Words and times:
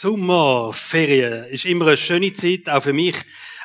Sommerferien 0.00 1.46
ist 1.46 1.64
immer 1.64 1.88
eine 1.88 1.96
schöne 1.96 2.32
Zeit, 2.32 2.68
auch 2.68 2.84
für 2.84 2.92
mich. 2.92 3.16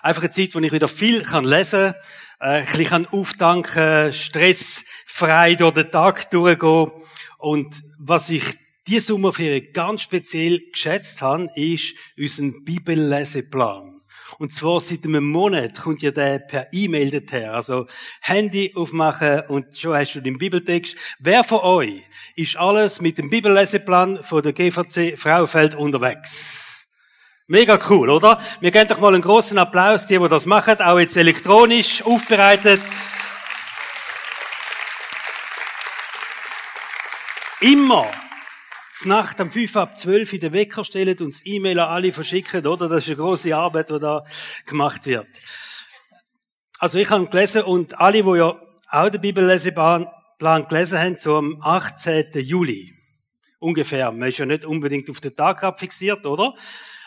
Einfach 0.01 0.23
eine 0.23 0.31
Zeit, 0.31 0.55
wo 0.55 0.59
ich 0.59 0.71
wieder 0.71 0.87
viel 0.87 1.21
kann 1.21 1.43
lesen 1.43 1.93
kann, 2.39 2.63
äh, 2.63 2.65
ein 2.65 2.77
bisschen 2.77 3.05
auftanken, 3.05 4.11
stressfrei 4.11 5.53
durch 5.53 5.75
den 5.75 5.91
Tag 5.91 6.31
durchgehen. 6.31 6.91
Und 7.37 7.83
was 7.99 8.31
ich 8.31 8.43
diese 8.87 9.13
Sommerferien 9.13 9.71
ganz 9.73 10.01
speziell 10.01 10.59
geschätzt 10.71 11.21
habe, 11.21 11.49
ist 11.55 11.93
unseren 12.17 12.63
Bibelleseplan. 12.63 13.92
Und 14.37 14.51
zwar 14.51 14.79
seit 14.79 15.05
einem 15.05 15.29
Monat 15.29 15.81
kommt 15.81 16.01
ja 16.01 16.11
der 16.11 16.39
per 16.39 16.67
E-Mail 16.71 17.21
daher. 17.21 17.53
Also 17.53 17.87
Handy 18.21 18.73
aufmachen 18.75 19.41
und 19.47 19.77
schon 19.77 19.95
hast 19.95 20.15
du 20.15 20.21
den 20.21 20.37
Bibeltext. 20.37 20.95
Wer 21.19 21.43
von 21.43 21.59
euch 21.59 22.03
ist 22.35 22.57
alles 22.57 23.01
mit 23.01 23.17
dem 23.17 23.29
Bibelleseplan 23.29 24.23
von 24.23 24.41
der 24.41 24.53
GVC 24.53 25.17
Frauenfeld 25.17 25.75
unterwegs? 25.75 26.87
Mega 27.47 27.77
cool, 27.89 28.09
oder? 28.09 28.39
Wir 28.61 28.71
geben 28.71 28.87
doch 28.87 28.99
mal 28.99 29.13
einen 29.13 29.21
großen 29.21 29.57
Applaus, 29.57 30.07
die, 30.07 30.17
die 30.17 30.29
das 30.29 30.45
machen, 30.45 30.79
auch 30.79 30.97
jetzt 30.97 31.17
elektronisch 31.17 32.01
aufbereitet. 32.03 32.81
Immer 37.59 38.09
Nacht 39.05 39.39
am 39.41 39.51
5 39.51 39.75
ab 39.77 39.97
12 39.97 40.33
in 40.33 40.39
den 40.39 40.53
Wecker 40.53 40.83
stellen 40.83 41.17
und 41.19 41.33
das 41.33 41.45
E-Mail 41.45 41.79
an 41.79 41.89
alle 41.89 42.11
verschicken, 42.11 42.65
oder? 42.65 42.87
Das 42.87 43.03
ist 43.03 43.09
eine 43.09 43.17
große 43.17 43.55
Arbeit, 43.55 43.89
die 43.89 43.99
da 43.99 44.23
gemacht 44.65 45.05
wird. 45.05 45.27
Also 46.79 46.97
ich 46.97 47.09
habe 47.09 47.27
gelesen 47.27 47.63
und 47.63 47.99
alle, 47.99 48.23
die 48.23 48.37
ja 48.37 48.59
auch 48.89 49.09
den 49.09 49.21
Bibelleseplan 49.21 50.07
gelesen 50.67 50.99
haben, 50.99 51.17
so 51.17 51.37
am 51.37 51.61
18. 51.61 52.31
Juli. 52.35 52.93
Ungefähr. 53.59 54.11
Man 54.11 54.29
ist 54.29 54.39
ja 54.39 54.45
nicht 54.45 54.65
unbedingt 54.65 55.09
auf 55.09 55.21
den 55.21 55.35
Tag 55.35 55.79
fixiert, 55.79 56.25
oder? 56.25 56.53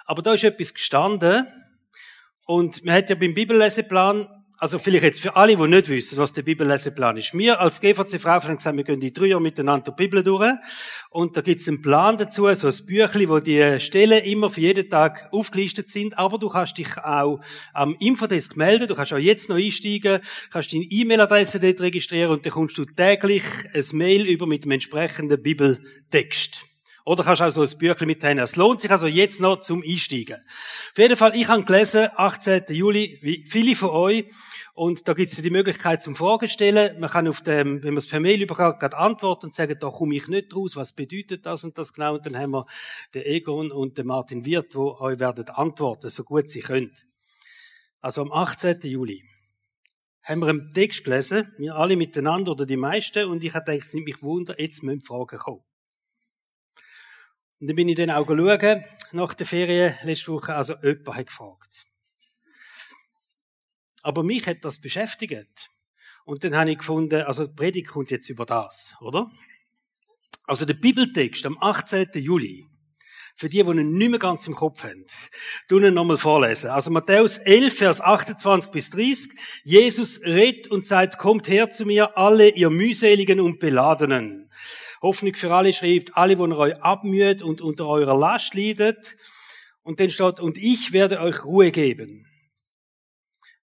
Aber 0.06 0.22
da 0.22 0.32
ist 0.32 0.44
etwas 0.44 0.72
gestanden. 0.72 1.46
Und 2.46 2.84
man 2.84 2.94
hat 2.94 3.10
ja 3.10 3.16
beim 3.16 3.34
Bibelleseplan 3.34 4.35
also 4.58 4.78
vielleicht 4.78 5.04
jetzt 5.04 5.20
für 5.20 5.36
alle, 5.36 5.56
die 5.56 5.68
nicht 5.68 5.88
wissen, 5.88 6.16
was 6.18 6.32
der 6.32 6.42
Bibelleseplan 6.42 7.16
ist. 7.18 7.36
Wir 7.36 7.60
als 7.60 7.80
GVC 7.80 8.18
Frau 8.20 8.30
haben 8.30 8.56
gesagt, 8.56 8.76
wir 8.76 8.84
gehen 8.84 9.00
die 9.00 9.12
drei 9.12 9.26
Jahre 9.26 9.42
miteinander 9.42 9.92
die 9.92 10.02
Bibel 10.02 10.22
durch. 10.22 10.50
Und 11.10 11.36
da 11.36 11.42
gibt's 11.42 11.68
einen 11.68 11.82
Plan 11.82 12.16
dazu, 12.16 12.52
so 12.54 12.68
ein 12.68 12.86
Büchlein, 12.86 13.28
wo 13.28 13.38
die 13.38 13.80
Stellen 13.80 14.24
immer 14.24 14.48
für 14.48 14.62
jeden 14.62 14.88
Tag 14.88 15.28
aufgelistet 15.30 15.90
sind. 15.90 16.16
Aber 16.16 16.38
du 16.38 16.48
kannst 16.48 16.78
dich 16.78 16.96
auch 16.96 17.40
am 17.74 17.96
Infodesk 18.00 18.56
melden. 18.56 18.88
Du 18.88 18.94
kannst 18.94 19.12
auch 19.12 19.18
jetzt 19.18 19.48
noch 19.48 19.56
einsteigen, 19.56 20.20
kannst 20.50 20.72
deine 20.72 20.84
E-Mail-Adresse 20.84 21.60
dort 21.60 21.80
registrieren 21.80 22.30
und 22.30 22.46
dann 22.46 22.52
kommst 22.52 22.78
du 22.78 22.84
täglich 22.84 23.44
ein 23.74 23.84
Mail 23.92 24.24
über 24.26 24.46
mit 24.46 24.64
dem 24.64 24.70
entsprechenden 24.70 25.42
Bibeltext. 25.42 26.66
Oder 27.06 27.22
kannst 27.22 27.40
auch 27.40 27.50
so 27.50 27.62
ein 27.62 27.78
Büchlein 27.78 28.08
mitnehmen. 28.08 28.40
Es 28.40 28.56
lohnt 28.56 28.80
sich 28.80 28.90
also 28.90 29.06
jetzt 29.06 29.40
noch 29.40 29.60
zum 29.60 29.80
Einsteigen. 29.86 30.42
Auf 30.90 30.98
jeden 30.98 31.16
Fall, 31.16 31.36
ich 31.36 31.46
habe 31.46 31.62
gelesen, 31.62 32.08
18. 32.16 32.64
Juli, 32.70 33.20
wie 33.22 33.46
viele 33.46 33.76
von 33.76 33.90
euch. 33.90 34.24
Und 34.74 35.06
da 35.06 35.12
gibt 35.12 35.30
es 35.30 35.40
die 35.40 35.50
Möglichkeit 35.50 36.02
zum 36.02 36.16
Fragen 36.16 36.48
stellen. 36.48 36.98
Man 36.98 37.08
kann 37.08 37.28
auf 37.28 37.42
dem, 37.42 37.80
wenn 37.84 37.94
man 37.94 37.98
es 37.98 38.08
per 38.08 38.18
Mail 38.18 38.42
überkommt, 38.42 38.80
gerade 38.80 38.98
antworten 38.98 39.46
und 39.46 39.54
sagen, 39.54 39.76
da 39.80 39.88
komme 39.88 40.16
ich 40.16 40.26
nicht 40.26 40.52
raus, 40.52 40.74
was 40.74 40.92
bedeutet 40.92 41.46
das 41.46 41.62
und 41.62 41.78
das 41.78 41.92
genau. 41.92 42.14
Und 42.14 42.26
dann 42.26 42.36
haben 42.36 42.50
wir 42.50 42.66
den 43.14 43.22
Egon 43.22 43.70
und 43.70 43.96
den 43.98 44.08
Martin 44.08 44.44
Wirth, 44.44 44.74
wo 44.74 44.96
euch 44.98 45.20
werden 45.20 45.48
antworten, 45.50 46.08
so 46.08 46.24
gut 46.24 46.50
sie 46.50 46.60
können. 46.60 46.92
Also 48.00 48.20
am 48.20 48.32
18. 48.32 48.80
Juli 48.82 49.22
haben 50.24 50.40
wir 50.40 50.48
einen 50.48 50.72
Text 50.72 51.04
gelesen, 51.04 51.54
wir 51.56 51.76
alle 51.76 51.94
miteinander 51.94 52.50
oder 52.50 52.66
die 52.66 52.76
meisten, 52.76 53.26
und 53.26 53.44
ich 53.44 53.54
habe 53.54 53.64
gedacht, 53.64 53.86
es 53.86 53.94
nimmt 53.94 54.06
mich 54.06 54.22
Wunder, 54.22 54.60
jetzt 54.60 54.82
müssen 54.82 55.02
Fragen 55.02 55.38
kommen. 55.38 55.65
Und 57.60 57.68
dann 57.68 57.76
bin 57.76 57.88
ich 57.88 57.96
dann 57.96 58.10
auch 58.10 58.26
schauen, 58.26 58.84
nach 59.12 59.34
der 59.34 59.46
Ferien 59.46 59.94
letzte 60.04 60.32
Woche, 60.32 60.54
also 60.54 60.74
jemand 60.82 61.16
hat 61.16 61.26
gefragt. 61.26 61.86
Aber 64.02 64.22
mich 64.22 64.46
hat 64.46 64.64
das 64.64 64.80
beschäftigt. 64.80 65.70
Und 66.24 66.44
dann 66.44 66.54
habe 66.54 66.70
ich 66.70 66.78
gefunden, 66.78 67.22
also 67.22 67.46
die 67.46 67.54
Predigt 67.54 67.88
kommt 67.88 68.10
jetzt 68.10 68.28
über 68.28 68.44
das, 68.44 68.94
oder? 69.00 69.30
Also 70.44 70.64
der 70.64 70.74
Bibeltext 70.74 71.46
am 71.46 71.56
18. 71.60 72.08
Juli, 72.14 72.66
für 73.36 73.48
die, 73.48 73.62
die 73.62 73.70
ihn 73.70 73.92
nicht 73.92 74.10
mehr 74.10 74.18
ganz 74.18 74.46
im 74.46 74.54
Kopf 74.54 74.82
haben, 74.82 75.04
tun 75.68 75.84
ihn 75.84 75.94
nochmal 75.94 76.18
vorlesen. 76.18 76.70
Also 76.70 76.90
Matthäus 76.90 77.38
11, 77.38 77.76
Vers 77.76 78.00
28 78.00 78.70
bis 78.70 78.90
30. 78.90 79.28
Jesus 79.64 80.20
redet 80.22 80.68
und 80.68 80.86
sagt, 80.86 81.18
kommt 81.18 81.48
her 81.48 81.70
zu 81.70 81.84
mir, 81.86 82.16
alle 82.18 82.50
ihr 82.50 82.70
mühseligen 82.70 83.40
und 83.40 83.60
beladenen. 83.60 84.50
Hoffnung 85.06 85.34
für 85.34 85.54
alle 85.54 85.72
schreibt, 85.72 86.16
alle, 86.16 86.36
die 86.36 86.42
euch 86.42 86.82
abmüht 86.82 87.42
und 87.42 87.60
unter 87.60 87.86
eurer 87.86 88.18
Last 88.18 88.54
leidet. 88.54 89.16
Und 89.82 90.00
dann 90.00 90.10
steht, 90.10 90.40
und 90.40 90.58
ich 90.58 90.92
werde 90.92 91.20
euch 91.20 91.44
Ruhe 91.44 91.70
geben. 91.70 92.26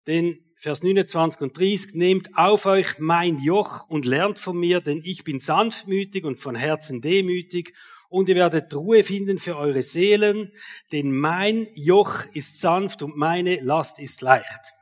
Denn 0.08 0.40
Vers 0.64 0.82
29 0.82 1.42
und 1.42 1.58
30, 1.58 1.96
nehmt 1.96 2.38
auf 2.38 2.66
euch 2.66 2.98
mein 2.98 3.38
Joch 3.40 3.90
und 3.90 4.06
lernt 4.06 4.40
von 4.40 4.58
mir, 4.58 4.80
denn 4.80 5.02
ich 5.04 5.26
bin 5.26 5.42
sanftmütig 5.42 6.24
und 6.24 6.40
von 6.40 6.56
Herzen 6.56 7.02
demütig 7.02 7.74
und 8.08 8.30
ihr 8.30 8.36
werdet 8.36 8.74
Ruhe 8.74 9.04
finden 9.04 9.40
für 9.40 9.58
eure 9.58 9.84
Seelen, 9.84 10.54
denn 10.94 11.12
mein 11.12 11.68
Joch 11.74 12.24
ist 12.34 12.62
sanft 12.62 13.02
und 13.02 13.18
meine 13.18 13.60
Last 13.60 14.00
ist 14.00 14.22
leicht. 14.22 14.74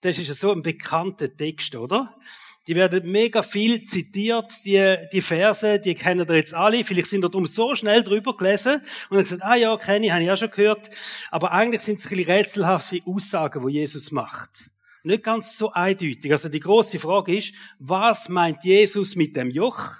Das 0.00 0.18
ist 0.18 0.28
ja 0.28 0.34
so 0.34 0.50
ein 0.50 0.62
bekannter 0.62 1.36
Text, 1.36 1.76
oder? 1.76 2.18
Die 2.66 2.74
werden 2.74 3.10
mega 3.10 3.42
viel 3.42 3.84
zitiert, 3.84 4.64
die, 4.64 4.96
die 5.12 5.20
Verse, 5.20 5.78
die 5.78 5.94
kennen 5.94 6.26
ihr 6.26 6.36
jetzt 6.36 6.54
alle. 6.54 6.82
Vielleicht 6.82 7.08
sind 7.08 7.22
ihr 7.22 7.28
drum 7.28 7.46
so 7.46 7.74
schnell 7.74 8.02
drüber 8.02 8.34
gelesen 8.34 8.80
und 9.10 9.18
haben 9.18 9.24
gesagt, 9.24 9.42
ah 9.42 9.54
ja, 9.54 9.76
kenne 9.76 10.06
ich, 10.06 10.12
habe 10.12 10.22
ich 10.22 10.30
auch 10.30 10.38
schon 10.38 10.50
gehört. 10.50 10.88
Aber 11.30 11.52
eigentlich 11.52 11.82
sind 11.82 12.00
es 12.00 12.06
ein 12.06 12.16
bisschen 12.16 12.32
rätselhafte 12.32 13.00
Aussagen, 13.04 13.66
die 13.66 13.74
Jesus 13.74 14.10
macht. 14.12 14.70
Nicht 15.02 15.22
ganz 15.22 15.58
so 15.58 15.70
eindeutig. 15.72 16.32
Also 16.32 16.48
die 16.48 16.60
große 16.60 16.98
Frage 16.98 17.36
ist, 17.36 17.54
was 17.78 18.30
meint 18.30 18.64
Jesus 18.64 19.14
mit 19.14 19.36
dem 19.36 19.50
Joch? 19.50 19.96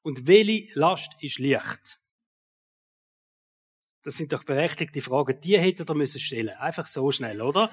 Und 0.00 0.26
welche 0.26 0.68
Last 0.72 1.12
ist 1.20 1.38
leicht? 1.38 2.00
Das 4.02 4.14
sind 4.14 4.32
doch 4.32 4.44
berechtigte 4.44 5.02
Fragen. 5.02 5.38
Die 5.42 5.58
hättet 5.58 5.90
ihr 5.90 5.94
müssen 5.94 6.18
stellen. 6.18 6.56
Einfach 6.58 6.86
so 6.86 7.10
schnell, 7.12 7.42
oder? 7.42 7.70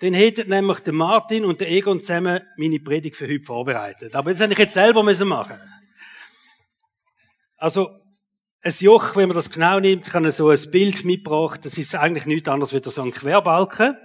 Dann 0.00 0.14
hätten 0.14 0.50
nämlich 0.50 0.80
der 0.80 0.92
Martin 0.92 1.44
und 1.44 1.60
der 1.60 1.70
Egon 1.70 2.02
zusammen 2.02 2.40
meine 2.56 2.80
Predigt 2.80 3.16
für 3.16 3.28
heute 3.28 3.44
vorbereitet. 3.44 4.14
Aber 4.14 4.30
das 4.30 4.40
hätte 4.40 4.52
ich 4.52 4.58
jetzt 4.58 4.74
selber 4.74 5.02
müssen 5.02 5.28
machen. 5.28 5.58
Also, 7.56 7.88
ein 8.62 8.74
Joch, 8.80 9.16
wenn 9.16 9.28
man 9.28 9.36
das 9.36 9.48
genau 9.48 9.80
nimmt, 9.80 10.06
kann 10.10 10.30
so 10.30 10.50
ein 10.50 10.70
Bild 10.70 11.04
mitgebracht. 11.04 11.64
Das 11.64 11.78
ist 11.78 11.94
eigentlich 11.94 12.26
nichts 12.26 12.48
anderes 12.48 12.74
als 12.74 12.94
so 12.94 13.02
ein 13.02 13.12
Querbalken. 13.12 13.96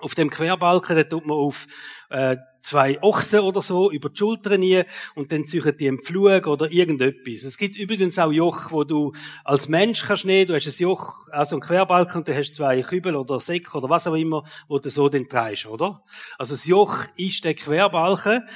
Auf 0.00 0.14
dem 0.14 0.30
Querbalken, 0.30 0.94
da 0.94 1.02
tut 1.02 1.26
man 1.26 1.36
auf 1.36 1.66
äh, 2.10 2.36
zwei 2.60 3.02
Ochsen 3.02 3.40
oder 3.40 3.62
so 3.62 3.90
über 3.90 4.10
die 4.10 4.16
Schultern 4.16 4.60
nie 4.60 4.84
und 5.14 5.32
dann 5.32 5.44
ziehen 5.46 5.74
die 5.76 5.88
einen 5.88 6.02
Pflug 6.02 6.46
oder 6.46 6.70
irgendetwas. 6.70 7.42
Es 7.42 7.56
gibt 7.56 7.76
übrigens 7.76 8.18
auch 8.18 8.30
Joch, 8.30 8.70
wo 8.70 8.84
du 8.84 9.12
als 9.44 9.68
Mensch 9.68 10.04
kannst 10.04 10.24
nehmen. 10.24 10.46
Du 10.46 10.54
hast 10.54 10.66
ein 10.66 10.82
Joch, 10.82 11.28
also 11.30 11.56
ein 11.56 11.60
Querbalken 11.60 12.18
und 12.18 12.28
dann 12.28 12.36
hast 12.36 12.50
du 12.50 12.56
zwei 12.56 12.80
Kübel 12.82 13.16
oder 13.16 13.40
Säcke 13.40 13.76
oder 13.76 13.88
was 13.88 14.06
auch 14.06 14.14
immer, 14.14 14.44
wo 14.68 14.78
du 14.78 14.88
so 14.88 15.08
den 15.08 15.28
treibst, 15.28 15.66
oder? 15.66 16.04
Also 16.38 16.54
das 16.54 16.66
Joch 16.66 17.04
ist 17.16 17.44
der 17.44 17.54
Querbalken. 17.54 18.48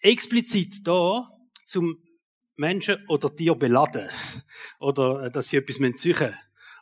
Explizit 0.00 0.86
da 0.86 1.28
zum 1.64 1.98
Menschen 2.56 3.04
oder 3.08 3.34
Tier 3.34 3.54
beladen. 3.54 4.08
Oder, 4.80 5.24
äh, 5.24 5.30
dass 5.30 5.48
sie 5.48 5.56
etwas 5.56 5.78
züchen 6.00 6.34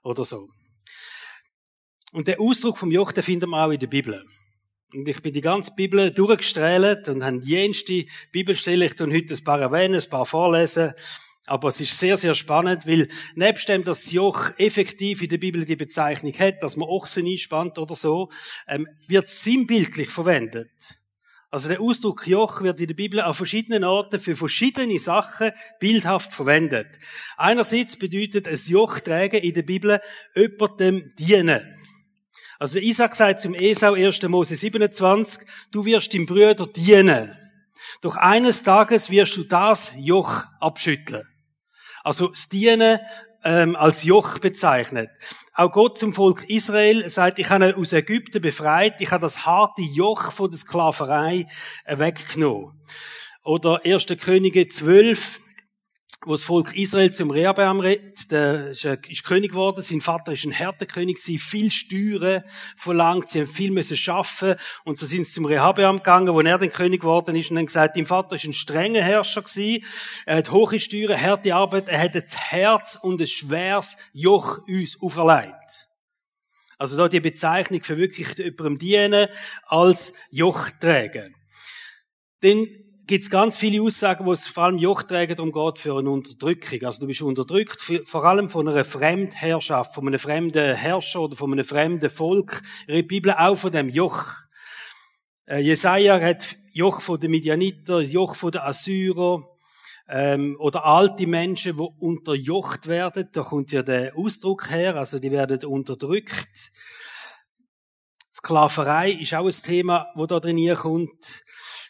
oder 0.02 0.24
so. 0.24 0.48
Und 2.12 2.28
der 2.28 2.40
Ausdruck 2.40 2.78
vom 2.78 2.90
Joch, 2.90 3.12
den 3.12 3.24
finden 3.24 3.50
wir 3.50 3.64
auch 3.64 3.70
in 3.70 3.80
der 3.80 3.86
Bibel. 3.86 4.24
Und 4.94 5.08
ich 5.08 5.20
bin 5.20 5.32
die 5.32 5.40
ganze 5.40 5.72
Bibel 5.74 6.10
durchgestrahlt 6.10 7.08
und 7.08 7.24
habe 7.24 7.40
jenste 7.42 8.04
Bibelstelle. 8.32 8.86
Ich 8.86 8.94
tue 8.94 9.12
heute 9.12 9.34
ein 9.34 9.44
paar 9.44 9.60
erwähnen, 9.60 10.00
ein 10.00 10.10
paar 10.10 10.26
vorlesen. 10.26 10.94
Aber 11.46 11.68
es 11.68 11.80
ist 11.80 11.98
sehr, 11.98 12.16
sehr 12.16 12.34
spannend, 12.34 12.86
weil 12.86 13.08
nebst 13.34 13.68
dem, 13.68 13.84
dass 13.84 14.10
Joch 14.10 14.50
effektiv 14.58 15.22
in 15.22 15.28
der 15.28 15.38
Bibel 15.38 15.64
die 15.64 15.76
Bezeichnung 15.76 16.32
hat, 16.34 16.62
dass 16.62 16.76
man 16.76 16.88
Ochsen 16.88 17.26
einspannt 17.26 17.78
oder 17.78 17.94
so, 17.94 18.30
ähm, 18.66 18.88
wird 19.06 19.28
sinnbildlich 19.28 20.08
verwendet. 20.08 20.70
Also 21.50 21.68
der 21.68 21.80
Ausdruck 21.80 22.26
Joch 22.26 22.62
wird 22.62 22.80
in 22.80 22.88
der 22.88 22.94
Bibel 22.94 23.20
auf 23.20 23.36
verschiedenen 23.36 23.84
Orten 23.84 24.18
für 24.18 24.34
verschiedene 24.34 24.98
Sachen 24.98 25.52
bildhaft 25.78 26.32
verwendet. 26.32 26.98
Einerseits 27.36 27.96
bedeutet 27.96 28.48
es 28.48 28.68
Joch 28.68 28.98
tragen 28.98 29.40
in 29.40 29.54
der 29.54 29.62
Bibel 29.62 30.00
jemandem 30.34 31.12
dienen. 31.16 31.62
Also 32.58 32.78
Isaac 32.78 33.14
sagt 33.14 33.40
zum 33.40 33.54
Esau 33.54 33.92
1. 33.92 34.22
Mose 34.22 34.56
27, 34.56 35.46
du 35.70 35.84
wirst 35.84 36.12
dem 36.12 36.24
Brüder 36.24 36.66
dienen. 36.66 37.36
Doch 38.00 38.16
eines 38.16 38.62
Tages 38.62 39.10
wirst 39.10 39.36
du 39.36 39.44
das 39.44 39.92
Joch 39.98 40.44
abschütteln. 40.60 41.26
Also 42.02 42.28
das 42.28 42.48
Dienen 42.48 42.98
ähm, 43.44 43.76
als 43.76 44.04
Joch 44.04 44.38
bezeichnet. 44.38 45.10
Auch 45.54 45.70
Gott 45.70 45.98
zum 45.98 46.14
Volk 46.14 46.48
Israel 46.48 47.08
sagt, 47.10 47.38
ich 47.38 47.48
habe 47.50 47.76
aus 47.76 47.92
Ägypten 47.92 48.40
befreit, 48.40 49.00
ich 49.00 49.10
habe 49.10 49.22
das 49.22 49.44
harte 49.44 49.82
Joch 49.82 50.32
von 50.32 50.50
der 50.50 50.58
Sklaverei 50.58 51.46
äh, 51.84 51.98
weggenommen. 51.98 52.72
Oder 53.44 53.82
1. 53.84 54.06
Könige 54.20 54.66
12, 54.66 55.40
wo 56.26 56.32
das 56.32 56.42
Volk 56.42 56.76
Israel 56.76 57.12
zum 57.12 57.30
Rehabeam 57.30 57.78
redet, 57.78 58.32
der 58.32 58.72
ist, 58.72 58.84
äh, 58.84 58.98
ist 59.08 59.24
König 59.24 59.52
geworden, 59.52 59.80
sein 59.80 60.00
Vater 60.00 60.32
ist 60.32 60.44
ein 60.44 60.50
Härtekönig, 60.50 61.18
sie 61.18 61.38
viel 61.38 61.70
Steuern 61.70 62.42
verlangt, 62.76 63.28
sie 63.28 63.42
haben 63.42 63.46
viel 63.46 63.70
müssen 63.70 63.96
schaffen. 63.96 64.56
Und 64.84 64.98
so 64.98 65.06
sind 65.06 65.24
sie 65.24 65.32
zum 65.32 65.44
Rehabeam 65.44 65.98
gegangen, 65.98 66.34
wo 66.34 66.40
er 66.40 66.58
dann 66.58 66.70
König 66.70 67.02
geworden 67.02 67.36
ist. 67.36 67.50
Und 67.50 67.56
dann 67.56 67.66
gesagt, 67.66 67.96
dein 67.96 68.06
Vater 68.06 68.34
ist 68.34 68.44
ein 68.44 68.52
strenger 68.52 69.02
Herrscher 69.02 69.42
gewesen, 69.42 69.84
er 70.26 70.38
hat 70.38 70.50
hohe 70.50 70.80
Steuern, 70.80 71.20
harte 71.20 71.54
Arbeit, 71.54 71.88
er 71.88 72.00
hat 72.00 72.16
das 72.16 72.36
Herz 72.36 72.98
und 73.00 73.20
ein 73.20 73.28
schweres 73.28 73.96
Joch 74.12 74.66
uns 74.66 75.00
auferlegt. 75.00 75.88
Also 76.76 76.96
da 76.96 77.08
die 77.08 77.20
Bezeichnung 77.20 77.82
für 77.82 77.96
wirklich 77.96 78.36
jemandem 78.36 78.78
dienen 78.78 79.28
als 79.66 80.12
Jochträger. 80.30 81.28
Denn 82.42 82.85
gibt 83.06 83.22
es 83.22 83.30
ganz 83.30 83.56
viele 83.56 83.82
Aussagen, 83.82 84.26
wo 84.26 84.32
es 84.32 84.46
vor 84.46 84.64
allem 84.64 84.78
Jochträger 84.78 85.34
darum 85.36 85.52
geht 85.52 85.78
für 85.78 85.98
eine 85.98 86.10
Unterdrückung. 86.10 86.82
Also 86.84 87.00
du 87.00 87.06
bist 87.06 87.22
unterdrückt, 87.22 87.80
vor 88.04 88.24
allem 88.24 88.50
von 88.50 88.68
einer 88.68 88.84
Fremdherrschaft, 88.84 89.94
von 89.94 90.06
einem 90.06 90.18
fremden 90.18 90.74
Herrscher 90.74 91.20
oder 91.20 91.36
von 91.36 91.52
einem 91.52 91.64
fremden 91.64 92.10
Volk. 92.10 92.62
Ihre 92.88 93.02
Bibel 93.04 93.32
auch 93.32 93.56
von 93.56 93.70
dem 93.70 93.88
Joch. 93.88 94.24
Äh, 95.46 95.60
Jesaja 95.60 96.20
hat 96.20 96.56
Joch 96.72 97.00
von 97.00 97.20
den 97.20 97.30
Midianiter, 97.30 98.00
Joch 98.00 98.34
von 98.34 98.50
den 98.50 98.62
Assyrer, 98.62 99.44
ähm, 100.08 100.56
oder 100.58 100.84
alte 100.84 101.26
Menschen, 101.26 101.76
die 101.76 101.82
unterjocht 101.82 102.88
werden. 102.88 103.28
Da 103.32 103.42
kommt 103.42 103.72
ja 103.72 103.82
der 103.82 104.16
Ausdruck 104.16 104.70
her, 104.70 104.96
also 104.96 105.18
die 105.18 105.30
werden 105.30 105.64
unterdrückt. 105.64 106.72
Sklaverei 108.34 109.12
ist 109.12 109.34
auch 109.34 109.46
ein 109.46 109.50
Thema, 109.50 110.08
wo 110.14 110.26
da 110.26 110.40
drin 110.40 110.74
kommt. 110.74 111.42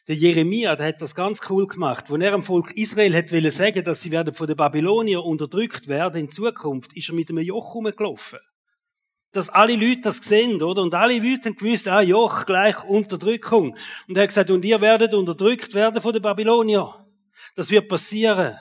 Der 0.09 0.15
Jeremia, 0.15 0.77
der 0.77 0.87
hat 0.87 1.03
das 1.03 1.17
ganz 1.17 1.41
cool 1.51 1.67
gemacht. 1.67 2.05
Wo 2.09 2.17
er 2.17 2.33
am 2.33 2.45
Volk 2.45 2.77
Israel 2.77 3.17
hat 3.17 3.33
wollen 3.33 3.51
sagen, 3.51 3.83
dass 3.83 4.03
sie 4.03 4.13
werden 4.13 4.35
von 4.35 4.47
den 4.47 4.57
Babyloniern 4.57 5.23
unterdrückt 5.23 5.89
werden 5.89 6.21
in 6.21 6.31
Zukunft, 6.31 6.97
ist 6.97 7.09
er 7.09 7.15
mit 7.17 7.29
einem 7.29 7.43
Joch 7.43 7.75
rumgelaufen. 7.75 8.39
Dass 9.33 9.49
alle 9.49 9.75
Leute 9.75 10.03
das 10.03 10.19
sehen, 10.19 10.63
oder? 10.63 10.83
Und 10.83 10.95
alle 10.95 11.19
Leute 11.19 11.49
haben 11.49 11.57
gewusst, 11.57 11.89
ah, 11.89 12.03
Joch 12.03 12.47
gleich 12.47 12.85
Unterdrückung. 12.85 13.77
Und 14.07 14.17
er 14.17 14.23
hat 14.23 14.29
gesagt, 14.29 14.51
und 14.51 14.65
ihr 14.65 14.81
werdet 14.81 15.13
unterdrückt 15.13 15.75
werden 15.75 16.01
von 16.01 16.13
den 16.13 16.23
Babyloniern. 16.23 16.95
Das 17.57 17.71
wird 17.71 17.89
passieren. 17.89 18.57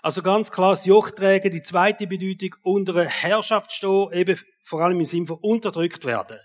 Also 0.00 0.22
ganz 0.22 0.50
klar, 0.50 0.70
das 0.70 0.86
Jochträger, 0.86 1.50
die 1.50 1.62
zweite 1.62 2.06
Bedeutung, 2.06 2.56
unter 2.62 2.96
einer 2.96 3.08
Herrschaft 3.08 3.70
stehen, 3.72 4.08
eben 4.12 4.38
vor 4.62 4.80
allem 4.80 4.98
im 4.98 5.04
Sinne 5.04 5.26
von 5.26 5.38
unterdrückt 5.40 6.06
werden. 6.06 6.38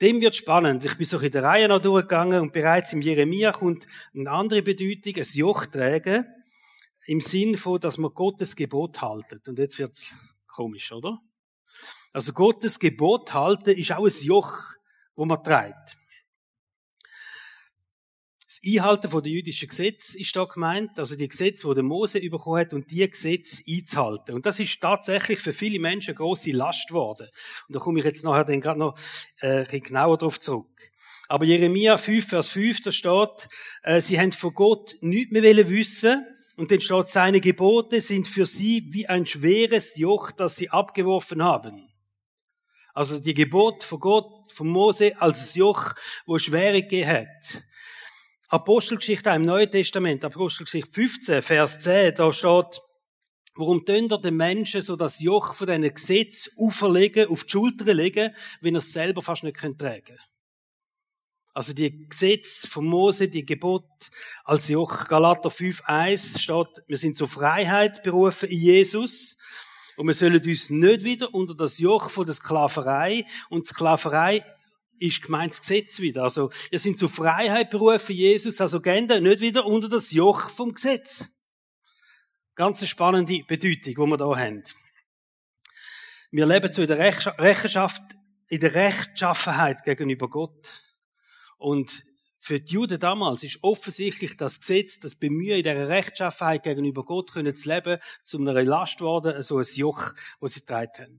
Dem 0.00 0.20
wird 0.20 0.36
spannend. 0.36 0.84
Ich 0.84 0.96
bin 0.96 1.06
so 1.06 1.18
in 1.18 1.30
der 1.32 1.42
Reihe 1.42 1.68
noch 1.68 1.80
durchgegangen 1.80 2.40
und 2.40 2.52
bereits 2.52 2.92
im 2.92 3.02
Jeremia 3.02 3.50
kommt 3.50 3.88
eine 4.14 4.30
andere 4.30 4.62
Bedeutung, 4.62 5.16
ein 5.16 5.26
Joch 5.32 5.66
tragen, 5.66 6.24
im 7.06 7.20
Sinn 7.20 7.56
von, 7.56 7.80
dass 7.80 7.98
man 7.98 8.14
Gottes 8.14 8.54
Gebot 8.54 9.02
haltet. 9.02 9.48
Und 9.48 9.58
jetzt 9.58 9.78
wird's 9.78 10.14
komisch, 10.46 10.92
oder? 10.92 11.18
Also 12.12 12.32
Gottes 12.32 12.78
Gebot 12.78 13.34
halten 13.34 13.70
ist 13.70 13.92
auch 13.92 14.04
ein 14.04 14.24
Joch, 14.24 14.54
wo 15.16 15.24
man 15.24 15.42
trägt. 15.42 15.97
Das 18.48 18.60
Einhalten 18.66 19.10
der 19.10 19.30
jüdischen 19.30 19.68
Gesetz 19.68 20.14
ist 20.14 20.34
da 20.34 20.44
gemeint, 20.44 20.98
also 20.98 21.14
die 21.16 21.28
Gesetze, 21.28 21.68
die 21.68 21.74
der 21.74 21.82
Mose 21.82 22.18
bekommen 22.30 22.60
hat, 22.60 22.72
und 22.72 22.90
die 22.90 23.06
Gesetze 23.06 23.62
einzuhalten. 23.68 24.34
Und 24.34 24.46
das 24.46 24.58
ist 24.58 24.80
tatsächlich 24.80 25.40
für 25.40 25.52
viele 25.52 25.78
Menschen 25.78 26.12
eine 26.12 26.16
grosse 26.16 26.52
Last 26.52 26.88
geworden. 26.88 27.28
Und 27.66 27.76
da 27.76 27.78
komme 27.78 27.98
ich 27.98 28.06
jetzt 28.06 28.24
nachher 28.24 28.44
dann 28.44 28.62
gerade 28.62 28.80
noch 28.80 28.98
äh, 29.40 29.48
ein 29.48 29.64
bisschen 29.64 29.82
genauer 29.82 30.16
darauf 30.16 30.40
zurück. 30.40 30.90
Aber 31.28 31.44
Jeremia 31.44 31.98
5, 31.98 32.26
Vers 32.26 32.48
5, 32.48 32.80
da 32.80 32.90
steht, 32.90 33.48
äh, 33.82 34.00
sie 34.00 34.18
haben 34.18 34.32
von 34.32 34.54
Gott 34.54 34.96
nichts 35.02 35.30
mehr 35.30 35.68
wissen 35.68 36.26
und 36.56 36.70
dann 36.70 36.80
steht, 36.80 37.08
seine 37.08 37.42
Gebote 37.42 38.00
sind 38.00 38.26
für 38.26 38.46
sie 38.46 38.86
wie 38.88 39.06
ein 39.06 39.26
schweres 39.26 39.98
Joch, 39.98 40.30
das 40.30 40.56
sie 40.56 40.70
abgeworfen 40.70 41.42
haben. 41.42 41.86
Also 42.94 43.18
die 43.18 43.34
Gebot 43.34 43.84
von 43.84 44.00
Gott, 44.00 44.50
von 44.50 44.68
Mose, 44.68 45.20
als 45.20 45.54
ein 45.54 45.58
Joch, 45.58 45.94
wo 46.24 46.38
schwer 46.38 46.72
gegeben 46.72 47.10
hat. 47.10 47.62
Apostelgeschichte 48.50 49.28
im 49.28 49.44
Neuen 49.44 49.70
Testament, 49.70 50.24
Apostelgeschichte 50.24 50.90
15, 50.90 51.42
Vers 51.42 51.80
10, 51.80 52.14
da 52.14 52.32
steht, 52.32 52.80
warum 53.54 53.84
tun 53.84 54.08
ihr 54.10 54.18
den 54.18 54.36
Menschen 54.36 54.80
so 54.80 54.96
das 54.96 55.20
Joch 55.20 55.52
von 55.52 55.66
diesen 55.66 55.92
Gesetz 55.92 56.50
auferlegen, 56.56 57.28
auf 57.28 57.44
die 57.44 57.50
Schulter 57.50 57.92
legen, 57.92 58.34
wenn 58.62 58.74
er 58.74 58.78
es 58.78 58.90
selber 58.90 59.20
fast 59.20 59.44
nicht 59.44 59.58
tragen 59.58 59.74
können? 59.76 60.18
Also 61.52 61.74
die 61.74 62.08
Gesetz 62.08 62.66
von 62.66 62.86
Mose, 62.86 63.28
die 63.28 63.44
Gebot 63.44 63.84
als 64.44 64.68
Joch, 64.68 65.06
Galater 65.08 65.50
5, 65.50 65.82
1 65.84 66.40
steht, 66.40 66.82
wir 66.86 66.96
sind 66.96 67.18
zur 67.18 67.28
Freiheit 67.28 68.02
berufen 68.02 68.48
in 68.48 68.60
Jesus. 68.60 69.36
Und 69.98 70.06
wir 70.06 70.14
sollen 70.14 70.42
uns 70.42 70.70
nicht 70.70 71.04
wieder 71.04 71.34
unter 71.34 71.54
das 71.54 71.78
Joch 71.78 72.08
von 72.08 72.24
der 72.24 72.34
Sklaverei 72.34 73.26
und 73.50 73.66
Sklaverei 73.66 74.42
ist 74.98 75.22
gemeint 75.22 75.52
das 75.52 75.60
Gesetz 75.60 76.00
wieder. 76.00 76.24
Also, 76.24 76.50
wir 76.70 76.78
sind 76.78 76.98
zur 76.98 77.08
Freiheit 77.08 77.70
berufen, 77.70 78.14
Jesus, 78.14 78.60
also 78.60 78.80
gehen 78.80 79.06
nicht 79.06 79.40
wieder 79.40 79.66
unter 79.66 79.88
das 79.88 80.12
Joch 80.12 80.50
vom 80.50 80.74
Gesetz. 80.74 81.30
Ganz 82.54 82.80
eine 82.80 82.88
spannende 82.88 83.42
Bedeutung, 83.46 83.82
die 83.82 83.96
wir 83.96 84.16
da 84.16 84.36
haben. 84.36 84.64
Wir 86.30 86.44
leben 86.44 86.72
so 86.72 86.82
in 86.82 86.88
der 86.88 86.98
Rechenschaft, 86.98 88.02
in 88.48 88.60
der 88.60 88.74
Rechtschaffenheit 88.74 89.84
gegenüber 89.84 90.28
Gott. 90.28 90.82
Und 91.56 92.02
für 92.40 92.60
die 92.60 92.72
Juden 92.72 92.98
damals 92.98 93.42
ist 93.42 93.58
offensichtlich 93.62 94.36
das 94.36 94.60
Gesetz, 94.60 94.98
das 94.98 95.14
Bemühen 95.14 95.58
in 95.58 95.62
dieser 95.62 95.88
Rechtschaffenheit 95.88 96.62
gegenüber 96.62 97.04
Gott 97.04 97.32
können 97.32 97.54
zu 97.54 97.68
leben, 97.68 97.98
zu 98.24 98.38
einer 98.38 98.62
Last 98.62 99.00
worden, 99.00 99.42
so 99.42 99.58
ein 99.58 99.66
Joch, 99.74 100.14
wo 100.40 100.46
sie 100.46 100.60
getragen 100.60 100.92
haben. 100.98 101.18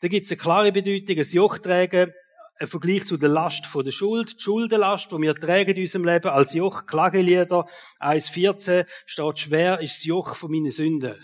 Da 0.00 0.08
gibt 0.08 0.26
es 0.26 0.32
eine 0.32 0.38
klare 0.38 0.72
Bedeutung, 0.72 1.18
ein 1.18 1.30
Joch 1.30 1.58
tragen 1.58 2.12
ein 2.58 2.66
Vergleich 2.66 3.04
zu 3.06 3.16
der 3.16 3.28
Last 3.28 3.66
von 3.66 3.84
der 3.84 3.92
Schuld, 3.92 4.38
die 4.38 4.42
Schuldenlast, 4.42 5.12
die 5.12 5.20
wir 5.20 5.34
tragen 5.34 5.74
in 5.74 5.82
unserem 5.82 6.04
Leben 6.04 6.28
als 6.28 6.54
Joch, 6.54 6.86
Klagelieder 6.86 7.66
1,14 8.00 8.86
steht, 9.04 9.38
schwer 9.38 9.80
ist 9.80 9.98
das 9.98 10.04
Joch 10.04 10.34
von 10.34 10.50
meinen 10.50 10.70
Sünden. 10.70 11.16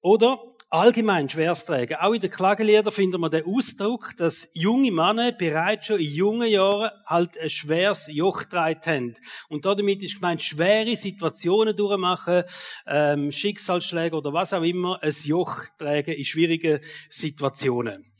Oder 0.00 0.38
allgemein 0.74 1.28
schweres 1.28 1.64
tragen. 1.64 1.94
Auch 2.00 2.12
in 2.12 2.20
den 2.20 2.30
Klageliedern 2.30 2.92
finden 2.92 3.20
wir 3.20 3.30
den 3.30 3.46
Ausdruck, 3.46 4.16
dass 4.16 4.48
junge 4.54 4.90
Männer 4.90 5.30
bereits 5.30 5.86
schon 5.86 6.00
in 6.00 6.12
jungen 6.12 6.48
Jahren 6.48 6.90
halt 7.06 7.38
ein 7.38 7.48
schweres 7.48 8.08
Joch 8.10 8.40
getragen 8.40 8.80
haben. 8.84 9.14
Und 9.48 9.64
damit 9.64 10.02
ist 10.02 10.16
gemeint, 10.16 10.42
schwere 10.42 10.96
Situationen 10.96 11.76
durchmachen, 11.76 12.42
ähm, 12.86 13.30
Schicksalsschläge 13.30 14.16
oder 14.16 14.32
was 14.32 14.52
auch 14.52 14.62
immer, 14.62 15.00
ein 15.00 15.14
Joch 15.24 15.64
tragen 15.78 16.12
in 16.12 16.24
schwierigen 16.24 16.80
Situationen. 17.08 18.12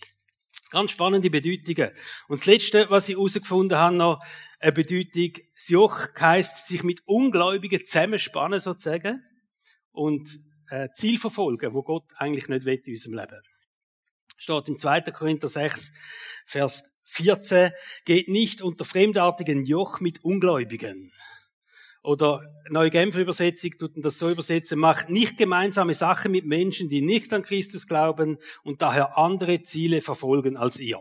Ganz 0.74 0.90
spannende 0.90 1.30
Bedeutungen. 1.30 1.92
Und 2.26 2.40
das 2.40 2.46
Letzte, 2.46 2.90
was 2.90 3.08
ich 3.08 3.14
herausgefunden 3.14 3.78
habe, 3.78 3.94
noch 3.94 4.20
eine 4.58 4.72
Bedeutung, 4.72 5.34
das 5.54 5.68
Joch 5.68 6.08
heisst, 6.18 6.66
sich 6.66 6.82
mit 6.82 7.00
Ungläubigen 7.06 7.86
zusammenspannen, 7.86 8.58
sozusagen, 8.58 9.22
und 9.92 10.40
äh, 10.70 10.88
Ziel 10.92 11.20
verfolgen, 11.20 11.74
wo 11.74 11.84
Gott 11.84 12.10
eigentlich 12.16 12.48
nicht 12.48 12.64
will 12.64 12.82
in 12.84 12.92
unserem 12.92 13.14
Leben. 13.14 13.40
Steht 14.36 14.66
im 14.66 14.76
2. 14.76 15.02
Korinther 15.12 15.46
6, 15.46 15.92
Vers 16.44 16.82
14, 17.04 17.70
geht 18.04 18.26
nicht 18.26 18.60
unter 18.60 18.84
fremdartigen 18.84 19.64
Joch 19.66 20.00
mit 20.00 20.24
Ungläubigen. 20.24 21.12
Oder 22.04 22.42
Neue 22.70 22.90
Genfer 22.90 23.20
Übersetzung 23.20 23.72
tut 23.78 23.92
das 23.96 24.18
so 24.18 24.30
übersetzen, 24.30 24.78
macht 24.78 25.10
nicht 25.10 25.36
gemeinsame 25.36 25.94
Sachen 25.94 26.32
mit 26.32 26.46
Menschen, 26.46 26.88
die 26.88 27.00
nicht 27.00 27.32
an 27.32 27.42
Christus 27.42 27.86
glauben 27.86 28.38
und 28.62 28.82
daher 28.82 29.18
andere 29.18 29.62
Ziele 29.62 30.00
verfolgen 30.02 30.56
als 30.56 30.78
ihr. 30.78 31.00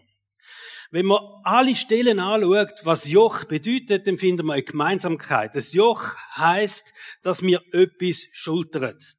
Wenn 0.92 1.06
man 1.06 1.20
alle 1.44 1.76
Stellen 1.76 2.20
anschaut, 2.20 2.74
was 2.84 3.08
Joch 3.08 3.46
bedeutet, 3.46 4.08
dann 4.08 4.18
finden 4.18 4.46
wir 4.46 4.54
eine 4.54 4.64
Gemeinsamkeit. 4.64 5.56
Das 5.56 5.74
Joch 5.74 6.16
heißt, 6.36 6.94
dass 7.22 7.42
mir 7.42 7.62
etwas 7.72 8.28
schultert. 8.32 9.16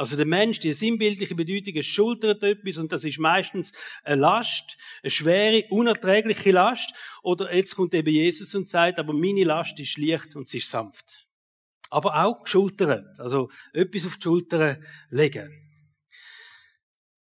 Also 0.00 0.16
der 0.16 0.24
Mensch, 0.24 0.60
die 0.60 0.72
sinnbildliche 0.72 1.34
Bedeutung, 1.34 1.82
schultert 1.82 2.42
etwas 2.42 2.78
und 2.78 2.90
das 2.90 3.04
ist 3.04 3.18
meistens 3.18 3.74
eine 4.02 4.18
Last, 4.18 4.78
eine 5.02 5.10
schwere, 5.10 5.66
unerträgliche 5.68 6.52
Last. 6.52 6.94
Oder 7.22 7.54
jetzt 7.54 7.76
kommt 7.76 7.92
eben 7.92 8.08
Jesus 8.08 8.54
und 8.54 8.66
sagt, 8.66 8.98
aber 8.98 9.12
meine 9.12 9.44
Last 9.44 9.78
ist 9.78 9.98
leicht 9.98 10.36
und 10.36 10.48
sie 10.48 10.56
ist 10.56 10.70
sanft. 10.70 11.26
Aber 11.90 12.24
auch 12.24 12.44
geschultert, 12.44 13.20
also 13.20 13.50
etwas 13.74 14.06
auf 14.06 14.16
die 14.16 14.22
Schulter 14.22 14.80
legen. 15.10 15.50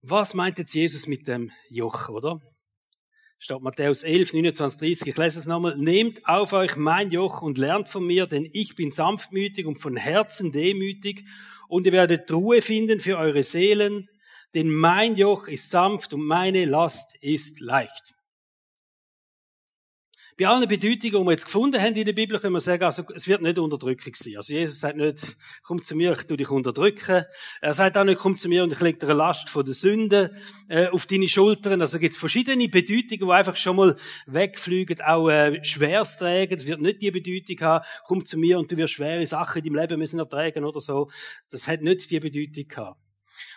Was 0.04 0.36
meint 0.36 0.60
jetzt 0.60 0.76
Jesus 0.76 1.08
mit 1.08 1.28
dem 1.28 1.52
Joch, 1.72 2.10
oder? 2.10 2.40
Steht 3.40 3.62
Matthäus 3.62 4.04
11, 4.04 4.34
29, 4.34 4.80
30. 4.80 5.08
Ich 5.08 5.18
lese 5.18 5.40
es 5.40 5.48
nochmal. 5.48 5.76
Nehmt 5.78 6.28
auf 6.28 6.54
euch 6.54 6.76
mein 6.76 7.10
Joch 7.10 7.42
und 7.42 7.58
lernt 7.58 7.90
von 7.90 8.06
mir, 8.06 8.28
denn 8.28 8.48
ich 8.54 8.76
bin 8.76 8.92
sanftmütig 8.92 9.66
und 9.66 9.80
von 9.80 9.96
Herzen 9.96 10.52
demütig 10.52 11.26
und 11.68 11.86
ihr 11.86 11.94
werdet 11.94 12.32
Ruhe 12.32 12.62
finden 12.62 13.00
für 13.00 13.18
eure 13.18 13.44
Seelen, 13.44 14.10
denn 14.54 14.70
mein 14.70 15.16
Joch 15.16 15.48
ist 15.48 15.70
sanft 15.70 16.14
und 16.14 16.26
meine 16.26 16.66
Last 16.66 17.16
ist 17.22 17.60
leicht. 17.60 18.17
Bei 20.40 20.48
allen 20.48 20.68
Bedeutungen, 20.68 21.00
die 21.02 21.26
wir 21.26 21.32
jetzt 21.32 21.46
gefunden 21.46 21.82
haben 21.82 21.96
in 21.96 22.06
der 22.06 22.14
Bibel, 22.14 22.40
können 22.40 22.54
wir 22.54 22.62
sagen, 22.62 22.84
also, 22.84 23.04
es 23.16 23.28
wird 23.28 23.42
nicht 23.42 23.58
Unterdrückung 23.58 24.14
sein. 24.14 24.36
Also, 24.38 24.54
Jesus 24.54 24.82
sagt 24.82 24.96
nicht, 24.96 25.36
komm 25.64 25.82
zu 25.82 25.96
mir, 25.96 26.12
ich 26.12 26.26
tu 26.28 26.36
dich 26.36 26.52
unterdrücken. 26.52 27.26
Er 27.60 27.74
sagt 27.74 27.98
auch 27.98 28.04
nicht, 28.04 28.20
komm 28.20 28.38
zu 28.38 28.48
mir 28.48 28.64
und 28.64 28.72
ich 28.72 28.80
lege 28.80 29.00
dir 29.00 29.08
eine 29.08 29.16
Last 29.16 29.50
von 29.50 29.66
der 29.66 29.74
Sünde, 29.74 30.36
äh, 30.68 30.90
auf 30.90 31.08
deine 31.08 31.28
Schultern. 31.28 31.82
Also, 31.82 31.98
gibt 31.98 32.14
es 32.14 32.20
verschiedene 32.20 32.70
Bedeutungen, 32.70 33.28
die 33.28 33.32
einfach 33.32 33.56
schon 33.56 33.78
mal 33.78 33.96
wegfliegen, 34.28 35.02
auch, 35.02 35.28
äh, 35.28 35.64
schweres 35.64 36.18
tragen. 36.18 36.54
Es 36.54 36.68
wird 36.68 36.82
nicht 36.82 37.02
die 37.02 37.10
Bedeutung 37.10 37.60
haben, 37.62 37.86
komm 38.06 38.24
zu 38.24 38.38
mir 38.38 38.60
und 38.60 38.72
du 38.72 38.78
wirst 38.78 38.94
schwere 38.94 39.26
Sachen 39.26 39.66
in 39.66 39.74
deinem 39.74 39.82
Leben 39.82 39.98
müssen 39.98 40.20
ertragen 40.20 40.66
oder 40.66 40.82
so. 40.82 41.10
Das 41.50 41.68
hat 41.68 41.82
nicht 41.82 42.12
die 42.12 42.20
Bedeutung 42.20 42.68
gehabt. 42.68 43.02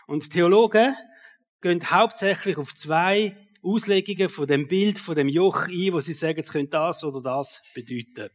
Und 0.06 0.30
Theologen 0.30 0.94
gehen 1.60 1.90
hauptsächlich 1.90 2.56
auf 2.56 2.74
zwei 2.74 3.36
Auslegungen 3.62 4.28
von 4.28 4.46
dem 4.46 4.68
Bild, 4.68 4.98
von 4.98 5.14
dem 5.14 5.28
Joch 5.28 5.68
ein, 5.68 5.92
wo 5.92 6.00
sie 6.00 6.12
sagen, 6.12 6.40
es 6.40 6.52
könnte 6.52 6.70
das 6.70 7.04
oder 7.04 7.20
das 7.20 7.62
bedeuten. 7.74 8.30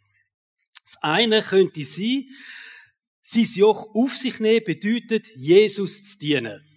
Das 0.83 0.97
eine 1.01 1.41
könnte 1.41 1.83
sein, 1.85 2.25
sein 3.23 3.47
Joch 3.55 3.95
auf 3.95 4.15
sich 4.15 4.39
nehmen 4.39 4.63
bedeutet, 4.63 5.27
Jesus 5.35 6.03
zu 6.03 6.19
dienen. 6.19 6.74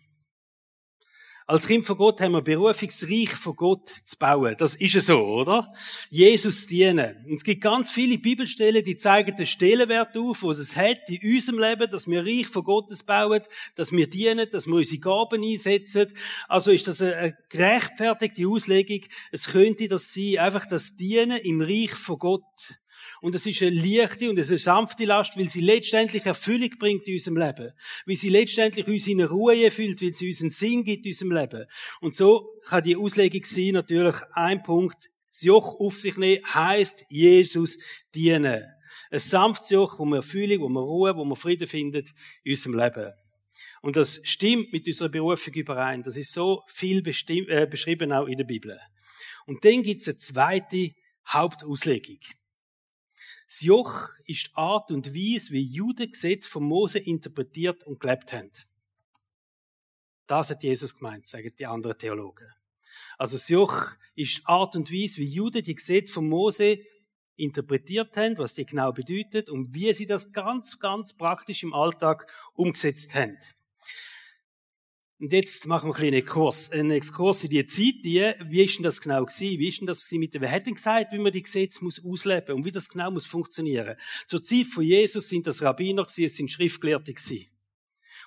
Als 1.51 1.67
Kind 1.67 1.87
von 1.87 1.97
Gott 1.97 2.21
haben 2.21 2.33
wir 2.33 2.43
Berufungsreich 2.43 3.31
von 3.31 3.57
Gott 3.57 3.89
zu 3.89 4.19
bauen. 4.19 4.55
Das 4.59 4.75
ist 4.75 4.93
ja 4.93 5.01
so, 5.01 5.25
oder? 5.25 5.73
Jesus 6.11 6.67
dienen. 6.67 7.17
Und 7.27 7.37
es 7.37 7.43
gibt 7.43 7.63
ganz 7.63 7.91
viele 7.91 8.19
Bibelstellen, 8.19 8.85
die 8.85 8.99
zeigen 8.99 9.35
den 9.35 9.47
Stellenwert 9.47 10.15
auf, 10.19 10.43
was 10.43 10.59
es 10.59 10.77
hat 10.77 11.09
in 11.09 11.37
unserem 11.37 11.59
Leben, 11.59 11.91
dass 11.91 12.07
wir 12.07 12.21
Reich 12.21 12.49
von 12.49 12.65
Gottes 12.65 13.03
bauen, 13.03 13.41
dass 13.77 13.93
wir 13.93 14.11
dienen, 14.11 14.47
dass 14.53 14.67
wir 14.67 14.75
unsere 14.75 15.01
Gaben 15.01 15.43
einsetzen. 15.43 16.13
Also 16.49 16.71
ist 16.71 16.87
das 16.87 17.01
eine 17.01 17.35
gerechtfertigte 17.49 18.47
Auslegung. 18.47 19.09
Es 19.33 19.47
könnte 19.47 19.89
das 19.89 20.13
sein, 20.13 20.37
einfach 20.41 20.67
das 20.67 20.97
Dienen 20.97 21.39
im 21.39 21.63
Reich 21.63 21.95
von 21.95 22.19
Gott. 22.19 22.45
Und 23.21 23.35
es 23.35 23.47
ist 23.47 23.63
eine 23.63 23.71
leichte 23.71 24.31
und 24.31 24.39
eine 24.39 24.59
sanfte 24.59 25.05
Last, 25.05 25.37
weil 25.37 25.49
sie 25.49 25.61
letztendlich 25.61 26.25
Erfüllung 26.25 26.71
bringt 26.79 27.07
in 27.09 27.15
unserem 27.15 27.37
Leben. 27.37 27.73
Weil 28.07 28.17
sie 28.17 28.29
letztendlich 28.29 28.87
uns 28.87 29.07
in 29.07 29.23
Ruhe 29.23 29.65
erfüllt, 29.65 30.01
weil 30.03 30.15
sie 30.15 30.29
uns 30.29 30.41
einen 30.41 30.51
Sinn 30.51 30.85
gibt 30.85 31.05
in 31.05 31.13
unserem 31.13 31.33
Leben. 31.33 31.67
Und 32.01 32.15
so 32.15 32.49
kann 32.67 32.83
die 32.83 32.97
Auslegung 32.97 33.45
sein, 33.45 33.73
natürlich 33.73 34.17
ein 34.33 34.63
Punkt, 34.63 35.09
das 35.31 35.43
Joch 35.43 35.79
auf 35.81 35.97
sich 35.97 36.17
nehmen, 36.17 36.45
heisst 36.53 37.05
Jesus 37.09 37.79
dienen. 38.15 38.65
Ein 39.11 39.21
sanftes 39.21 39.71
Joch, 39.71 39.99
wo 39.99 40.05
man 40.05 40.19
Erfüllung, 40.19 40.61
wo 40.61 40.69
man 40.69 40.83
Ruhe, 40.83 41.17
wo 41.17 41.25
man 41.25 41.37
Frieden 41.37 41.67
findet 41.67 42.11
in 42.45 42.53
unserem 42.53 42.79
Leben. 42.79 43.13
Und 43.83 43.97
das 43.97 44.21
stimmt 44.25 44.73
mit 44.73 44.87
unserer 44.87 45.09
Berufung 45.09 45.55
überein. 45.55 46.03
Das 46.03 46.17
ist 46.17 46.33
so 46.33 46.63
viel 46.69 46.99
äh, 46.99 47.67
beschrieben 47.67 48.13
auch 48.13 48.27
in 48.27 48.39
der 48.39 48.45
Bibel. 48.45 48.79
Und 49.47 49.65
dann 49.65 49.83
gibt 49.83 50.03
es 50.03 50.09
eine 50.09 50.19
zweite 50.19 50.91
Hauptauslegung. 51.27 52.19
Das 53.49 53.63
Joch 53.63 54.11
ist 54.27 54.49
die 54.49 54.57
Art 54.57 54.91
und 54.91 55.15
Weise, 55.15 55.53
wie 55.53 55.63
Juden 55.63 56.13
Gesetz 56.13 56.47
von 56.47 56.65
Mose 56.65 56.99
interpretiert 56.99 57.83
und 57.85 57.99
gelebt 57.99 58.31
haben. 58.35 58.53
Das 60.27 60.51
hat 60.51 60.63
Jesus 60.63 60.95
gemeint, 60.95 61.27
sagen 61.27 61.51
die 61.59 61.65
anderen 61.65 61.97
Theologen. 61.97 62.47
Also 63.17 63.37
das 63.37 63.49
Joch 63.49 63.93
ist 64.15 64.39
die 64.39 64.45
Art 64.47 64.77
und 64.77 64.93
Weise, 64.93 65.23
wie 65.23 65.29
Juden 65.29 65.63
die 65.63 65.75
Gesetze 65.75 66.13
von 66.13 66.29
Mose 66.29 66.81
interpretiert 67.37 68.15
haben, 68.19 68.37
was 68.37 68.53
die 68.53 68.67
genau 68.67 68.93
bedeutet 68.93 69.49
und 69.49 69.73
wie 69.73 69.95
sie 69.95 70.07
das 70.07 70.31
ganz, 70.33 70.79
ganz 70.79 71.15
praktisch 71.15 71.63
im 71.63 71.73
Alltag 71.73 72.31
umgesetzt 72.53 73.15
haben. 73.15 73.39
Und 75.21 75.33
jetzt 75.33 75.67
machen 75.67 75.89
wir 75.89 75.95
einen 75.97 76.13
kleinen 76.13 76.27
Kurs, 76.27 76.71
einen 76.71 76.93
Exkurs 76.93 77.43
in 77.43 77.51
die 77.51 77.67
Zeit, 77.67 78.05
die, 78.05 78.33
wie 78.51 78.63
ist 78.63 78.77
denn 78.77 78.85
das 78.85 79.01
genau 79.01 79.25
gewesen? 79.25 79.59
Wie 79.59 79.69
ist 79.69 79.81
denn 79.81 79.89
das 79.89 80.05
gewesen 80.05 80.21
mit 80.21 80.33
dem, 80.33 80.43
wer 80.43 80.51
hat 80.53 80.67
denn 80.67 80.75
gesagt, 80.77 81.13
wie 81.13 81.19
man 81.19 81.33
die 81.33 81.43
Gesetze 81.43 81.83
muss 81.83 82.01
ausleben 82.05 82.55
und 82.55 82.65
wie 82.65 82.71
das 82.71 82.89
genau 82.89 83.11
muss 83.11 83.27
funktionieren? 83.27 83.97
Zur 84.29 84.45
Zeit 84.45 84.67
von 84.67 84.85
Jesus 84.85 85.29
sind 85.29 85.49
das 85.49 85.61
Rabbiner 85.61 86.05
gewesen, 86.05 86.25
es 86.25 86.37
sind 86.37 86.53
Schriftgelehrte 86.53 87.13
gewesen. 87.13 87.47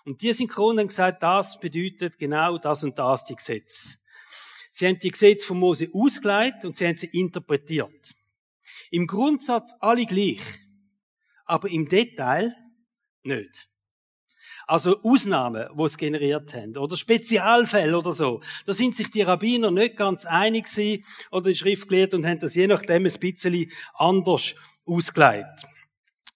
Und 0.04 0.22
die 0.22 0.34
Synchronen 0.34 0.80
haben 0.80 0.88
gesagt, 0.90 1.24
das 1.24 1.62
bedeutet 1.62 2.18
genau 2.18 2.58
das 2.58 2.84
und 2.84 3.00
das, 3.00 3.24
die 3.24 3.38
Gesetze. 3.38 3.98
Sie 4.74 4.86
haben 4.86 5.00
die 5.00 5.12
Gesetze 5.12 5.48
von 5.48 5.60
Mose 5.60 5.90
ausgeleitet 5.94 6.66
und 6.66 6.76
sie 6.76 6.88
haben 6.88 6.98
sie 6.98 7.08
interpretiert. 7.08 8.16
Im 8.90 9.08
Grundsatz 9.08 9.74
alle 9.80 10.06
gleich, 10.06 10.42
aber 11.46 11.70
im 11.70 11.88
Detail 11.88 12.54
nicht. 13.24 13.71
Also 14.72 15.01
Ausnahmen, 15.04 15.68
die 15.78 15.84
es 15.84 15.98
generiert 15.98 16.54
haben, 16.54 16.78
oder 16.78 16.96
Spezialfälle 16.96 17.98
oder 17.98 18.13
so. 18.13 18.40
Da 18.66 18.72
sind 18.72 18.96
sich 18.96 19.12
die 19.12 19.22
Rabbiner 19.22 19.70
nicht 19.70 19.98
ganz 19.98 20.25
einig 20.25 20.63
gewesen, 20.63 21.04
oder 21.30 21.50
die 21.50 21.58
Schriftgelehrten 21.58 22.20
und 22.20 22.25
haben 22.25 22.40
das 22.40 22.56
je 22.56 22.68
nachdem 22.68 23.06
ein 23.06 23.20
bisschen 23.20 23.70
anders 23.96 24.56
ausgelegt. 24.86 25.66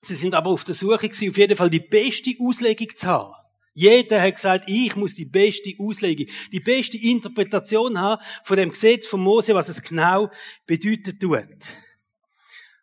Sie 0.01 0.15
sind 0.15 0.36
aber 0.36 0.50
auf 0.50 0.65
der 0.65 0.75
Suche 0.75 1.08
gewesen, 1.08 1.30
auf 1.30 1.38
jeden 1.38 1.56
Fall 1.56 1.70
die 1.70 1.80
beste 1.80 2.32
Auslegung 2.42 2.89
zu 2.94 3.08
haben. 3.08 3.34
Jeder 3.74 4.22
hat 4.22 4.36
gesagt, 4.36 4.65
ich 4.68 4.94
muss 4.98 5.15
die 5.15 5.24
beste 5.24 5.72
Auslegung, 5.80 6.25
die 6.51 6.60
beste 6.60 6.98
Interpretation 6.98 7.98
haben 7.98 8.22
von 8.44 8.58
dem 8.58 8.72
Gesetz 8.72 9.08
von 9.08 9.22
Mose, 9.22 9.56
was 9.56 9.70
es 9.70 9.82
genau 9.82 10.30
bedeutet 10.65 11.22
tut. 11.22 11.39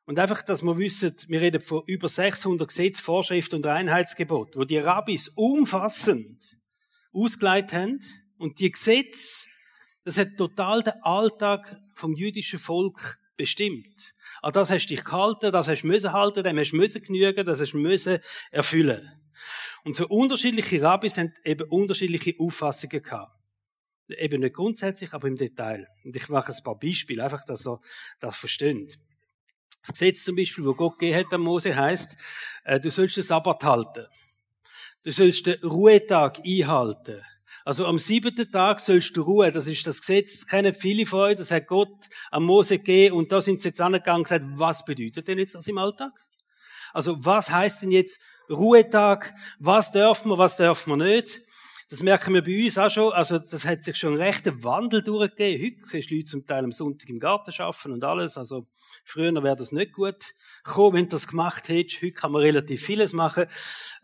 Und 0.05 0.19
einfach, 0.19 0.43
dass 0.43 0.63
wir 0.63 0.77
wissen, 0.79 1.15
wir 1.29 1.41
reden 1.41 1.61
von 1.61 1.83
über 1.87 2.09
600 2.09 2.67
Gesetz, 2.67 3.01
Vorschriften 3.01 3.57
und 3.57 3.67
Reinheitsgebot, 3.67 4.57
wo 4.57 4.65
die 4.65 4.79
Rabbis 4.79 5.29
umfassend 5.29 6.59
ausgeleitet 7.13 7.73
haben. 7.73 8.01
Und 8.39 8.59
die 8.59 8.71
Gesetze, 8.71 9.49
das 10.05 10.19
hat 10.19 10.37
total 10.37 10.83
den 10.83 10.95
Alltag 11.03 11.81
vom 11.95 12.15
jüdischen 12.15 12.59
Volk 12.59 13.21
bestimmt. 13.37 14.15
An 14.41 14.53
das 14.53 14.71
hast 14.71 14.87
du 14.87 14.95
dich 14.95 15.05
gehalten, 15.05 15.53
das 15.53 15.69
hast 15.69 15.83
du 15.83 15.87
müssen 15.87 16.13
halten, 16.13 16.43
dem 16.43 16.59
hast 16.59 16.73
du 16.73 16.77
müssen 16.77 17.03
genügen, 17.03 17.47
das 17.47 17.61
hast 17.61 17.73
du 17.73 17.79
müssen 17.79 18.19
erfüllen. 18.51 19.09
Und 19.85 19.97
so 19.97 20.07
unterschiedliche 20.09 20.83
Rabbis 20.83 21.19
haben 21.19 21.33
eben 21.45 21.69
unterschiedliche 21.69 22.35
Auffassungen 22.39 23.03
gehabt. 23.03 23.37
Eben 24.09 24.41
nicht 24.41 24.55
grundsätzlich, 24.55 25.13
aber 25.13 25.29
im 25.29 25.37
Detail. 25.37 25.87
Und 26.05 26.15
ich 26.15 26.29
mache 26.29 26.53
ein 26.53 26.63
paar 26.63 26.79
Beispiele, 26.79 27.25
einfach, 27.25 27.45
dass 27.45 27.67
ihr 27.67 27.81
das 28.21 28.37
versteht. 28.37 28.99
Das 29.83 29.99
Gesetz 29.99 30.25
zum 30.25 30.37
Beispiel, 30.37 30.65
wo 30.65 30.75
Gott 30.75 30.99
gegeben 30.99 31.19
hat 31.19 31.33
an 31.33 31.41
Mose, 31.41 31.75
heißt, 31.75 32.17
äh, 32.65 32.81
du 32.81 32.91
sollst 32.91 33.17
den 33.17 33.25
Sabbat 33.25 33.65
halten. 33.65 34.07
Du 35.03 35.13
sollst 35.13 35.47
den 35.47 35.61
Ruhetag 35.63 36.39
einhalten. 36.47 37.21
Also 37.65 37.87
am 37.87 37.99
siebten 37.99 38.51
Tag 38.51 38.81
sollst 38.81 39.17
du 39.17 39.23
ruhen. 39.23 39.53
Das 39.53 39.67
ist 39.67 39.87
das 39.87 40.01
Gesetz, 40.01 40.47
kennen 40.47 40.75
viele 40.75 41.07
von 41.07 41.21
euch, 41.21 41.37
das 41.37 41.51
hat 41.51 41.67
Gott 41.67 42.09
an 42.31 42.43
Mose 42.43 42.79
gegeben 42.79 43.17
und 43.17 43.31
da 43.31 43.41
sind 43.41 43.61
sie 43.61 43.69
jetzt 43.69 43.81
angegangen 43.81 44.21
und 44.21 44.25
gesagt, 44.25 44.45
was 44.57 44.85
bedeutet 44.85 45.29
denn 45.29 45.39
jetzt 45.39 45.55
das 45.55 45.69
im 45.69 45.79
Alltag? 45.79 46.13
Also 46.93 47.17
was 47.25 47.51
heißt 47.51 47.83
denn 47.83 47.93
jetzt 47.93 48.21
Ruhetag? 48.51 49.35
Was 49.59 49.93
dürfen 49.93 50.31
wir, 50.31 50.39
was 50.39 50.57
dürfen 50.57 50.91
wir 50.91 51.05
nicht? 51.05 51.43
Das 51.89 52.03
merken 52.03 52.35
wir 52.35 52.43
bei 52.43 52.65
uns 52.65 52.79
auch 52.79 52.91
schon. 52.91 53.13
Also, 53.13 53.39
das 53.39 53.65
hat 53.65 53.85
sich 53.85 53.97
schon 53.97 54.15
ein 54.15 54.21
rechter 54.21 54.63
Wandel 54.63 55.03
durchgegeben. 55.03 55.65
Heute 55.65 55.89
siehst 55.89 56.11
du 56.11 56.15
Leute 56.15 56.27
zum 56.27 56.47
Teil 56.47 56.65
am 56.65 56.73
Sonntag 56.73 57.09
im 57.09 57.19
Garten 57.19 57.53
arbeiten 57.59 57.93
und 57.93 58.05
alles. 58.05 58.39
Also, 58.39 58.67
früher 59.05 59.33
wäre 59.43 59.57
das 59.57 59.73
nicht 59.73 59.93
gut 59.93 60.35
gekommen, 60.65 60.97
wenn 60.97 61.05
du 61.05 61.11
das 61.11 61.29
gemacht 61.29 61.69
hättest. 61.69 62.03
Heute 62.03 62.13
kann 62.13 62.33
man 62.33 62.43
relativ 62.43 62.83
vieles 62.83 63.13
machen. 63.13 63.47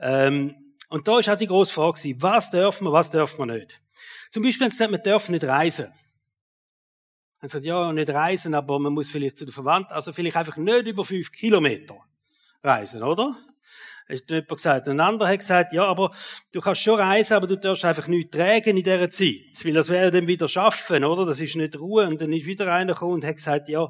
Ähm, 0.00 0.54
und 0.90 1.06
da 1.06 1.18
ist 1.18 1.28
auch 1.28 1.36
die 1.36 1.46
grosse 1.46 1.72
Frage 1.72 2.14
was 2.18 2.50
dürfen 2.50 2.86
wir, 2.86 2.92
was 2.92 3.10
dürfen 3.10 3.38
wir 3.46 3.58
nicht? 3.58 3.80
Zum 4.30 4.42
Beispiel 4.42 4.64
haben 4.64 4.70
sie 4.70 4.78
gesagt, 4.78 4.92
wir 4.92 4.98
dürfen 4.98 5.32
nicht 5.32 5.44
reisen. 5.44 5.92
Man 7.40 7.48
sagt, 7.48 7.64
ja, 7.64 7.92
nicht 7.92 8.10
reisen, 8.10 8.54
aber 8.54 8.78
man 8.78 8.92
muss 8.92 9.10
vielleicht 9.10 9.36
zu 9.36 9.44
der 9.44 9.54
Verwandten, 9.54 9.92
also 9.92 10.12
vielleicht 10.12 10.36
einfach 10.36 10.56
nicht 10.56 10.86
über 10.86 11.04
fünf 11.04 11.30
Kilometer 11.30 11.96
reisen, 12.62 13.02
oder? 13.02 13.36
Hat 14.08 14.30
jemand 14.30 14.48
gesagt. 14.48 14.88
Ein 14.88 15.00
anderer 15.00 15.28
hat 15.28 15.38
gesagt, 15.38 15.72
ja, 15.72 15.84
aber 15.84 16.12
du 16.52 16.60
kannst 16.60 16.82
schon 16.82 16.98
reisen, 16.98 17.34
aber 17.34 17.46
du 17.46 17.56
darfst 17.56 17.84
einfach 17.84 18.06
nichts 18.06 18.30
tragen 18.30 18.76
in 18.76 18.82
dieser 18.82 19.10
Zeit. 19.10 19.64
Weil 19.64 19.72
das 19.72 19.88
wäre 19.90 20.10
dann 20.10 20.26
wieder 20.26 20.48
schaffen, 20.48 21.04
oder? 21.04 21.26
Das 21.26 21.40
ist 21.40 21.56
nicht 21.56 21.78
Ruhe. 21.78 22.06
Und 22.06 22.20
dann 22.20 22.32
ist 22.32 22.46
wieder 22.46 22.72
einer 22.72 22.94
gekommen 22.94 23.14
und 23.14 23.24
hat 23.24 23.36
gesagt, 23.36 23.68
ja, 23.68 23.88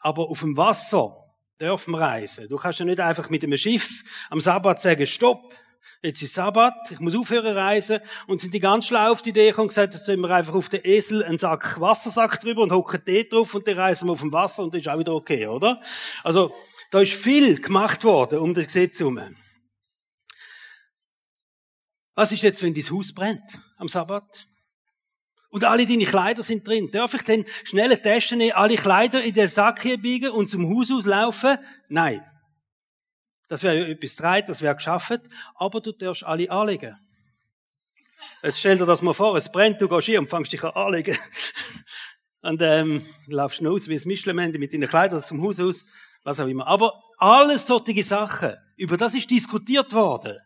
aber 0.00 0.28
auf 0.28 0.40
dem 0.40 0.56
Wasser 0.56 1.16
dürfen 1.60 1.92
wir 1.92 2.00
reisen. 2.00 2.48
Du 2.48 2.56
kannst 2.56 2.78
ja 2.78 2.84
nicht 2.84 3.00
einfach 3.00 3.30
mit 3.30 3.42
einem 3.42 3.58
Schiff 3.58 4.02
am 4.30 4.40
Sabbat 4.40 4.80
sagen, 4.80 5.06
stopp. 5.06 5.54
Jetzt 6.02 6.22
ist 6.22 6.34
Sabbat, 6.34 6.90
ich 6.90 7.00
muss 7.00 7.16
aufhören 7.16 7.56
reisen. 7.56 7.98
Und 8.26 8.40
sind 8.40 8.54
die 8.54 8.60
ganz 8.60 8.86
schlau 8.86 9.10
auf 9.10 9.22
die 9.22 9.30
Idee 9.30 9.48
gekommen 9.48 9.64
und 9.64 9.68
gesagt, 9.68 9.94
jetzt 9.94 10.06
sollen 10.06 10.20
wir 10.20 10.30
einfach 10.30 10.54
auf 10.54 10.68
den 10.68 10.84
Esel 10.84 11.24
einen 11.24 11.38
Sack 11.38 11.80
Wassersack 11.80 12.40
drüber 12.40 12.62
und 12.62 12.72
hocken 12.72 13.04
Tee 13.04 13.28
drauf 13.28 13.54
und 13.54 13.66
dann 13.66 13.78
reisen 13.78 14.06
wir 14.06 14.12
auf 14.12 14.20
dem 14.20 14.32
Wasser 14.32 14.62
und 14.62 14.74
das 14.74 14.82
ist 14.82 14.88
auch 14.88 14.98
wieder 14.98 15.14
okay, 15.14 15.46
oder? 15.46 15.80
Also, 16.22 16.52
da 16.90 17.00
ist 17.00 17.14
viel 17.14 17.60
gemacht 17.60 18.04
worden 18.04 18.38
um 18.38 18.54
das 18.54 18.66
Gesetz 18.66 19.00
herum. 19.00 19.20
Was 22.18 22.32
ist 22.32 22.42
jetzt, 22.42 22.60
wenn 22.64 22.74
dein 22.74 22.90
Haus 22.90 23.12
brennt 23.12 23.60
am 23.76 23.86
Sabbat? 23.86 24.48
Und 25.50 25.64
alle 25.64 25.86
deine 25.86 26.04
Kleider 26.04 26.42
sind 26.42 26.66
drin. 26.66 26.90
Darf 26.90 27.14
ich 27.14 27.22
denn 27.22 27.44
schnell 27.62 27.84
eine 27.84 28.02
Tasche 28.02 28.34
nehmen, 28.34 28.56
alle 28.56 28.74
Kleider 28.74 29.22
in 29.22 29.34
den 29.34 29.46
Sack 29.46 29.82
hier 29.82 29.98
biegen 29.98 30.30
und 30.30 30.50
zum 30.50 30.68
Haus 30.68 30.90
auslaufen? 30.90 31.58
Nein. 31.88 32.20
Das 33.46 33.62
wäre 33.62 33.78
ja 33.78 33.86
etwas 33.86 34.16
dreit, 34.16 34.48
das 34.48 34.62
wäre 34.62 34.74
geschafft. 34.74 35.20
Aber 35.54 35.80
du 35.80 35.92
darfst 35.92 36.24
alle 36.24 36.50
anlegen. 36.50 36.98
Jetzt 38.42 38.58
stell 38.58 38.76
dir 38.76 38.86
das 38.86 39.00
mal 39.00 39.14
vor, 39.14 39.36
es 39.36 39.52
brennt, 39.52 39.80
du 39.80 39.88
gehst 39.88 40.06
hier 40.06 40.18
und 40.18 40.28
fängst 40.28 40.52
dich 40.52 40.64
an 40.64 40.72
anlegen. 40.72 41.16
und 42.40 42.60
ähm, 42.60 43.06
laufst 43.28 43.60
du 43.60 43.72
aus 43.72 43.86
wie 43.86 43.94
ein 43.94 44.02
Mischlemende 44.06 44.58
mit 44.58 44.72
deinen 44.72 44.88
Kleidern 44.88 45.22
zum 45.22 45.40
Haus 45.40 45.60
aus, 45.60 45.86
was 46.24 46.40
auch 46.40 46.48
immer. 46.48 46.66
Aber 46.66 47.00
alles 47.18 47.68
solche 47.68 48.02
Sachen, 48.02 48.56
über 48.76 48.96
das 48.96 49.14
ist 49.14 49.30
diskutiert 49.30 49.92
worden. 49.92 50.36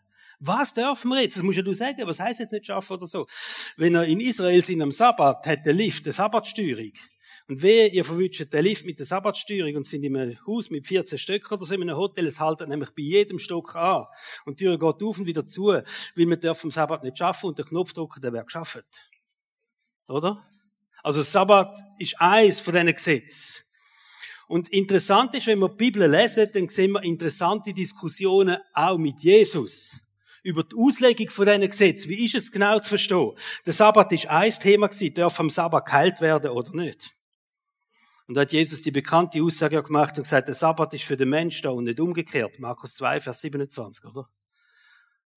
Was 0.45 0.73
dürfen 0.73 1.09
wir 1.09 1.21
jetzt? 1.21 1.37
Das 1.37 1.43
musst 1.43 1.55
ja 1.55 1.63
du 1.63 1.73
sagen. 1.73 2.05
Was 2.05 2.19
heißt 2.19 2.41
jetzt 2.41 2.51
nicht 2.51 2.65
schaffen 2.65 2.97
oder 2.97 3.07
so? 3.07 3.25
Wenn 3.77 3.95
er 3.95 4.03
in 4.03 4.19
Israel 4.19 4.61
sind 4.61 4.81
am 4.81 4.91
Sabbat, 4.91 5.45
hat 5.45 5.65
der 5.65 5.71
Lift 5.71 6.05
eine 6.05 6.11
Sabbatsteuerung. 6.11 6.91
Und 7.47 7.61
wehe, 7.61 7.87
ihr 7.87 8.03
verwünscht 8.03 8.51
den 8.51 8.63
Lift 8.63 8.85
mit 8.85 8.99
der 8.99 9.05
Sabbatsteuerung 9.05 9.77
und 9.77 9.87
sind 9.87 10.03
in 10.03 10.17
einem 10.17 10.37
Haus 10.45 10.69
mit 10.69 10.85
14 10.85 11.17
Stöcken 11.17 11.53
oder 11.53 11.65
so 11.65 11.73
in 11.73 11.83
einem 11.83 11.95
Hotel, 11.95 12.27
es 12.27 12.41
haltet 12.41 12.67
nämlich 12.67 12.89
bei 12.89 13.03
jedem 13.03 13.39
Stock 13.39 13.73
an. 13.75 14.05
Und 14.45 14.59
die 14.59 14.65
Tür 14.65 14.77
geht 14.77 15.01
auf 15.01 15.17
und 15.17 15.25
wieder 15.25 15.45
zu, 15.45 15.67
weil 15.67 16.25
man 16.25 16.39
darf 16.41 16.61
am 16.65 16.71
Sabbat 16.71 17.03
nicht 17.03 17.17
schaffen 17.17 17.47
und 17.47 17.57
den 17.57 17.65
Knopf 17.65 17.93
drücken, 17.93 18.21
der 18.21 18.33
wird 18.33 18.47
geschafft. 18.47 18.83
Oder? 20.09 20.45
Also 21.03 21.21
Sabbat 21.21 21.77
ist 21.99 22.19
eins 22.19 22.59
von 22.59 22.73
diesen 22.73 22.93
Gesetzen. 22.93 23.63
Und 24.49 24.67
interessant 24.73 25.33
ist, 25.35 25.47
wenn 25.47 25.59
wir 25.59 25.69
die 25.69 25.77
Bibel 25.77 26.09
lesen, 26.09 26.49
dann 26.53 26.67
sehen 26.67 26.91
wir 26.91 27.03
interessante 27.03 27.73
Diskussionen 27.73 28.57
auch 28.73 28.97
mit 28.97 29.21
Jesus 29.21 30.02
über 30.43 30.63
die 30.63 30.75
Auslegung 30.75 31.29
von 31.29 31.45
diesen 31.45 31.69
Gesetzen. 31.69 32.09
Wie 32.09 32.25
ist 32.25 32.35
es 32.35 32.51
genau 32.51 32.79
zu 32.79 32.89
verstehen? 32.89 33.31
Der 33.65 33.73
Sabbat 33.73 34.11
ist 34.11 34.27
ein 34.27 34.51
Thema 34.51 34.87
gewesen, 34.87 35.13
darf 35.15 35.39
am 35.39 35.49
Sabbat 35.49 35.85
geheilt 35.85 36.21
werden 36.21 36.51
oder 36.51 36.75
nicht? 36.75 37.15
Und 38.27 38.35
da 38.35 38.41
hat 38.41 38.51
Jesus 38.51 38.81
die 38.81 38.91
bekannte 38.91 39.41
Aussage 39.41 39.81
gemacht 39.81 40.17
und 40.17 40.23
gesagt, 40.23 40.47
der 40.47 40.55
Sabbat 40.55 40.93
ist 40.93 41.03
für 41.03 41.17
den 41.17 41.29
Mensch 41.29 41.61
da 41.61 41.69
und 41.69 41.85
nicht 41.85 41.99
umgekehrt. 41.99 42.59
Markus 42.59 42.95
2, 42.95 43.21
Vers 43.21 43.41
27, 43.41 44.05
oder? 44.05 44.29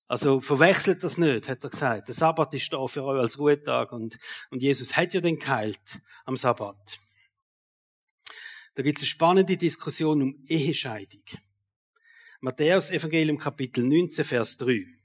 Also 0.08 0.40
verwechselt 0.40 1.02
das 1.02 1.18
nicht, 1.18 1.48
hat 1.48 1.64
er 1.64 1.70
gesagt. 1.70 2.06
Der 2.06 2.14
Sabbat 2.14 2.54
ist 2.54 2.72
da 2.72 2.86
für 2.86 3.02
euch 3.02 3.20
als 3.20 3.38
Ruhetag 3.38 3.90
und, 3.92 4.18
und 4.50 4.62
Jesus 4.62 4.96
hat 4.96 5.14
ja 5.14 5.20
den 5.20 5.38
geheilt 5.38 6.00
am 6.24 6.36
Sabbat. 6.36 6.98
Da 8.74 8.82
gibt 8.82 8.98
es 8.98 9.02
eine 9.02 9.08
spannende 9.08 9.56
Diskussion 9.56 10.22
um 10.22 10.44
Ehescheidung. 10.46 11.22
Matthäus 12.40 12.90
Evangelium 12.90 13.38
Kapitel 13.38 13.82
19, 13.82 14.24
Vers 14.24 14.58
3. 14.58 14.95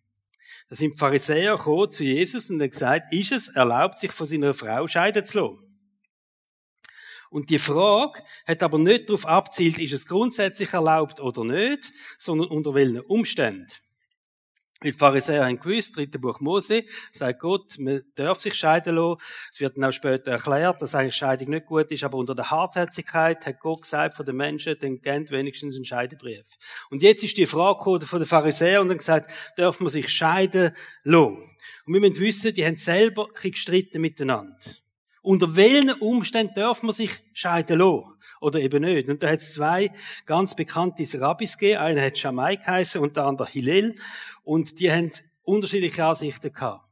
Da 0.71 0.77
sind 0.77 0.93
die 0.93 0.99
Pharisäer 0.99 1.57
gekommen 1.57 1.91
zu 1.91 2.01
Jesus 2.05 2.49
und 2.49 2.61
haben 2.61 2.71
gesagt, 2.71 3.11
ist 3.11 3.33
es 3.33 3.49
erlaubt, 3.49 3.99
sich 3.99 4.13
von 4.13 4.25
seiner 4.25 4.53
Frau 4.53 4.87
scheiden 4.87 5.25
zu 5.25 5.41
lassen? 5.41 5.77
Und 7.29 7.49
die 7.49 7.59
Frage 7.59 8.23
hat 8.47 8.63
aber 8.63 8.79
nicht 8.79 9.09
darauf 9.09 9.25
abzielt, 9.25 9.79
ist 9.79 9.91
es 9.91 10.05
grundsätzlich 10.05 10.71
erlaubt 10.71 11.19
oder 11.19 11.43
nicht, 11.43 11.91
sondern 12.17 12.47
unter 12.47 12.73
welchen 12.73 13.01
Umständen. 13.01 13.67
Die 14.83 14.93
Pharisäer 14.93 15.45
haben 15.45 15.59
gewusst, 15.59 15.95
dritte 15.95 16.17
Buch 16.17 16.39
Mose, 16.39 16.85
sagt 17.11 17.39
Gott, 17.39 17.77
man 17.77 18.01
darf 18.15 18.39
sich 18.39 18.55
scheiden 18.55 18.95
lassen. 18.95 19.21
Es 19.51 19.59
wird 19.59 19.77
dann 19.77 19.83
auch 19.83 19.91
später 19.91 20.31
erklärt, 20.31 20.81
dass 20.81 20.95
eigentlich 20.95 21.15
Scheidung 21.15 21.49
nicht 21.49 21.67
gut 21.67 21.91
ist, 21.91 22.03
aber 22.03 22.17
unter 22.17 22.33
der 22.33 22.49
Hartherzigkeit 22.49 23.45
hat 23.45 23.59
Gott 23.59 23.83
gesagt 23.83 24.15
von 24.15 24.25
den 24.25 24.37
Menschen, 24.37 24.75
dann 24.79 24.99
kennt 24.99 25.29
wenigstens 25.29 25.75
einen 25.75 25.85
Scheidebrief. 25.85 26.45
Und 26.89 27.03
jetzt 27.03 27.23
ist 27.23 27.37
die 27.37 27.45
Frage 27.45 28.03
von 28.07 28.19
den 28.19 28.27
Pharisäern 28.27 28.81
und 28.81 28.89
dann 28.89 28.97
gesagt, 28.97 29.29
darf 29.55 29.79
man 29.81 29.89
sich 29.89 30.09
scheiden 30.09 30.71
lassen? 31.03 31.37
Und 31.85 31.93
wir 31.93 32.01
müssen 32.01 32.19
wissen, 32.19 32.51
die 32.51 32.65
haben 32.65 32.77
selber 32.77 33.27
gestritten 33.39 34.01
miteinander. 34.01 34.57
Unter 35.21 35.55
welchen 35.55 35.91
Umständen 35.91 36.55
darf 36.55 36.81
man 36.81 36.95
sich 36.95 37.11
scheiden 37.33 37.79
lassen? 37.79 38.05
Oder 38.39 38.59
eben 38.59 38.83
nicht? 38.83 39.07
Und 39.07 39.21
da 39.21 39.29
hat 39.29 39.39
es 39.39 39.53
zwei 39.53 39.91
ganz 40.25 40.55
bekannte 40.55 41.05
Rabbis 41.21 41.57
gegeben. 41.57 41.79
Einer 41.79 42.01
hat 42.01 42.17
Shammai 42.17 42.55
geheißen 42.55 42.99
und 42.99 43.17
der 43.17 43.25
andere 43.25 43.47
Hillel. 43.47 43.95
Und 44.43 44.79
die 44.79 44.91
haben 44.91 45.11
unterschiedliche 45.43 46.03
Ansichten 46.03 46.51
gehabt. 46.51 46.87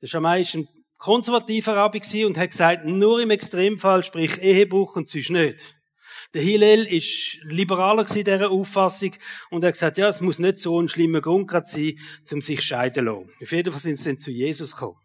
Der 0.00 0.06
Shammai 0.06 0.40
ist 0.40 0.54
ein 0.54 0.68
konservativer 0.96 1.76
Rabbi 1.76 2.24
und 2.24 2.38
hat 2.38 2.50
gesagt, 2.50 2.86
nur 2.86 3.20
im 3.20 3.30
Extremfall, 3.30 4.04
sprich 4.04 4.40
Ehebruch 4.40 4.96
und 4.96 5.08
sonst 5.08 5.30
nicht. 5.30 5.76
Der 6.32 6.42
Hillel 6.42 6.86
ist 6.86 7.38
liberaler 7.42 8.06
in 8.08 8.24
dieser 8.24 8.50
Auffassung 8.50 9.12
und 9.50 9.64
hat 9.64 9.72
gesagt, 9.72 9.98
ja, 9.98 10.08
es 10.08 10.20
muss 10.20 10.38
nicht 10.38 10.58
so 10.58 10.80
ein 10.80 10.88
schlimmer 10.88 11.20
Grund 11.20 11.50
sein, 11.66 11.98
um 12.30 12.40
sich 12.40 12.62
scheiden 12.62 12.94
zu 12.94 13.00
lassen. 13.00 13.30
Auf 13.42 13.52
jeden 13.52 13.72
Fall 13.72 13.80
sind 13.80 13.96
sie 13.96 14.10
dann 14.10 14.18
zu 14.18 14.30
Jesus 14.30 14.76
gekommen. 14.76 14.98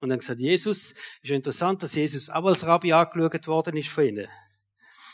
Und 0.00 0.10
dann 0.10 0.20
gesagt, 0.20 0.40
Jesus, 0.40 0.90
ist 0.90 1.30
ja 1.30 1.34
interessant, 1.34 1.82
dass 1.82 1.94
Jesus 1.94 2.30
auch 2.30 2.44
als 2.44 2.64
Rabbi 2.64 2.92
angeschaut 2.92 3.46
worden 3.46 3.76
ist 3.76 3.88
von 3.88 4.04
ihnen. 4.04 4.28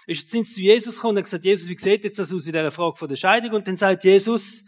Ist, 0.06 0.28
sind 0.28 0.46
sie 0.46 0.54
zu 0.54 0.60
Jesus 0.60 0.96
gekommen 0.96 1.12
und 1.12 1.16
haben 1.18 1.24
gesagt, 1.24 1.44
Jesus, 1.44 1.68
wie 1.68 1.78
sieht 1.78 2.04
jetzt 2.04 2.18
das 2.18 2.32
aus 2.32 2.46
in 2.46 2.52
dieser 2.52 2.70
Frage 2.70 2.96
von 2.96 3.08
der 3.08 3.16
Scheidung? 3.16 3.52
Und 3.52 3.66
dann 3.66 3.76
sagt 3.76 4.04
Jesus, 4.04 4.66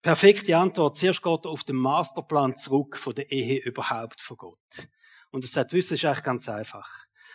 perfekte 0.00 0.56
Antwort, 0.56 0.96
zuerst 0.96 1.22
geht 1.22 1.44
er 1.44 1.50
auf 1.50 1.64
den 1.64 1.76
Masterplan 1.76 2.56
zurück 2.56 2.96
von 2.96 3.14
der 3.14 3.30
Ehe 3.30 3.60
überhaupt 3.60 4.20
von 4.20 4.38
Gott. 4.38 4.88
Und 5.30 5.44
er 5.44 5.48
sagt, 5.48 5.72
wissen, 5.74 5.94
ist 5.94 6.04
eigentlich 6.06 6.24
ganz 6.24 6.48
einfach. 6.48 6.88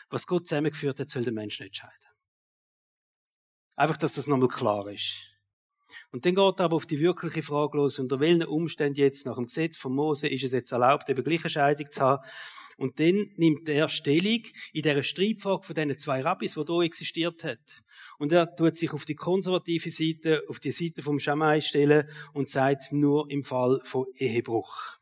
Was 0.10 0.26
Gott 0.26 0.48
zusammengeführt 0.48 1.00
hat, 1.00 1.10
soll 1.10 1.24
der 1.24 1.34
Mensch 1.34 1.60
nicht 1.60 1.76
scheiden. 1.76 1.94
Einfach, 3.76 3.98
dass 3.98 4.14
das 4.14 4.28
nochmal 4.28 4.50
klar 4.50 4.88
ist. 4.88 5.31
Und 6.12 6.26
dann 6.26 6.36
geht 6.36 6.60
er 6.60 6.66
aber 6.66 6.76
auf 6.76 6.86
die 6.86 7.00
wirkliche 7.00 7.44
Frage 7.44 7.78
los, 7.78 8.00
unter 8.00 8.20
welchen 8.20 8.44
Umständen 8.44 9.00
jetzt 9.00 9.26
nach 9.26 9.36
dem 9.36 9.46
Gesetz 9.46 9.78
von 9.78 9.94
Mose 9.94 10.28
ist 10.28 10.44
es 10.44 10.54
jetzt 10.54 10.72
erlaubt, 10.72 11.10
eben 11.10 11.24
gleiche 11.24 11.50
Scheidung 11.50 11.90
zu 11.90 12.02
haben. 12.02 12.24
Und 12.78 13.00
dann 13.00 13.30
nimmt 13.36 13.70
er 13.70 13.90
Stellung 13.90 14.44
in 14.74 14.82
dieser 14.82 15.04
Streitfrage 15.04 15.64
von 15.64 15.76
diesen 15.76 15.98
zwei 15.98 16.22
Rabbis, 16.22 16.56
die 16.56 16.64
hier 16.66 16.82
existiert 16.82 17.44
hat. 17.44 17.84
Und 18.18 18.32
er 18.32 18.56
tut 18.56 18.76
sich 18.76 18.92
auf 18.92 19.06
die 19.06 19.16
konservative 19.16 19.92
Seite, 19.92 20.44
auf 20.48 20.60
die 20.60 20.72
Seite 20.72 21.04
vom 21.04 21.20
Schamai 21.20 21.62
stellen 21.62 22.10
und 22.34 22.50
sagt 22.50 22.92
nur 22.92 23.30
im 23.30 23.44
Fall 23.44 23.82
von 23.84 24.08
Ehebruch. 24.16 25.01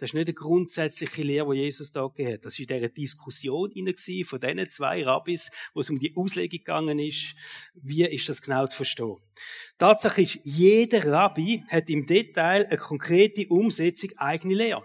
Das 0.00 0.08
ist 0.08 0.14
nicht 0.14 0.28
eine 0.28 0.34
grundsätzliche 0.34 1.22
Lehre, 1.22 1.52
die 1.52 1.60
Jesus 1.60 1.92
da 1.92 2.06
gegeben 2.06 2.32
hat. 2.32 2.46
Das 2.46 2.58
war 2.58 2.60
in 2.62 2.66
dieser 2.68 2.88
Diskussion 2.88 3.70
von 4.24 4.40
diesen 4.40 4.70
zwei 4.70 5.04
Rabbis, 5.04 5.50
wo 5.74 5.80
es 5.80 5.90
um 5.90 5.98
die 5.98 6.16
Auslegung 6.16 6.58
gegangen 6.58 6.98
ist. 6.98 7.34
Wie 7.74 8.06
ist 8.06 8.26
das 8.26 8.40
genau 8.40 8.66
zu 8.66 8.78
verstehen? 8.78 9.18
Tatsache 9.76 10.22
ist, 10.22 10.38
jeder 10.42 11.04
Rabbi 11.04 11.64
hat 11.68 11.90
im 11.90 12.06
Detail 12.06 12.64
eine 12.66 12.78
konkrete 12.78 13.46
Umsetzung 13.48 14.12
eigene 14.16 14.54
Lehre. 14.54 14.82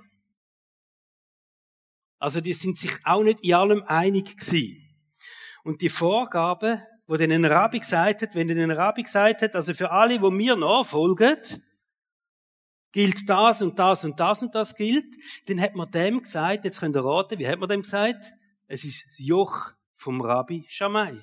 Also 2.20 2.42
die 2.42 2.54
sind 2.54 2.78
sich 2.78 2.92
auch 3.06 3.24
nicht 3.24 3.42
in 3.42 3.54
allem 3.54 3.84
einig 3.84 4.36
gewesen. 4.36 4.82
Und 5.64 5.82
die 5.82 5.90
Vorgabe, 5.90 6.86
wo 7.08 7.16
den 7.16 7.32
ein 7.32 7.46
Rabbi 7.46 7.80
gesagt 7.80 8.22
hat, 8.22 8.36
wenn 8.36 8.52
ein 8.52 8.72
Rabbi 8.72 9.04
gesagt 9.04 9.44
hat, 9.44 9.56
also 9.56 9.74
für 9.74 9.92
alle, 9.92 10.22
wo 10.22 10.30
mir 10.30 10.58
nachfolgen, 10.58 11.38
gilt 12.96 13.30
das 13.30 13.62
und 13.62 13.78
das 13.78 14.06
und 14.06 14.18
das 14.22 14.42
und 14.42 14.56
das 14.56 14.74
gilt, 14.74 15.18
dann 15.48 15.60
hat 15.60 15.76
man 15.76 15.92
dem 15.92 16.24
gesagt, 16.24 16.64
jetzt 16.64 16.80
könnt 16.80 16.96
ihr 16.96 17.04
raten, 17.04 17.38
wie 17.38 17.46
hat 17.46 17.60
man 17.60 17.68
dem 17.68 17.82
gesagt? 17.82 18.24
Es 18.68 18.86
ist 18.86 19.04
das 19.10 19.20
Joch 19.20 19.74
vom 19.96 20.22
Rabbi 20.22 20.66
Shammai. 20.70 21.22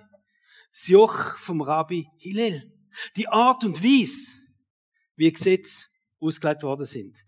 Das 0.70 0.88
Joch 0.88 1.38
vom 1.38 1.62
Rabbi 1.62 2.08
Hillel. 2.18 2.70
Die 3.16 3.26
Art 3.26 3.64
und 3.64 3.82
Weise, 3.82 4.32
wie 5.16 5.32
Gesetze 5.32 5.86
ausgelegt 6.20 6.62
worden 6.62 6.84
sind. 6.84 7.24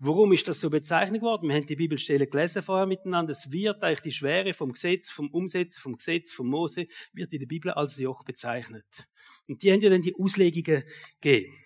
Warum 0.00 0.32
ist 0.32 0.48
das 0.48 0.58
so 0.58 0.70
bezeichnet 0.70 1.22
worden? 1.22 1.48
Wir 1.48 1.54
haben 1.54 1.66
die 1.66 1.76
Bibelstelle 1.76 2.26
gelesen 2.26 2.64
vorher 2.64 2.86
miteinander. 2.86 3.30
Es 3.30 3.52
wird 3.52 3.80
eigentlich 3.84 4.02
die 4.02 4.12
Schwere 4.12 4.54
vom 4.54 4.72
Gesetz, 4.72 5.08
vom 5.08 5.30
Umsetzen, 5.30 5.80
vom 5.80 5.96
Gesetz, 5.96 6.32
vom 6.32 6.48
Mose, 6.48 6.88
wird 7.12 7.32
in 7.32 7.38
der 7.38 7.46
Bibel 7.46 7.70
als 7.70 7.96
Joch 7.96 8.24
bezeichnet. 8.24 9.08
Und 9.46 9.62
die 9.62 9.70
haben 9.72 9.80
ja 9.80 9.88
dann 9.88 10.02
die 10.02 10.16
Auslegungen 10.18 10.82
gegeben. 11.20 11.63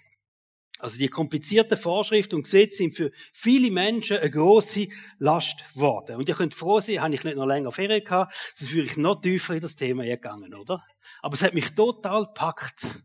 Also 0.79 0.99
die 0.99 1.09
komplizierten 1.09 1.77
Vorschriften 1.77 2.37
und 2.37 2.45
Gesetze 2.45 2.77
sind 2.77 2.95
für 2.95 3.11
viele 3.33 3.71
Menschen 3.71 4.19
eine 4.19 4.31
grosse 4.31 4.89
Last 5.19 5.65
geworden. 5.75 6.17
Und 6.17 6.29
ihr 6.29 6.35
könnt 6.35 6.55
froh 6.55 6.81
sein, 6.81 7.01
habe 7.01 7.15
ich 7.15 7.25
nicht 7.25 7.37
noch 7.37 7.47
länger 7.47 7.73
Ferien 7.73 8.05
gehabt, 8.05 8.35
sonst 8.55 8.75
wäre 8.75 8.87
ich 8.87 8.97
noch 8.97 9.21
tiefer 9.21 9.55
in 9.55 9.61
das 9.61 9.77
Thema 9.77 10.05
gegangen, 10.05 10.55
oder? 10.55 10.85
Aber 11.21 11.35
es 11.35 11.43
hat 11.43 11.55
mich 11.55 11.71
total 11.71 12.33
packt. 12.33 13.03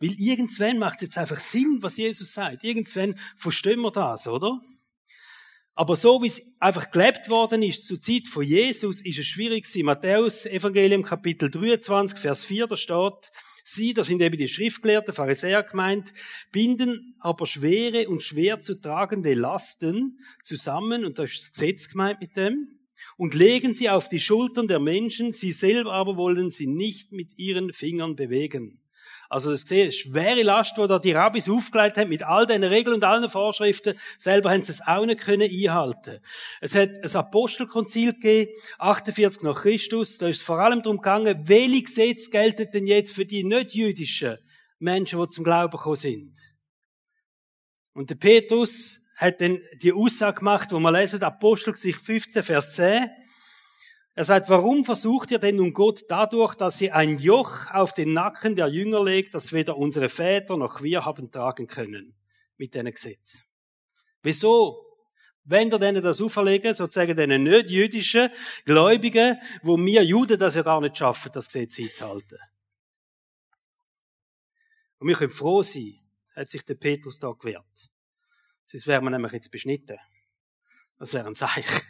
Weil 0.00 0.12
irgendwann 0.12 0.78
macht 0.78 0.96
es 0.96 1.02
jetzt 1.02 1.18
einfach 1.18 1.40
Sinn, 1.40 1.78
was 1.80 1.96
Jesus 1.96 2.32
sagt. 2.32 2.64
Irgendwann 2.64 3.18
verstehen 3.36 3.80
wir 3.80 3.90
das, 3.90 4.26
oder? 4.26 4.60
Aber 5.76 5.96
so 5.96 6.22
wie 6.22 6.28
es 6.28 6.42
einfach 6.60 6.90
gelebt 6.90 7.28
worden 7.28 7.62
ist 7.62 7.84
zur 7.84 7.98
Zeit 7.98 8.28
von 8.28 8.44
Jesus, 8.44 9.00
ist 9.00 9.18
es 9.18 9.26
schwierig 9.26 9.64
gewesen. 9.64 9.86
Matthäus 9.86 10.46
Evangelium 10.46 11.02
Kapitel 11.02 11.50
23, 11.50 12.18
Vers 12.18 12.44
4, 12.44 12.68
da 12.68 12.76
steht, 12.76 13.32
Sie, 13.64 13.94
das 13.94 14.08
sind 14.08 14.20
eben 14.20 14.36
die 14.36 14.48
Schriftgelehrten, 14.48 15.14
Pharisäer 15.14 15.62
gemeint, 15.62 16.12
binden 16.52 17.16
aber 17.18 17.46
schwere 17.46 18.08
und 18.08 18.22
schwer 18.22 18.60
zu 18.60 18.78
tragende 18.78 19.32
Lasten 19.32 20.20
zusammen, 20.44 21.04
und 21.06 21.18
da 21.18 21.24
ist 21.24 21.38
das 21.38 21.52
Gesetz 21.52 21.88
gemeint 21.88 22.20
mit 22.20 22.36
dem, 22.36 22.78
und 23.16 23.34
legen 23.34 23.72
sie 23.72 23.88
auf 23.88 24.10
die 24.10 24.20
Schultern 24.20 24.68
der 24.68 24.80
Menschen, 24.80 25.32
sie 25.32 25.52
selber 25.52 25.94
aber 25.94 26.16
wollen 26.16 26.50
sie 26.50 26.66
nicht 26.66 27.10
mit 27.10 27.38
ihren 27.38 27.72
Fingern 27.72 28.16
bewegen. 28.16 28.83
Also 29.34 29.50
das 29.50 29.64
ist 29.64 29.98
schwere 29.98 30.42
Last, 30.42 30.76
die 30.78 30.86
da 30.86 31.00
die 31.00 31.10
Rabbis 31.10 31.48
aufgelegt 31.48 31.96
haben 31.96 32.08
mit 32.08 32.22
all 32.22 32.46
den 32.46 32.62
Regeln 32.62 32.94
und 32.94 33.02
allen 33.02 33.28
Vorschriften. 33.28 33.98
Selber 34.16 34.52
haben 34.52 34.62
sie 34.62 34.70
es 34.70 34.80
auch 34.80 35.04
nicht 35.04 35.22
können 35.22 35.50
einhalten. 35.50 36.20
Es 36.60 36.76
hat 36.76 36.90
ein 37.02 37.16
Apostelkonzil 37.16 38.12
gegeben, 38.12 38.52
48 38.78 39.42
nach 39.42 39.60
Christus. 39.60 40.18
Da 40.18 40.28
ist 40.28 40.36
es 40.36 40.42
vor 40.44 40.60
allem 40.60 40.82
darum 40.82 40.98
gegangen, 40.98 41.48
welche 41.48 41.82
Gesetze 41.82 42.30
gelten 42.30 42.70
denn 42.72 42.86
jetzt 42.86 43.12
für 43.12 43.26
die 43.26 43.42
nicht-jüdischen 43.42 44.38
Menschen, 44.78 45.20
die 45.20 45.28
zum 45.30 45.42
Glauben 45.42 45.72
gekommen 45.72 45.96
sind. 45.96 46.32
Und 47.92 48.10
der 48.10 48.14
Petrus 48.14 49.00
hat 49.16 49.40
dann 49.40 49.58
die 49.82 49.92
Aussage 49.92 50.38
gemacht, 50.38 50.70
wo 50.70 50.78
man 50.78 50.94
lesen, 50.94 51.20
Apostelgeschichte 51.20 52.04
15, 52.04 52.42
Vers 52.44 52.76
10. 52.76 53.10
Er 54.16 54.24
sagt, 54.24 54.48
warum 54.48 54.84
versucht 54.84 55.32
ihr 55.32 55.40
denn 55.40 55.56
nun 55.56 55.72
Gott 55.72 56.04
dadurch, 56.08 56.54
dass 56.54 56.80
ihr 56.80 56.94
ein 56.94 57.18
Joch 57.18 57.70
auf 57.72 57.92
den 57.92 58.12
Nacken 58.12 58.54
der 58.54 58.68
Jünger 58.68 59.02
legt, 59.02 59.34
das 59.34 59.52
weder 59.52 59.76
unsere 59.76 60.08
Väter 60.08 60.56
noch 60.56 60.82
wir 60.82 61.04
haben 61.04 61.32
tragen 61.32 61.66
können 61.66 62.14
mit 62.56 62.74
diesem 62.74 62.92
Gesetz? 62.92 63.44
Wieso? 64.22 64.80
Wenn 65.42 65.70
ihr 65.70 65.78
denen 65.78 66.02
das 66.02 66.20
auferlegen, 66.20 66.74
sozusagen 66.74 67.16
denen 67.16 67.42
nicht 67.42 67.68
jüdischen 67.70 68.30
Gläubigen, 68.64 69.38
wo 69.62 69.76
wir 69.76 70.04
Juden 70.04 70.38
das 70.38 70.54
ja 70.54 70.62
gar 70.62 70.80
nicht 70.80 70.96
schaffen, 70.96 71.32
das 71.32 71.48
Gesetz 71.48 71.78
einzuhalten. 71.78 72.38
Und 74.98 75.08
wir 75.08 75.16
können 75.16 75.32
froh 75.32 75.62
sein, 75.62 75.98
hat 76.34 76.48
sich 76.48 76.62
der 76.62 76.76
Petrus 76.76 77.18
da 77.18 77.32
gewehrt. 77.32 77.90
Sonst 78.66 78.86
wären 78.86 79.04
wir 79.04 79.10
nämlich 79.10 79.32
jetzt 79.32 79.50
beschnitten. 79.50 79.98
Das 80.98 81.12
wäre 81.12 81.26
ein 81.26 81.34
Zeichen. 81.34 81.82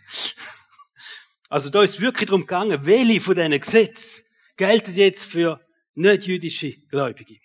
Also 1.49 1.71
da 1.71 1.83
ist 1.83 2.01
wirklich 2.01 2.27
darum 2.27 2.43
gegangen, 2.43 2.85
welche 2.85 3.21
von 3.21 3.35
diesen 3.35 3.61
Gesetzen 3.61 4.25
gelten 4.57 4.95
jetzt 4.95 5.25
für 5.25 5.61
nicht-jüdische 5.95 6.73
Gläubige. 6.89 7.37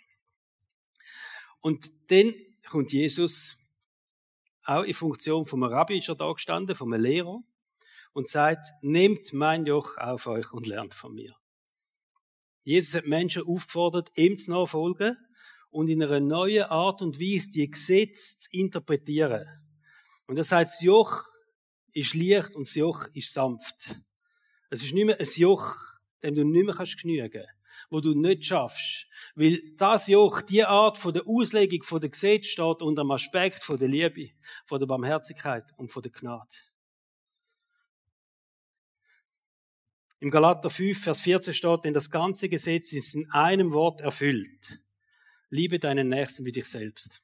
Und 1.61 1.91
dann 2.09 2.33
kommt 2.69 2.91
Jesus 2.91 3.57
auch 4.63 4.83
in 4.83 4.93
Funktion 4.93 5.45
vom 5.45 5.63
Rabbi 5.63 5.97
ist 5.97 6.09
da 6.09 6.31
gestanden, 6.31 6.75
vom 6.75 6.93
Lehrer, 6.93 7.41
und 8.13 8.27
sagt, 8.27 8.65
nehmt 8.81 9.33
mein 9.33 9.65
Joch 9.65 9.97
auf 9.97 10.27
euch 10.27 10.51
und 10.51 10.67
lernt 10.67 10.93
von 10.93 11.13
mir. 11.13 11.33
Jesus 12.63 12.93
hat 12.93 13.07
Menschen 13.07 13.43
aufgefordert, 13.43 14.11
ihm 14.15 14.37
zu 14.37 14.51
nachfolgen 14.51 15.17
und 15.71 15.89
in 15.89 16.03
einer 16.03 16.19
neuen 16.19 16.63
Art 16.63 17.01
und 17.01 17.19
Weise 17.19 17.49
die 17.49 17.69
Gesetze 17.69 18.37
zu 18.37 18.49
interpretieren. 18.51 19.47
Und 20.27 20.35
das 20.35 20.51
heißt, 20.51 20.81
Joch 20.81 21.28
ist 21.93 22.13
leicht 22.13 22.55
und 22.55 22.67
das 22.67 22.75
Joch 22.75 23.07
ist 23.13 23.33
sanft. 23.33 23.99
Es 24.69 24.83
ist 24.83 24.93
nicht 24.93 25.05
mehr 25.05 25.19
ein 25.19 25.27
Joch, 25.35 25.75
dem 26.23 26.35
du 26.35 26.43
nicht 26.43 26.65
mehr 26.65 26.75
kannst 26.75 27.01
genügen 27.01 27.43
wo 27.89 28.01
du 28.01 28.13
nicht 28.13 28.45
schaffst. 28.45 29.07
Weil 29.35 29.61
das 29.77 30.07
Joch, 30.07 30.41
die 30.41 30.63
Art 30.63 30.97
von 30.97 31.13
der 31.13 31.27
Auslegung 31.27 31.83
von 31.83 32.01
der 32.01 32.09
Gesetz 32.09 32.47
steht 32.47 32.81
unter 32.81 33.03
dem 33.03 33.11
Aspekt 33.11 33.63
von 33.63 33.77
der 33.77 33.87
Liebe, 33.87 34.31
von 34.65 34.79
der 34.79 34.87
Barmherzigkeit 34.87 35.65
und 35.77 35.89
von 35.89 36.01
der 36.01 36.11
Gnade. 36.11 36.55
Im 40.21 40.31
Galater 40.31 40.69
5, 40.69 41.01
Vers 41.01 41.21
14 41.21 41.53
steht, 41.53 41.85
denn 41.85 41.93
das 41.93 42.11
ganze 42.11 42.49
Gesetz 42.49 42.91
ist 42.91 43.15
in 43.15 43.31
einem 43.31 43.71
Wort 43.71 44.01
erfüllt. 44.01 44.81
Liebe 45.49 45.79
deinen 45.79 46.09
Nächsten 46.09 46.45
wie 46.45 46.51
dich 46.51 46.65
selbst. 46.65 47.23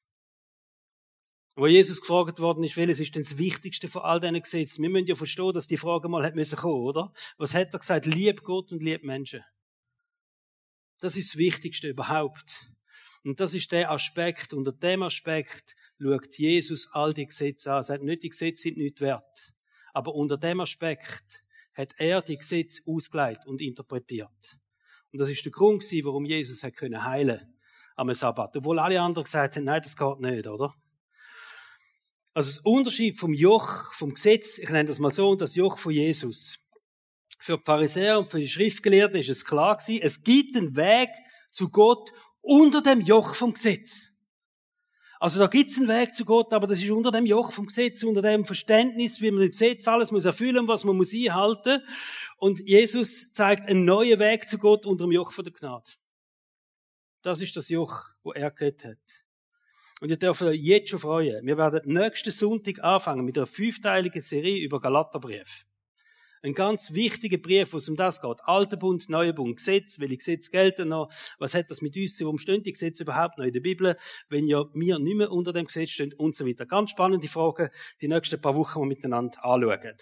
Wo 1.57 1.67
Jesus 1.67 2.01
gefragt 2.01 2.39
worden 2.39 2.65
ist, 2.65 2.75
welches 2.75 2.99
ist 2.99 3.15
denn 3.15 3.23
das 3.23 3.37
Wichtigste 3.37 3.87
von 3.87 4.01
all 4.01 4.19
diesen 4.19 4.41
Gesetzen? 4.41 4.81
Wir 4.83 4.89
müssen 4.89 5.07
ja 5.07 5.15
verstehen, 5.15 5.53
dass 5.53 5.67
die 5.67 5.77
Frage 5.77 6.09
mal 6.09 6.25
hat 6.25 6.35
müssen 6.35 6.57
kommen, 6.57 6.83
oder? 6.83 7.13
Was 7.37 7.53
hat 7.53 7.73
er 7.73 7.79
gesagt? 7.79 8.05
Lieb 8.05 8.43
Gott 8.43 8.73
und 8.73 8.83
lieb 8.83 9.03
Menschen. 9.03 9.41
Das 10.99 11.15
ist 11.15 11.31
das 11.31 11.37
Wichtigste 11.37 11.87
überhaupt. 11.87 12.69
Und 13.23 13.39
das 13.39 13.53
ist 13.53 13.71
der 13.71 13.89
Aspekt. 13.89 14.53
Unter 14.53 14.73
dem 14.73 15.01
Aspekt 15.01 15.75
schaut 15.97 16.37
Jesus 16.37 16.89
all 16.91 17.13
die 17.13 17.25
Gesetze 17.25 17.71
an. 17.71 17.77
Er 17.77 17.83
sagt 17.83 18.03
nicht, 18.03 18.23
die 18.23 18.29
Gesetze 18.29 18.63
sind 18.63 18.77
nicht 18.77 18.99
wert. 18.99 19.53
Aber 19.93 20.13
unter 20.13 20.37
dem 20.37 20.59
Aspekt 20.59 21.45
hat 21.73 21.93
er 21.97 22.21
die 22.21 22.37
Gesetze 22.37 22.81
ausgelegt 22.85 23.47
und 23.47 23.61
interpretiert. 23.61 24.59
Und 25.13 25.19
das 25.19 25.29
ist 25.29 25.45
der 25.45 25.53
Grund, 25.53 25.83
warum 26.03 26.25
Jesus 26.25 26.63
hat 26.63 26.73
heilen 26.81 27.57
am 27.95 28.13
Sabbat. 28.13 28.57
Obwohl 28.57 28.77
alle 28.79 28.99
anderen 28.99 29.23
gesagt 29.23 29.55
haben, 29.55 29.63
nein, 29.63 29.81
das 29.81 29.95
geht 29.95 30.19
nicht, 30.19 30.47
oder? 30.47 30.75
Also 32.35 32.49
das 32.49 32.59
Unterschied 32.59 33.17
vom 33.17 33.33
Joch, 33.33 33.93
vom 33.93 34.13
Gesetz, 34.13 34.57
ich 34.57 34.69
nenne 34.69 34.89
das 34.89 34.99
mal 34.99 35.13
so, 35.13 35.29
und 35.29 35.39
das 35.39 35.55
Joch 35.55 35.77
von 35.77 35.93
Jesus. 35.93 36.59
Für 37.39 37.57
die 37.57 37.63
Pharisäer 37.63 38.19
und 38.19 38.29
für 38.29 38.41
die 38.41 38.49
Schriftgelehrten 38.49 39.17
ist 39.17 39.29
es 39.29 39.45
klar 39.45 39.77
gewesen, 39.77 40.01
es 40.03 40.21
gibt 40.21 40.57
einen 40.57 40.75
Weg 40.75 41.09
zu 41.51 41.69
Gott 41.69 42.11
unter 42.41 42.81
dem 42.81 42.99
Joch 42.99 43.35
vom 43.35 43.53
Gesetz. 43.53 44.11
Also 45.17 45.39
da 45.39 45.47
gibt 45.47 45.69
es 45.69 45.77
einen 45.77 45.87
Weg 45.87 46.13
zu 46.13 46.25
Gott, 46.25 46.51
aber 46.51 46.67
das 46.67 46.79
ist 46.79 46.89
unter 46.89 47.09
dem 47.09 47.25
Joch 47.25 47.53
vom 47.53 47.67
Gesetz, 47.67 48.03
unter 48.03 48.21
dem 48.21 48.43
Verständnis, 48.43 49.21
wie 49.21 49.31
man 49.31 49.39
das 49.39 49.51
Gesetz 49.51 49.87
alles 49.87 50.11
muss 50.11 50.25
erfüllen, 50.25 50.67
was 50.67 50.83
man 50.83 50.97
muss 50.97 51.13
einhalten. 51.13 51.81
Und 52.35 52.59
Jesus 52.59 53.31
zeigt 53.31 53.65
einen 53.69 53.85
neuen 53.85 54.19
Weg 54.19 54.49
zu 54.49 54.57
Gott 54.57 54.85
unter 54.85 55.05
dem 55.05 55.13
Joch 55.13 55.31
von 55.31 55.45
der 55.45 55.53
Gnade. 55.53 55.89
Das 57.21 57.39
ist 57.39 57.55
das 57.55 57.69
Joch, 57.69 58.09
wo 58.23 58.33
er 58.33 58.51
geredet 58.51 58.83
hat. 58.83 59.24
Und 60.01 60.11
ihr 60.11 60.17
dürft 60.17 60.41
euch 60.41 60.59
jetzt 60.59 60.89
schon 60.89 60.99
freuen. 60.99 61.45
Wir 61.45 61.57
werden 61.57 61.81
nächsten 61.85 62.31
Sonntag 62.31 62.83
anfangen 62.83 63.23
mit 63.23 63.37
einer 63.37 63.47
fünfteiligen 63.47 64.21
Serie 64.21 64.63
über 64.63 64.81
Galaterbrief. 64.81 65.65
Ein 66.45 66.53
ganz 66.53 66.93
wichtiger 66.93 67.37
Brief, 67.37 67.73
wo 67.73 67.77
es 67.77 67.89
um 67.89 67.95
das 67.95 68.21
geht. 68.21 68.37
Alter 68.43 68.77
Bund, 68.77 69.09
Neuer 69.09 69.33
Bund, 69.33 69.55
Gesetz, 69.57 69.97
welche 69.99 70.17
Gesetze 70.17 70.51
gelten 70.51 70.89
noch? 70.89 71.11
Was 71.39 71.55
hat 71.55 71.71
das 71.71 71.81
mit 71.81 71.97
uns 71.97 72.15
zu? 72.15 72.25
Warum 72.25 72.37
stehen 72.37 72.61
die 72.61 72.73
Gesetze 72.73 73.01
überhaupt 73.01 73.39
noch 73.39 73.45
in 73.45 73.53
der 73.53 73.61
Bibel? 73.61 73.95
Wenn 74.29 74.45
ja 74.45 74.63
wir 74.73 74.99
nicht 74.99 75.17
mehr 75.17 75.31
unter 75.31 75.53
dem 75.53 75.65
Gesetz 75.65 75.89
stehen 75.91 76.13
und 76.13 76.35
so 76.35 76.45
weiter. 76.45 76.67
Ganz 76.67 76.91
spannende 76.91 77.27
Fragen, 77.27 77.69
die 77.99 78.07
nächsten 78.07 78.39
paar 78.39 78.53
Wochen 78.53 78.81
wir 78.81 78.85
miteinander 78.85 79.43
anschauen. 79.43 79.95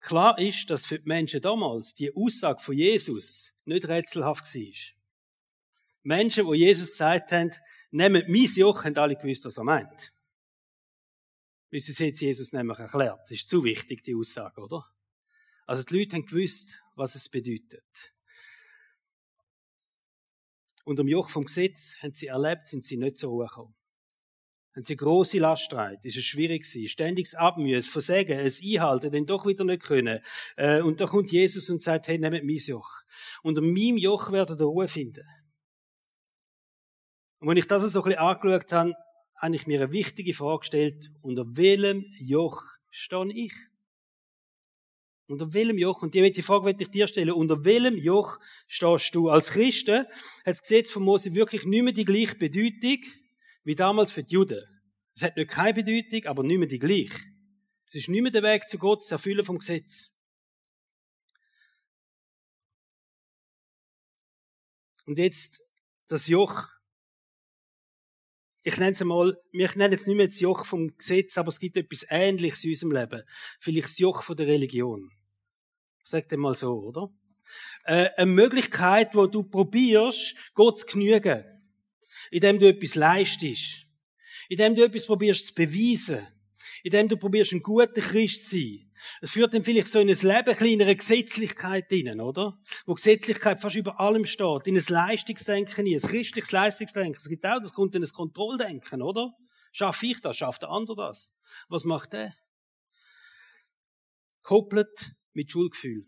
Klar 0.00 0.38
ist, 0.38 0.68
dass 0.68 0.84
für 0.84 0.98
die 0.98 1.08
Menschen 1.08 1.40
damals 1.40 1.94
die 1.94 2.14
Aussage 2.14 2.60
von 2.60 2.76
Jesus 2.76 3.54
nicht 3.64 3.88
rätselhaft 3.88 4.44
war. 4.44 5.01
Menschen, 6.02 6.46
wo 6.46 6.54
Jesus 6.54 6.90
gesagt 6.90 7.32
haben, 7.32 7.52
nehmt 7.90 8.28
mein 8.28 8.44
Joch, 8.44 8.84
haben 8.84 8.96
alle 8.96 9.16
gewusst, 9.16 9.44
was 9.44 9.56
er 9.56 9.64
meint. 9.64 10.12
Wie 11.70 11.80
sie 11.80 12.04
jetzt 12.04 12.20
Jesus 12.20 12.52
nämlich 12.52 12.78
erklärt. 12.78 13.20
Das 13.22 13.30
ist 13.30 13.48
zu 13.48 13.64
wichtig, 13.64 14.02
die 14.04 14.14
Aussage, 14.14 14.60
oder? 14.60 14.84
Also 15.66 15.84
die 15.84 15.98
Leute 15.98 16.16
haben 16.16 16.26
gewusst, 16.26 16.82
was 16.96 17.14
es 17.14 17.28
bedeutet. 17.28 18.14
Unter 20.84 21.04
dem 21.04 21.08
Joch 21.08 21.30
vom 21.30 21.44
Gesetz 21.44 21.94
haben 22.02 22.12
sie 22.12 22.26
erlebt, 22.26 22.66
sind 22.66 22.84
sie 22.84 22.96
nicht 22.96 23.16
zur 23.16 23.30
Ruhe 23.30 23.46
gekommen. 23.46 23.74
Haben 24.74 24.84
sie 24.84 24.96
große 24.96 25.38
Laststreit, 25.38 26.04
ist 26.04 26.16
es 26.16 26.24
schwierig 26.24 26.64
gewesen, 26.64 26.88
ständiges 26.88 27.34
Abmühen, 27.34 27.82
Versägen, 27.82 28.38
es 28.38 28.62
Einhalten, 28.62 29.12
dann 29.12 29.26
doch 29.26 29.46
wieder 29.46 29.64
nicht 29.64 29.82
können. 29.82 30.20
Äh, 30.56 30.80
und 30.80 31.00
da 31.00 31.06
kommt 31.06 31.30
Jesus 31.30 31.70
und 31.70 31.82
sagt, 31.82 32.08
hey, 32.08 32.18
nehmt 32.18 32.44
mein 32.44 32.56
Joch. 32.56 33.02
Unter 33.42 33.60
meinem 33.60 33.98
Joch 33.98 34.32
werdet 34.32 34.60
ihr 34.60 34.64
Ruhe 34.64 34.88
finden. 34.88 35.24
Und 37.42 37.48
wenn 37.48 37.56
ich 37.56 37.66
das 37.66 37.82
so 37.82 38.02
ein 38.02 38.04
bisschen 38.04 38.20
angeschaut 38.20 38.72
habe, 38.72 38.94
habe 39.34 39.56
ich 39.56 39.66
mir 39.66 39.82
eine 39.82 39.90
wichtige 39.90 40.32
Frage 40.32 40.60
gestellt. 40.60 41.10
Unter 41.22 41.44
welchem 41.56 42.06
Joch 42.20 42.62
stehe 42.88 43.32
ich? 43.32 43.52
Unter 45.26 45.52
welchem 45.52 45.76
Joch? 45.76 46.02
Und 46.02 46.14
die 46.14 46.42
Frage 46.42 46.62
möchte 46.62 46.84
ich 46.84 46.90
dir 46.90 47.08
stellen. 47.08 47.32
Unter 47.32 47.64
welchem 47.64 47.96
Joch 47.96 48.38
stehst 48.68 49.12
du? 49.16 49.28
Als 49.28 49.50
Christen 49.50 50.06
hat 50.06 50.06
das 50.44 50.62
Gesetz 50.62 50.92
von 50.92 51.02
Mose 51.02 51.34
wirklich 51.34 51.64
nicht 51.64 51.82
mehr 51.82 51.92
die 51.92 52.04
gleiche 52.04 52.36
Bedeutung 52.36 52.98
wie 53.64 53.74
damals 53.74 54.12
für 54.12 54.22
die 54.22 54.34
Juden. 54.34 54.64
Es 55.16 55.22
hat 55.24 55.36
nicht 55.36 55.50
keine 55.50 55.74
Bedeutung, 55.74 56.24
aber 56.26 56.44
nicht 56.44 56.58
mehr 56.58 56.68
die 56.68 56.78
gleiche. 56.78 57.18
Es 57.88 57.96
ist 57.96 58.08
nicht 58.08 58.22
mehr 58.22 58.30
der 58.30 58.44
Weg 58.44 58.68
zu 58.68 58.78
Gott, 58.78 59.00
das 59.00 59.10
Erfüllen 59.10 59.44
vom 59.44 59.58
Gesetz. 59.58 60.12
Und 65.06 65.18
jetzt 65.18 65.60
das 66.06 66.28
Joch 66.28 66.68
ich 68.62 68.76
nenne 68.76 68.92
es 68.92 69.04
mal, 69.04 69.36
wir 69.50 69.70
nennen 69.74 69.92
jetzt 69.92 70.06
nicht 70.06 70.16
mehr 70.16 70.26
das 70.26 70.40
Joch 70.40 70.64
vom 70.66 70.96
Gesetz, 70.96 71.36
aber 71.38 71.48
es 71.48 71.58
gibt 71.58 71.76
etwas 71.76 72.06
Ähnliches 72.08 72.64
in 72.64 72.70
unserem 72.70 72.92
Leben. 72.92 73.22
Vielleicht 73.60 73.88
das 73.88 73.98
Joch 73.98 74.22
von 74.22 74.36
der 74.36 74.46
Religion. 74.46 75.10
Sag 76.04 76.28
dir 76.28 76.36
mal 76.36 76.54
so, 76.54 76.72
oder? 76.78 77.12
Äh, 77.84 78.10
eine 78.16 78.30
Möglichkeit, 78.30 79.14
wo 79.14 79.26
du 79.26 79.42
probierst, 79.42 80.34
Gott 80.54 80.80
zu 80.80 80.86
genügen. 80.86 81.44
Indem 82.30 82.58
du 82.58 82.68
etwas 82.68 82.94
leistest. 82.94 83.86
Indem 84.48 84.74
du 84.74 84.84
etwas 84.84 85.06
probierst 85.06 85.48
zu 85.48 85.54
beweisen 85.54 86.26
indem 86.82 87.08
du 87.08 87.16
probierst, 87.16 87.52
ein 87.52 87.62
guter 87.62 88.00
Christ 88.00 88.48
zu 88.48 88.56
sein. 88.56 88.91
Es 89.20 89.30
führt 89.30 89.54
dann 89.54 89.64
vielleicht 89.64 89.88
so 89.88 90.00
in 90.00 90.08
ein 90.08 90.16
Leben 90.16 90.56
kleinere 90.56 90.96
Gesetzlichkeit 90.96 91.88
hinein, 91.88 92.20
oder? 92.20 92.58
Wo 92.86 92.94
Gesetzlichkeit 92.94 93.60
fast 93.60 93.76
über 93.76 94.00
allem 94.00 94.26
steht. 94.26 94.66
In 94.66 94.76
ein 94.76 94.84
Leistungsdenken, 94.86 95.86
in 95.86 95.94
ein 95.94 96.00
christliches 96.00 96.52
Leistungsdenken. 96.52 97.20
Es 97.20 97.28
gibt 97.28 97.44
auch, 97.46 97.60
das 97.60 97.72
kommt 97.72 97.94
in 97.94 98.02
ein 98.02 98.10
Kontrolldenken, 98.10 99.02
oder? 99.02 99.32
Schaffe 99.72 100.06
ich 100.06 100.20
das? 100.20 100.36
Schafft 100.36 100.62
der 100.62 100.70
andere 100.70 100.96
das? 100.96 101.32
Was 101.68 101.84
macht 101.84 102.12
der? 102.12 102.34
Koppelt 104.42 105.14
mit 105.32 105.50
Schuldgefühl. 105.50 106.06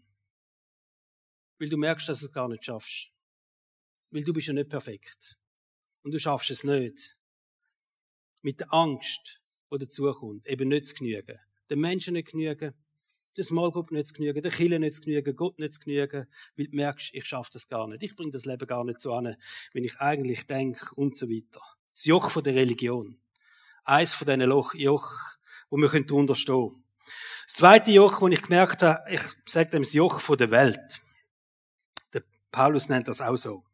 Weil 1.58 1.68
du 1.68 1.76
merkst, 1.76 2.08
dass 2.08 2.20
du 2.20 2.26
es 2.26 2.32
gar 2.32 2.48
nicht 2.48 2.64
schaffst. 2.64 3.10
Weil 4.10 4.22
du 4.24 4.32
bist 4.32 4.48
ja 4.48 4.52
nicht 4.52 4.68
perfekt. 4.68 5.38
Und 6.02 6.12
du 6.12 6.20
schaffst 6.20 6.50
es 6.50 6.64
nicht. 6.64 7.16
Mit 8.42 8.60
der 8.60 8.72
Angst, 8.72 9.40
die 9.72 9.78
dazukommt. 9.78 10.46
Eben 10.46 10.68
nicht 10.68 10.86
zu 10.86 10.94
genügen. 10.96 11.38
Den 11.70 11.80
Menschen 11.80 12.12
nicht 12.12 12.28
genügen, 12.28 12.74
der 13.36 13.44
Small 13.44 13.70
Group 13.70 13.90
nicht 13.90 14.08
zu 14.08 14.14
genügen, 14.14 14.42
der 14.42 14.52
Kille 14.52 14.78
nicht 14.78 14.94
zu 14.94 15.02
genügen, 15.02 15.36
Gott 15.36 15.58
nicht 15.58 15.74
zu 15.74 15.80
genügen, 15.80 16.26
weil 16.56 16.66
du 16.66 16.76
merkst, 16.76 17.10
ich 17.12 17.24
schaffe 17.24 17.50
das 17.52 17.68
gar 17.68 17.86
nicht. 17.86 18.02
Ich 18.02 18.16
bringe 18.16 18.32
das 18.32 18.44
Leben 18.44 18.66
gar 18.66 18.84
nicht 18.84 19.00
so 19.00 19.12
an, 19.14 19.36
wenn 19.72 19.84
ich 19.84 19.98
eigentlich 20.00 20.46
denke 20.46 20.94
und 20.94 21.16
so 21.16 21.28
weiter. 21.28 21.62
Das 21.92 22.04
Joch 22.04 22.30
von 22.30 22.42
der 22.42 22.54
Religion. 22.54 23.18
Eins 23.84 24.14
von 24.14 24.26
diesen 24.26 24.50
Joch, 24.80 25.14
wo 25.70 25.76
wir 25.76 25.92
unterstehen 26.12 26.68
können. 26.68 26.84
Das 27.46 27.54
zweite 27.54 27.90
Joch, 27.90 28.20
wo 28.20 28.28
ich 28.28 28.42
gemerkt 28.42 28.82
habe, 28.82 29.04
ich 29.10 29.20
sage 29.46 29.70
dem 29.70 29.82
das 29.82 29.92
Joch 29.92 30.20
von 30.20 30.38
der 30.38 30.50
Welt. 30.50 31.00
Der 32.12 32.22
Paulus 32.50 32.88
nennt 32.88 33.08
das 33.08 33.20
auch 33.20 33.36
so. 33.36 33.64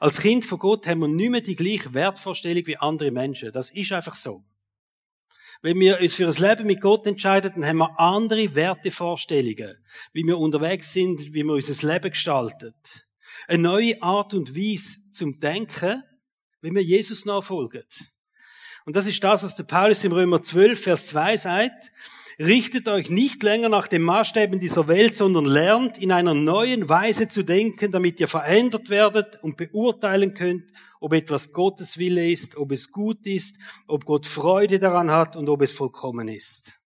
Als 0.00 0.20
Kind 0.20 0.44
von 0.44 0.58
Gott 0.58 0.86
haben 0.86 1.00
wir 1.00 1.08
nicht 1.08 1.30
mehr 1.30 1.40
die 1.40 1.56
gleiche 1.56 1.94
Wertvorstellung 1.94 2.66
wie 2.66 2.76
andere 2.76 3.10
Menschen. 3.10 3.52
Das 3.52 3.70
ist 3.70 3.92
einfach 3.92 4.14
so. 4.14 4.42
Wenn 5.64 5.80
wir 5.80 5.98
uns 5.98 6.12
für 6.12 6.26
ein 6.26 6.34
Leben 6.34 6.66
mit 6.66 6.82
Gott 6.82 7.06
entscheiden, 7.06 7.52
dann 7.54 7.64
haben 7.64 7.78
wir 7.78 7.98
andere 7.98 8.54
Wertevorstellungen, 8.54 9.78
wie 10.12 10.22
wir 10.22 10.36
unterwegs 10.36 10.92
sind, 10.92 11.32
wie 11.32 11.42
wir 11.42 11.54
unser 11.54 11.90
Leben 11.90 12.10
gestalten. 12.10 12.74
Eine 13.48 13.62
neue 13.62 14.02
Art 14.02 14.34
und 14.34 14.54
Weise 14.54 14.98
zum 15.10 15.40
Denken, 15.40 16.02
wie 16.60 16.70
wir 16.70 16.82
Jesus 16.82 17.24
nachfolgen. 17.24 17.82
Und 18.84 18.96
das 18.96 19.06
ist 19.06 19.22
das, 19.24 19.42
was 19.42 19.56
der 19.56 19.64
Paulus 19.64 20.04
im 20.04 20.12
Römer 20.12 20.42
12, 20.42 20.82
Vers 20.82 21.06
2 21.08 21.36
sagt. 21.38 21.92
Richtet 22.38 22.88
euch 22.88 23.10
nicht 23.10 23.42
länger 23.42 23.68
nach 23.68 23.86
den 23.86 24.02
Maßstäben 24.02 24.58
dieser 24.58 24.88
Welt, 24.88 25.14
sondern 25.14 25.44
lernt 25.44 25.98
in 25.98 26.10
einer 26.10 26.34
neuen 26.34 26.88
Weise 26.88 27.28
zu 27.28 27.44
denken, 27.44 27.92
damit 27.92 28.18
ihr 28.18 28.26
verändert 28.26 28.90
werdet 28.90 29.38
und 29.42 29.56
beurteilen 29.56 30.34
könnt, 30.34 30.70
ob 31.00 31.12
etwas 31.12 31.52
Gottes 31.52 31.96
Wille 31.96 32.28
ist, 32.28 32.56
ob 32.56 32.72
es 32.72 32.90
gut 32.90 33.24
ist, 33.26 33.56
ob 33.86 34.04
Gott 34.04 34.26
Freude 34.26 34.80
daran 34.80 35.12
hat 35.12 35.36
und 35.36 35.48
ob 35.48 35.62
es 35.62 35.70
vollkommen 35.70 36.26
ist. 36.26 36.80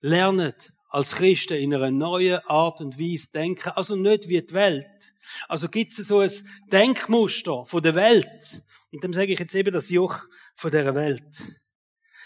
Lernet 0.00 0.72
als 0.92 1.14
Christen 1.14 1.54
in 1.54 1.74
einer 1.74 1.90
neuen 1.90 2.38
Art 2.46 2.82
und 2.82 2.98
Weise 2.98 3.30
denken, 3.32 3.70
also 3.70 3.96
nicht 3.96 4.28
wie 4.28 4.42
die 4.42 4.52
Welt. 4.52 5.14
Also 5.48 5.70
gibt 5.70 5.90
es 5.90 6.06
so 6.06 6.18
ein 6.18 6.30
Denkmuster 6.70 7.64
von 7.64 7.82
der 7.82 7.94
Welt. 7.94 8.62
Und 8.92 9.02
dem 9.02 9.14
sage 9.14 9.32
ich 9.32 9.38
jetzt 9.38 9.54
eben 9.54 9.72
das 9.72 9.88
Joch 9.88 10.20
von 10.54 10.70
der 10.70 10.94
Welt 10.94 11.24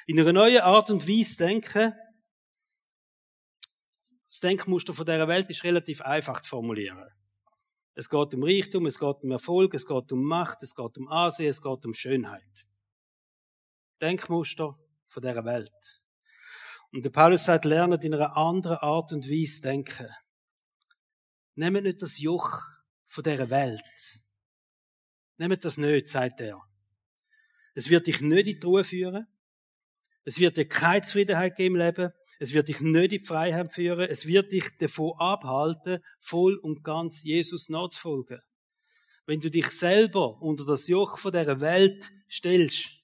in 0.06 0.18
einer 0.18 0.32
neuen 0.32 0.62
Art 0.62 0.90
und 0.90 1.06
Weise 1.06 1.36
denken. 1.36 1.92
Das 4.28 4.40
Denkmuster 4.40 4.92
von 4.92 5.06
dieser 5.06 5.28
Welt 5.28 5.48
ist 5.48 5.62
relativ 5.62 6.00
einfach 6.00 6.40
zu 6.40 6.50
formulieren. 6.50 7.08
Es 7.94 8.10
geht 8.10 8.34
um 8.34 8.42
Reichtum, 8.42 8.86
es 8.86 8.98
geht 8.98 9.22
um 9.22 9.30
Erfolg, 9.30 9.74
es 9.74 9.86
geht 9.86 10.10
um 10.10 10.24
Macht, 10.24 10.62
es 10.64 10.74
geht 10.74 10.98
um 10.98 11.06
Ansehen, 11.08 11.50
es 11.50 11.62
geht 11.62 11.86
um 11.86 11.94
Schönheit. 11.94 12.68
Denkmuster 14.00 14.76
von 15.06 15.22
dieser 15.22 15.44
Welt. 15.44 16.02
Und 16.92 17.04
der 17.04 17.10
Paulus 17.10 17.44
sagt, 17.44 17.64
lernt 17.64 18.04
in 18.04 18.14
einer 18.14 18.36
anderen 18.36 18.78
Art 18.78 19.12
und 19.12 19.28
Weise 19.28 19.60
denken. 19.60 20.08
Nehmt 21.54 21.82
nicht 21.82 22.02
das 22.02 22.18
Joch 22.20 22.62
von 23.06 23.24
dieser 23.24 23.50
Welt. 23.50 24.20
Nehmt 25.38 25.64
das 25.64 25.78
nicht, 25.78 26.08
sagt 26.08 26.40
er. 26.40 26.60
Es 27.74 27.90
wird 27.90 28.06
dich 28.06 28.20
nicht 28.20 28.46
in 28.46 28.60
die 28.60 28.66
Ruhe 28.66 28.84
führen. 28.84 29.26
Es 30.24 30.38
wird 30.38 30.56
dir 30.56 30.66
keine 30.66 31.02
Zufriedenheit 31.02 31.54
geben 31.56 31.76
im 31.76 31.82
Leben. 31.82 32.12
Es 32.38 32.52
wird 32.52 32.68
dich 32.68 32.80
nicht 32.80 33.12
in 33.12 33.20
die 33.20 33.24
Freiheit 33.24 33.72
führen. 33.72 34.08
Es 34.08 34.26
wird 34.26 34.50
dich 34.52 34.76
davon 34.78 35.12
abhalten, 35.18 36.02
voll 36.18 36.56
und 36.56 36.82
ganz 36.82 37.22
Jesus 37.22 37.68
nachzufolgen. 37.68 38.40
Wenn 39.24 39.40
du 39.40 39.50
dich 39.50 39.70
selber 39.70 40.40
unter 40.40 40.64
das 40.64 40.88
Joch 40.88 41.18
von 41.18 41.32
dieser 41.32 41.60
Welt 41.60 42.12
stellst. 42.30 42.95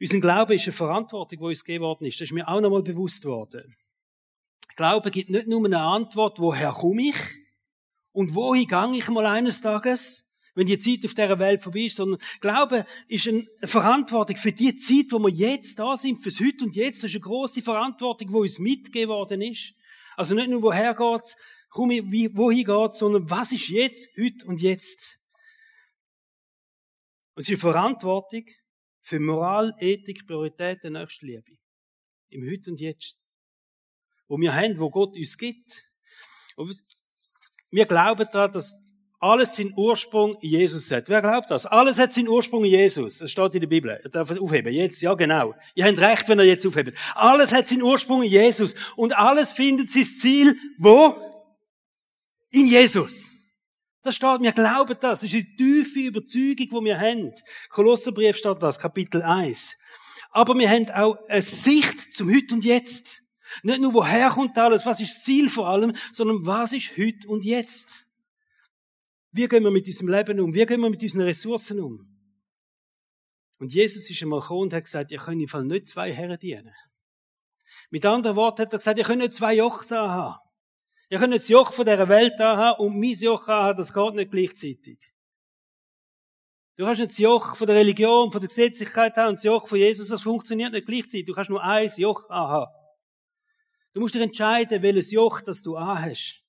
Unser 0.00 0.20
Glaube 0.20 0.54
ist 0.54 0.64
eine 0.64 0.72
Verantwortung, 0.72 1.38
die 1.40 1.44
uns 1.44 1.64
gegeben 1.64 1.84
worden 1.84 2.06
ist. 2.06 2.20
Das 2.20 2.28
ist 2.28 2.32
mir 2.32 2.48
auch 2.48 2.60
nochmal 2.60 2.82
bewusst 2.82 3.24
worden. 3.24 3.76
Glaube 4.76 5.10
gibt 5.10 5.30
nicht 5.30 5.48
nur 5.48 5.64
eine 5.64 5.80
Antwort, 5.80 6.38
woher 6.38 6.70
komme 6.70 7.08
ich 7.08 7.16
und 8.12 8.34
wohin 8.34 8.68
gehe 8.68 8.96
ich 8.96 9.08
mal 9.08 9.26
eines 9.26 9.60
Tages, 9.60 10.24
wenn 10.54 10.68
die 10.68 10.78
Zeit 10.78 11.04
auf 11.04 11.14
dieser 11.14 11.38
Welt 11.40 11.62
vorbei 11.62 11.86
ist, 11.86 11.96
sondern 11.96 12.20
Glaube 12.40 12.84
ist 13.08 13.26
eine 13.26 13.44
Verantwortung 13.64 14.36
für 14.36 14.52
die 14.52 14.76
Zeit, 14.76 15.06
wo 15.10 15.18
wir 15.18 15.30
jetzt 15.30 15.80
da 15.80 15.96
sind, 15.96 16.22
fürs 16.22 16.38
Heute 16.38 16.64
und 16.64 16.76
Jetzt. 16.76 17.02
Das 17.02 17.10
ist 17.10 17.16
eine 17.16 17.22
große 17.22 17.62
Verantwortung, 17.62 18.28
die 18.28 18.36
uns 18.36 18.58
mitgegeben 18.60 19.10
worden 19.10 19.42
ist. 19.42 19.74
Also 20.16 20.34
nicht 20.34 20.48
nur, 20.48 20.62
woher 20.62 20.94
geht's, 20.94 21.36
komm 21.70 21.90
ich, 21.90 22.02
wohin 22.36 22.64
geht's, 22.64 22.98
sondern 22.98 23.28
was 23.30 23.50
ist 23.52 23.68
jetzt, 23.68 24.08
heute 24.16 24.46
und 24.46 24.60
jetzt. 24.60 25.18
Und 27.34 27.42
es 27.42 27.48
ist 27.48 27.64
eine 27.64 27.72
Verantwortung 27.72 28.44
für 29.08 29.20
Moral, 29.20 29.74
Ethik, 29.78 30.26
Prioritäten, 30.26 30.92
Nächstenliebe. 30.92 31.52
Im 32.28 32.42
Heute 32.48 32.70
und 32.70 32.78
Jetzt. 32.78 33.18
Wo 34.28 34.36
wir 34.36 34.54
haben, 34.54 34.78
wo 34.78 34.90
Gott 34.90 35.16
uns 35.16 35.38
gibt. 35.38 35.88
Und 36.56 36.78
wir 37.70 37.86
glauben 37.86 38.28
daran, 38.30 38.52
dass 38.52 38.74
alles 39.18 39.56
seinen 39.56 39.72
Ursprung 39.76 40.36
in 40.42 40.50
Jesus 40.50 40.90
hat. 40.90 41.08
Wer 41.08 41.22
glaubt 41.22 41.50
das? 41.50 41.64
Alles 41.64 41.98
hat 41.98 42.12
seinen 42.12 42.28
Ursprung 42.28 42.64
in 42.64 42.70
Jesus. 42.70 43.18
Das 43.18 43.30
steht 43.30 43.54
in 43.54 43.60
der 43.62 43.68
Bibel. 43.68 43.98
Ihr 44.04 44.10
dürft 44.10 44.38
aufheben. 44.38 44.72
Jetzt, 44.74 45.00
ja 45.00 45.14
genau. 45.14 45.54
Ihr 45.74 45.86
habt 45.86 45.98
recht, 45.98 46.28
wenn 46.28 46.38
ihr 46.38 46.44
jetzt 46.44 46.66
aufhebt. 46.66 46.96
Alles 47.14 47.50
hat 47.52 47.66
seinen 47.66 47.82
Ursprung 47.82 48.22
in 48.22 48.30
Jesus. 48.30 48.74
Und 48.94 49.16
alles 49.16 49.52
findet 49.52 49.90
sein 49.90 50.04
Ziel, 50.04 50.56
wo? 50.76 51.16
In 52.50 52.66
Jesus. 52.66 53.37
Das 54.02 54.14
steht, 54.14 54.40
wir 54.40 54.52
glauben 54.52 54.96
das. 55.00 55.20
Das 55.20 55.22
ist 55.24 55.34
eine 55.34 55.56
tiefe 55.56 56.00
Überzeugung, 56.00 56.56
die 56.56 56.84
wir 56.84 56.98
haben. 56.98 57.32
Kolosserbrief 57.70 58.36
steht 58.36 58.62
das, 58.62 58.78
Kapitel 58.78 59.22
1. 59.22 59.76
Aber 60.30 60.54
wir 60.54 60.68
haben 60.68 60.88
auch 60.90 61.16
eine 61.28 61.42
Sicht 61.42 62.12
zum 62.12 62.32
Heute 62.32 62.54
und 62.54 62.64
Jetzt. 62.64 63.22
Nicht 63.62 63.80
nur, 63.80 63.94
woher 63.94 64.30
kommt 64.30 64.56
alles, 64.58 64.84
was 64.86 65.00
ist 65.00 65.16
das 65.16 65.24
Ziel 65.24 65.48
vor 65.48 65.68
allem, 65.68 65.94
sondern 66.12 66.46
was 66.46 66.72
ist 66.72 66.96
heute 66.96 67.26
und 67.28 67.44
jetzt. 67.44 68.06
Wie 69.32 69.48
gehen 69.48 69.64
wir 69.64 69.70
mit 69.70 69.86
unserem 69.86 70.08
Leben 70.08 70.40
um? 70.40 70.54
Wie 70.54 70.64
gehen 70.66 70.80
wir 70.80 70.90
mit 70.90 71.02
unseren 71.02 71.22
Ressourcen 71.22 71.80
um? 71.80 72.06
Und 73.58 73.72
Jesus 73.72 74.08
ist 74.08 74.22
einmal 74.22 74.40
gekommen 74.40 74.62
und 74.62 74.72
hat 74.72 74.84
gesagt, 74.84 75.10
ihr 75.10 75.18
könnt 75.18 75.42
im 75.42 75.48
Fall 75.48 75.64
nicht 75.64 75.86
zwei 75.86 76.12
Herren 76.12 76.38
dienen. 76.38 76.74
Mit 77.90 78.04
anderen 78.06 78.36
Worten 78.36 78.62
hat 78.62 78.72
er 78.72 78.78
gesagt, 78.78 78.98
ihr 78.98 79.04
könnt 79.04 79.22
nicht 79.22 79.34
zwei 79.34 79.54
Jochs 79.54 79.90
haben. 79.90 80.38
Ihr 81.10 81.18
könnt 81.18 81.34
das 81.34 81.48
Joch 81.48 81.72
von 81.72 81.86
dieser 81.86 82.08
Welt 82.08 82.38
haben 82.38 82.80
und 82.80 82.98
mein 82.98 83.12
Joch 83.12 83.46
haben, 83.46 83.78
das 83.78 83.92
geht 83.92 84.14
nicht 84.14 84.30
gleichzeitig. 84.30 84.98
Du 86.76 86.84
kannst 86.84 87.00
nicht 87.00 87.12
das 87.12 87.18
Joch 87.18 87.56
von 87.56 87.66
der 87.66 87.76
Religion, 87.76 88.30
von 88.30 88.40
der 88.40 88.48
Gesetzlichkeit 88.48 89.16
haben 89.16 89.30
und 89.30 89.36
das 89.36 89.44
Joch 89.44 89.66
von 89.66 89.78
Jesus, 89.78 90.08
das 90.08 90.22
funktioniert 90.22 90.72
nicht 90.72 90.86
gleichzeitig. 90.86 91.24
Du 91.24 91.32
kannst 91.32 91.50
nur 91.50 91.62
ein 91.62 91.90
Joch 91.96 92.28
haben. 92.28 92.70
Du 93.94 94.00
musst 94.00 94.14
dich 94.14 94.22
entscheiden, 94.22 94.82
welches 94.82 95.10
Joch 95.10 95.40
das 95.40 95.62
du 95.62 95.76
anhast. 95.76 96.42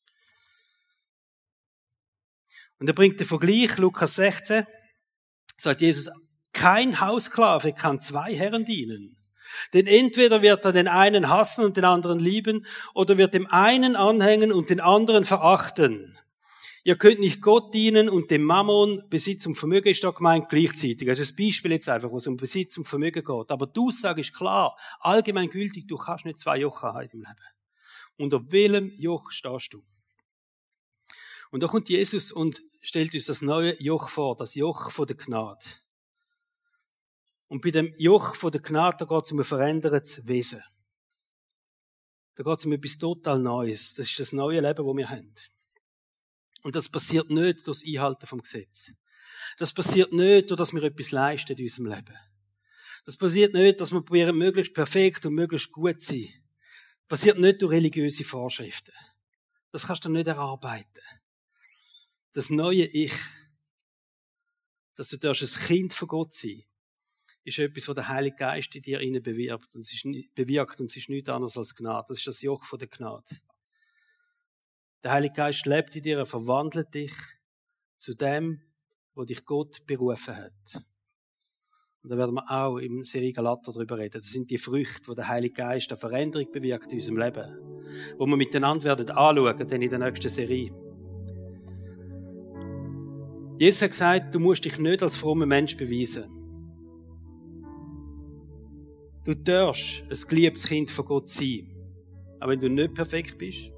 Und 2.79 2.87
er 2.87 2.93
bringt 2.93 3.19
den 3.19 3.27
Vergleich, 3.27 3.77
Lukas 3.77 4.15
16, 4.15 4.67
sagt 5.57 5.81
Jesus, 5.81 6.09
kein 6.53 6.99
Hausklave 6.99 7.73
kann 7.73 7.99
zwei 7.99 8.35
Herren 8.35 8.65
dienen. 8.65 9.18
Denn 9.73 9.87
entweder 9.87 10.41
wird 10.41 10.65
er 10.65 10.71
den 10.71 10.87
einen 10.87 11.29
hassen 11.29 11.65
und 11.65 11.77
den 11.77 11.85
anderen 11.85 12.19
lieben, 12.19 12.65
oder 12.93 13.17
wird 13.17 13.33
dem 13.33 13.47
einen 13.47 13.95
anhängen 13.95 14.51
und 14.51 14.69
den 14.69 14.79
anderen 14.79 15.25
verachten. 15.25 16.17
Ihr 16.83 16.95
könnt 16.95 17.19
nicht 17.19 17.41
Gott 17.41 17.73
dienen 17.73 18.09
und 18.09 18.31
dem 18.31 18.43
Mammon, 18.43 19.03
Besitz 19.09 19.45
und 19.45 19.55
Vermögen 19.55 19.89
ist 19.89 20.03
da 20.03 20.11
gemeint 20.11 20.49
gleichzeitig. 20.49 21.07
Das 21.07 21.19
ist 21.19 21.33
ein 21.33 21.45
Beispiel 21.45 21.71
jetzt 21.73 21.89
einfach, 21.89 22.09
wo 22.09 22.17
es 22.17 22.27
um 22.27 22.37
Besitz 22.37 22.77
und 22.77 22.87
Vermögen 22.87 23.23
geht. 23.23 23.51
Aber 23.51 23.67
die 23.67 23.79
Aussage 23.79 24.21
ist 24.21 24.33
klar, 24.33 24.77
allgemein 24.99 25.49
gültig, 25.49 25.87
du 25.87 25.97
kannst 25.97 26.25
nicht 26.25 26.39
zwei 26.39 26.57
Jochen 26.57 26.89
haben 26.89 27.09
im 27.11 27.19
Leben. 27.19 27.35
Unter 28.17 28.51
welchem 28.51 28.91
Joch 28.97 29.29
stehst 29.31 29.73
du? 29.73 29.81
Und 31.51 31.63
da 31.63 31.67
kommt 31.67 31.89
Jesus 31.89 32.31
und 32.31 32.61
stellt 32.81 33.13
uns 33.13 33.25
das 33.25 33.41
neue 33.41 33.81
Joch 33.81 34.09
vor, 34.09 34.35
das 34.35 34.55
Joch 34.55 34.91
von 34.91 35.07
der 35.07 35.17
Gnade. 35.17 35.65
Und 37.49 37.61
bei 37.61 37.71
dem 37.71 37.93
Joch 37.97 38.35
von 38.35 38.51
der 38.51 38.61
Gnade, 38.61 39.05
geht 39.05 39.25
es 39.25 39.31
um 39.31 39.39
ein 39.39 39.43
verändertes 39.43 40.25
Wesen. 40.25 40.63
Da 42.35 42.43
geht 42.43 42.59
es 42.59 42.65
um 42.65 42.71
etwas 42.71 42.97
total 42.97 43.39
Neues. 43.39 43.95
Das 43.95 44.09
ist 44.09 44.19
das 44.19 44.31
neue 44.31 44.61
Leben, 44.61 44.87
das 44.87 44.95
wir 44.95 45.09
haben. 45.09 45.35
Und 46.61 46.75
das 46.75 46.87
passiert 46.87 47.29
nicht 47.29 47.67
durch 47.67 47.81
das 47.81 47.85
Einhalten 47.85 48.25
vom 48.25 48.41
Gesetz. 48.41 48.93
Das 49.57 49.73
passiert 49.73 50.13
nicht, 50.13 50.49
durch 50.49 50.57
dass 50.57 50.71
wir 50.71 50.83
etwas 50.83 51.11
leisten 51.11 51.57
in 51.57 51.63
unserem 51.65 51.87
Leben. 51.87 52.15
Das 53.03 53.17
passiert 53.17 53.53
nicht, 53.53 53.81
dass 53.81 53.91
wir 53.91 54.01
probieren, 54.01 54.37
möglichst 54.37 54.73
perfekt 54.73 55.25
und 55.25 55.33
möglichst 55.33 55.71
gut 55.71 56.01
zu 56.01 56.13
sein. 56.13 56.29
Das 57.07 57.19
passiert 57.19 57.39
nicht 57.39 57.61
durch 57.61 57.73
religiöse 57.73 58.23
Vorschriften. 58.23 58.93
Das 59.71 59.87
kannst 59.87 60.05
du 60.05 60.09
nicht 60.09 60.27
erarbeiten 60.27 61.01
das 62.33 62.49
neue 62.49 62.85
Ich, 62.85 63.13
dass 64.95 65.09
du 65.09 65.29
ein 65.29 65.35
Kind 65.67 65.93
von 65.93 66.07
Gott 66.07 66.33
sein 66.33 66.63
ist 67.49 67.59
etwas, 67.59 67.87
was 67.87 67.95
der 67.95 68.07
Heilige 68.07 68.35
Geist 68.37 68.75
in 68.75 68.81
dir 68.81 68.99
bewirkt 69.21 69.75
und 69.75 69.81
es 69.81 69.93
ist, 69.93 70.05
bewirkt 70.35 70.79
und 70.79 70.87
es 70.87 70.97
ist 70.97 71.09
nichts 71.09 71.29
anderes 71.29 71.57
als 71.57 71.75
Gnade. 71.75 72.05
Das 72.07 72.17
ist 72.19 72.27
das 72.27 72.41
Joch 72.41 72.63
von 72.65 72.79
der 72.79 72.87
Gnade. 72.87 73.23
Der 75.03 75.11
Heilige 75.11 75.35
Geist 75.35 75.65
lebt 75.65 75.95
in 75.95 76.03
dir, 76.03 76.17
er 76.17 76.25
verwandelt 76.25 76.93
dich 76.93 77.13
zu 77.97 78.13
dem, 78.13 78.61
wo 79.13 79.23
dich 79.23 79.45
Gott 79.45 79.85
berufen 79.85 80.35
hat. 80.35 80.83
Und 82.01 82.11
da 82.11 82.17
werden 82.17 82.35
wir 82.35 82.49
auch 82.49 82.77
im 82.77 83.03
Serie 83.03 83.33
Galater 83.33 83.73
darüber 83.73 83.97
reden. 83.97 84.21
Das 84.21 84.31
sind 84.31 84.49
die 84.49 84.57
Früchte, 84.57 85.07
wo 85.07 85.13
der 85.13 85.27
Heilige 85.27 85.55
Geist 85.55 85.91
eine 85.91 85.99
Veränderung 85.99 86.49
bewirkt 86.51 86.87
in 86.91 86.93
unserem 86.93 87.17
Leben. 87.17 87.57
Wo 88.17 88.25
wir 88.25 88.37
miteinander 88.37 88.85
werden 88.85 89.09
anschauen, 89.11 89.67
dann 89.67 89.81
in 89.81 89.89
der 89.89 89.99
nächsten 89.99 90.29
Serie. 90.29 90.71
Jesus 93.57 93.81
hat 93.81 93.89
gesagt, 93.91 94.35
du 94.35 94.39
musst 94.39 94.63
dich 94.63 94.77
nicht 94.79 95.03
als 95.03 95.17
frommer 95.17 95.45
Mensch 95.45 95.75
beweisen. 95.75 96.38
Du 99.25 99.33
darfst 99.35 100.03
ein 100.09 100.29
geliebtes 100.29 100.65
Kind 100.65 100.89
von 100.89 101.05
Gott 101.05 101.29
sein. 101.29 101.75
Auch 102.39 102.47
wenn 102.47 102.59
du 102.59 102.69
nicht 102.69 102.93
perfekt 102.93 103.37
bist. 103.37 103.71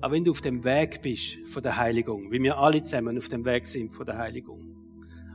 Auch 0.00 0.10
wenn 0.10 0.24
du 0.24 0.30
auf 0.30 0.40
dem 0.40 0.64
Weg 0.64 1.02
bist 1.02 1.38
von 1.46 1.62
der 1.62 1.76
Heiligung. 1.76 2.30
Wie 2.30 2.42
wir 2.42 2.56
alle 2.56 2.82
zusammen 2.82 3.18
auf 3.18 3.28
dem 3.28 3.44
Weg 3.44 3.66
sind 3.66 3.92
von 3.92 4.06
der 4.06 4.16
Heiligung. 4.16 4.64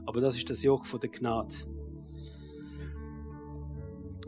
Aber 0.05 0.19
das 0.19 0.35
ist 0.35 0.49
das 0.49 0.63
Joch 0.63 0.85
von 0.85 0.99
der 0.99 1.09
Gnade. 1.09 1.53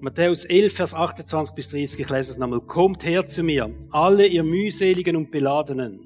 Matthäus 0.02 0.45
11, 0.45 0.74
Vers 0.76 0.93
28 0.93 1.56
bis 1.56 1.69
30, 1.69 2.00
ich 2.02 2.10
lese 2.10 2.32
es 2.32 2.38
nochmal. 2.38 2.60
Kommt 2.60 3.06
her 3.06 3.26
zu 3.26 3.43
mir, 3.43 3.74
alle 3.91 4.28
ihr 4.28 4.43
mühseligen 4.43 5.15
und 5.15 5.32
beladenen. 5.32 6.02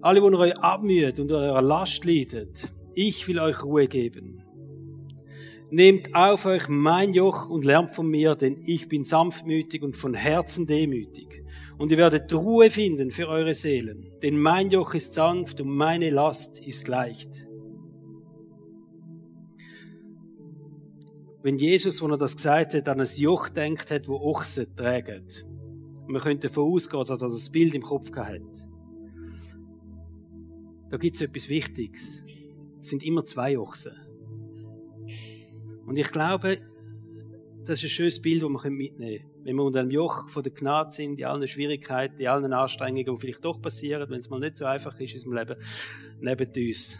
Alle, 0.00 0.20
die 0.20 0.36
euch 0.36 0.56
abmüht 0.58 1.20
und 1.20 1.30
eurer 1.30 1.62
Last 1.62 2.04
leidet. 2.04 2.74
Ich 2.94 3.28
will 3.28 3.38
euch 3.38 3.62
Ruhe 3.62 3.86
geben. 3.86 4.42
Nehmt 5.70 6.14
auf 6.14 6.46
euch 6.46 6.68
mein 6.68 7.12
Joch 7.12 7.50
und 7.50 7.66
lernt 7.66 7.90
von 7.90 8.08
mir, 8.08 8.34
denn 8.34 8.62
ich 8.64 8.88
bin 8.88 9.04
sanftmütig 9.04 9.82
und 9.82 9.98
von 9.98 10.14
Herzen 10.14 10.66
demütig. 10.66 11.44
Und 11.76 11.90
ihr 11.90 11.98
werdet 11.98 12.32
Ruhe 12.32 12.70
finden 12.70 13.10
für 13.10 13.28
eure 13.28 13.54
Seelen, 13.54 14.10
denn 14.22 14.40
mein 14.40 14.70
Joch 14.70 14.94
ist 14.94 15.12
sanft 15.12 15.60
und 15.60 15.68
meine 15.68 16.08
Last 16.08 16.58
ist 16.58 16.88
leicht. 16.88 17.46
Wenn 21.42 21.58
Jesus, 21.58 22.02
wenn 22.02 22.10
er 22.10 22.18
das 22.18 22.36
gesagt 22.36 22.72
hat, 22.72 22.88
an 22.88 23.00
ein 23.00 23.08
Joch 23.16 23.50
denkt 23.50 23.90
hat, 23.90 24.08
wo 24.08 24.16
Ochsen 24.16 24.74
tragen, 24.74 25.26
man 26.06 26.22
könnte 26.22 26.48
davon 26.48 26.72
ausgehen, 26.72 27.04
dass 27.04 27.20
er 27.20 27.28
das 27.28 27.50
Bild 27.50 27.74
im 27.74 27.82
Kopf 27.82 28.10
hat. 28.16 28.40
Da 30.88 30.96
gibt 30.96 31.16
es 31.16 31.20
etwas 31.20 31.50
Wichtiges. 31.50 32.24
Es 32.80 32.88
sind 32.88 33.02
immer 33.02 33.24
zwei 33.24 33.58
Ochsen. 33.58 34.07
Und 35.88 35.96
ich 35.96 36.10
glaube, 36.10 36.58
das 37.64 37.78
ist 37.78 37.84
ein 37.84 37.88
schönes 37.88 38.20
Bild, 38.20 38.42
das 38.42 38.50
wir 38.50 38.70
mitnehmen 38.70 39.20
können. 39.20 39.44
Wenn 39.44 39.56
wir 39.56 39.64
unter 39.64 39.80
dem 39.82 39.90
Joch 39.90 40.28
von 40.28 40.42
der 40.42 40.52
Gnade 40.52 40.90
sind, 40.90 41.18
in 41.18 41.24
allen 41.24 41.48
Schwierigkeiten, 41.48 42.20
in 42.20 42.26
allen 42.26 42.52
Anstrengungen, 42.52 43.06
die 43.06 43.18
vielleicht 43.18 43.42
doch 43.42 43.58
passieren, 43.58 44.08
wenn 44.10 44.20
es 44.20 44.28
mal 44.28 44.38
nicht 44.38 44.58
so 44.58 44.66
einfach 44.66 44.92
ist 45.00 45.12
in 45.12 45.30
unserem 45.30 45.32
Leben, 45.32 45.56
neben 46.20 46.68
uns 46.68 46.98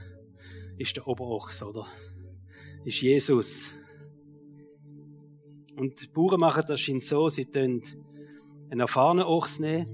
ist 0.79 0.97
der 0.97 1.07
Oberochs, 1.07 1.63
oder? 1.63 1.85
Ist 2.87 3.03
Jesus. 3.03 3.73
Und 5.77 6.01
die 6.01 6.09
Bauern 6.09 6.41
machen 6.41 6.65
das 6.67 6.81
schon 6.81 7.03
so, 7.03 7.29
sie 7.29 7.45
tun 7.45 7.83
einen 8.71 8.81
erfahrenen 8.81 9.25
Ochs 9.25 9.59
nehmen 9.59 9.87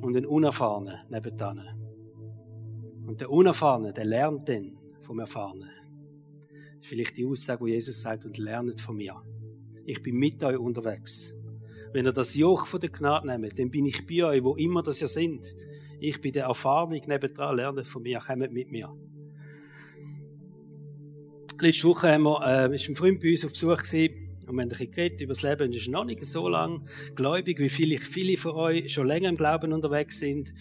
und 0.00 0.16
einen 0.16 0.26
unerfahrenen 0.26 0.94
nebenan. 1.08 1.60
Und 3.04 3.20
der 3.20 3.30
Unerfahrene, 3.30 3.92
der 3.92 4.04
lernt 4.04 4.48
dann 4.48 4.78
vom 5.00 5.18
Erfahrenen. 5.18 5.81
Das 6.82 6.88
vielleicht 6.88 7.16
die 7.16 7.24
Aussage, 7.24 7.60
wo 7.60 7.68
Jesus 7.68 8.02
sagt, 8.02 8.24
und 8.24 8.38
lernt 8.38 8.80
von 8.80 8.96
mir. 8.96 9.14
Ich 9.86 10.02
bin 10.02 10.16
mit 10.16 10.42
euch 10.42 10.58
unterwegs. 10.58 11.32
Wenn 11.92 12.06
ihr 12.06 12.12
das 12.12 12.34
Joch 12.34 12.66
von 12.66 12.80
der 12.80 12.90
Gnade 12.90 13.28
nehmt, 13.28 13.56
dann 13.56 13.70
bin 13.70 13.86
ich 13.86 14.04
bei 14.04 14.24
euch, 14.24 14.42
wo 14.42 14.56
immer 14.56 14.82
das 14.82 15.00
ihr 15.00 15.06
sind. 15.06 15.54
Ich 16.00 16.20
bin 16.20 16.32
der 16.32 16.46
Erfahrung 16.46 17.00
nebendran, 17.06 17.54
lernt 17.54 17.86
von 17.86 18.02
mir, 18.02 18.18
kommt 18.18 18.52
mit 18.52 18.72
mir. 18.72 18.92
Letzte 21.60 21.86
Woche 21.86 22.10
haben 22.10 22.24
wir, 22.24 22.70
äh, 22.72 22.74
ist 22.74 22.88
ein 22.88 22.96
Freund 22.96 23.20
bei 23.20 23.30
uns 23.30 23.44
auf 23.44 23.52
Besuch 23.52 23.76
gewesen, 23.76 24.30
und 24.48 24.56
wir 24.56 24.62
haben 24.62 24.68
ein 24.68 24.68
bisschen 24.70 24.90
geredet 24.90 25.20
über 25.20 25.34
das 25.34 25.42
Leben. 25.42 25.70
Es 25.70 25.82
ist 25.82 25.88
noch 25.88 26.04
nicht 26.04 26.24
so 26.26 26.48
lang 26.48 26.84
gläubig, 27.14 27.60
wie 27.60 27.68
vielleicht 27.68 28.08
viele 28.08 28.36
von 28.36 28.52
euch 28.52 28.92
schon 28.92 29.06
länger 29.06 29.28
im 29.28 29.36
Glauben 29.36 29.72
unterwegs 29.72 30.18
sind. 30.18 30.52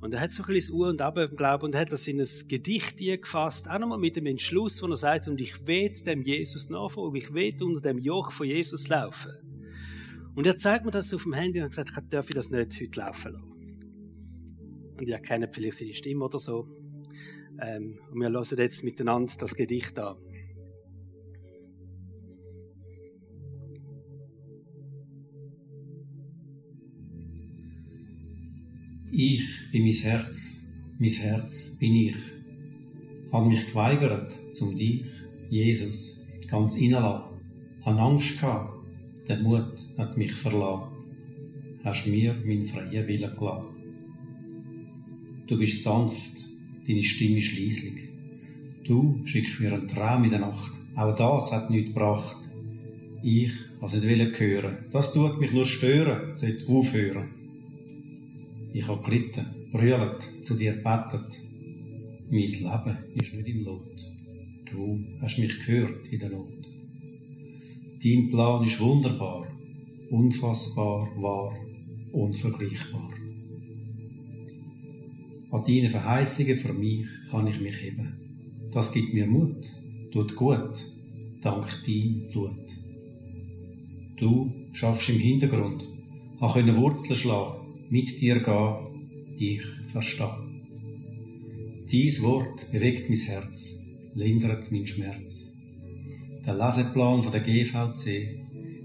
Und 0.00 0.12
er 0.12 0.20
hat 0.20 0.30
so 0.30 0.42
ein 0.42 0.46
bisschen 0.46 0.74
das 0.74 0.78
Uhr 0.78 0.88
und 0.88 1.00
Ab 1.00 1.16
im 1.16 1.36
Glauben 1.36 1.64
und 1.64 1.74
hat 1.74 1.90
das 1.90 2.06
in 2.06 2.20
ein 2.20 2.28
Gedicht 2.48 2.98
gefasst, 2.98 3.68
auch 3.68 3.78
nochmal 3.78 3.98
mit 3.98 4.16
dem 4.16 4.26
Entschluss, 4.26 4.82
wo 4.82 4.86
er 4.86 4.96
sagt, 4.96 5.26
und 5.26 5.40
ich 5.40 5.66
will 5.66 5.90
dem 5.90 6.22
Jesus 6.22 6.68
nachfolgen, 6.68 7.16
ich 7.16 7.32
will 7.32 7.56
unter 7.62 7.80
dem 7.80 7.98
Joch 7.98 8.30
von 8.30 8.46
Jesus 8.46 8.88
laufen. 8.88 9.32
Und 10.34 10.46
er 10.46 10.58
zeigt 10.58 10.84
mir 10.84 10.90
das 10.90 11.14
auf 11.14 11.22
dem 11.22 11.32
Handy 11.32 11.60
und 11.60 11.64
hat 11.64 11.70
gesagt, 11.70 11.90
ich 11.90 12.08
darf 12.10 12.26
das 12.28 12.50
nicht 12.50 12.78
heute 12.80 13.00
laufen 13.00 13.32
lassen. 13.32 13.56
Und 14.98 15.08
ihr 15.08 15.18
kennt 15.18 15.54
vielleicht 15.54 15.78
seine 15.78 15.94
Stimme 15.94 16.24
oder 16.24 16.38
so. 16.38 16.66
Ähm, 17.60 17.98
und 18.10 18.20
wir 18.20 18.30
hören 18.30 18.58
jetzt 18.58 18.84
miteinander 18.84 19.32
das 19.38 19.54
Gedicht 19.54 19.98
an. 19.98 20.16
Ich 29.12 29.70
bin 29.70 29.84
mein 29.84 29.92
Herz, 29.92 30.56
mein 30.98 31.10
Herz 31.10 31.76
bin 31.78 31.94
ich. 31.94 32.16
Hab 33.30 33.46
mich 33.46 33.68
geweigert, 33.68 34.36
zum 34.50 34.76
dich, 34.76 35.04
Jesus, 35.48 36.26
ganz 36.48 36.76
reinlassen. 36.76 37.38
Han 37.84 37.98
Angst 37.98 38.40
gehabt, 38.40 38.84
der 39.28 39.38
Mut 39.38 39.74
hat 39.96 40.16
mich 40.16 40.32
verlassen. 40.32 40.90
Hast 41.84 42.08
mir 42.08 42.34
mein 42.44 42.66
freien 42.66 43.06
Willen 43.06 43.36
gelassen. 43.36 43.68
Du 45.46 45.56
bist 45.56 45.84
sanft, 45.84 46.32
deine 46.88 47.02
Stimme 47.02 47.36
leislich. 47.36 48.08
Du 48.82 49.20
schickst 49.24 49.60
mir 49.60 49.72
einen 49.72 49.86
Traum 49.86 50.24
in 50.24 50.30
der 50.30 50.40
Nacht. 50.40 50.72
Auch 50.96 51.14
das 51.14 51.52
hat 51.52 51.70
nichts 51.70 51.90
gebracht. 51.90 52.36
Ich, 53.22 53.52
was 53.78 53.94
nicht 53.94 54.40
hören. 54.40 54.78
Das 54.90 55.12
tut 55.12 55.38
mich 55.38 55.52
nur 55.52 55.64
stören, 55.64 56.34
sollte 56.34 56.66
aufhören. 56.66 57.45
Ich 58.78 58.86
habe 58.88 59.02
gelitten, 59.02 59.46
brüllt, 59.72 60.44
zu 60.44 60.52
dir 60.54 60.72
betet. 60.72 61.30
Mein 62.28 62.40
Leben 62.40 62.98
ist 63.14 63.32
nicht 63.32 63.48
im 63.48 63.64
Lot. 63.64 63.96
Du 64.70 65.00
hast 65.22 65.38
mich 65.38 65.64
gehört 65.64 66.06
in 66.08 66.20
der 66.20 66.28
Not. 66.28 66.60
Dein 68.04 68.28
Plan 68.28 68.62
ist 68.66 68.78
wunderbar, 68.78 69.46
unfassbar, 70.10 71.08
wahr, 71.16 71.54
unvergleichbar. 72.12 73.10
An 75.52 75.64
deine 75.66 75.88
Verheißungen 75.88 76.56
für 76.58 76.74
mich 76.74 77.06
kann 77.30 77.46
ich 77.46 77.58
mich 77.58 77.80
heben. 77.80 78.12
Das 78.72 78.92
gibt 78.92 79.14
mir 79.14 79.26
Mut, 79.26 79.72
tut 80.12 80.36
gut, 80.36 80.84
dank 81.40 81.66
dein 81.86 82.28
Blut. 82.30 82.66
Du 84.18 84.52
schaffst 84.72 85.08
im 85.08 85.18
Hintergrund, 85.18 85.82
habe 86.42 86.76
Wurzeln 86.76 87.18
schlagen 87.18 87.55
mit 87.90 88.20
dir 88.20 88.40
gehen, 88.40 89.36
dich 89.38 89.64
verstehen. 89.92 90.46
Dies 91.90 92.22
Wort 92.22 92.70
bewegt 92.72 93.08
mein 93.08 93.18
Herz, 93.18 93.78
lindert 94.14 94.72
mein 94.72 94.86
Schmerz. 94.86 95.56
Der 96.44 96.54
Leseplan 96.54 97.22
von 97.22 97.32
der 97.32 97.42
GVC, 97.42 98.28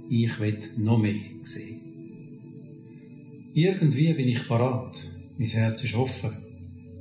ich 0.10 0.40
will 0.40 0.60
noch 0.78 1.00
mehr 1.00 1.16
sehen. 1.44 1.80
Irgendwie 3.54 4.14
bin 4.14 4.28
ich 4.28 4.48
parat, 4.48 5.04
mein 5.38 5.48
Herz 5.48 5.84
ist 5.84 5.96
offen. 5.96 6.32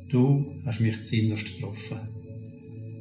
Du 0.08 0.56
hast 0.64 0.80
mich 0.80 1.02
zinnerst 1.02 1.54
getroffen. 1.54 1.98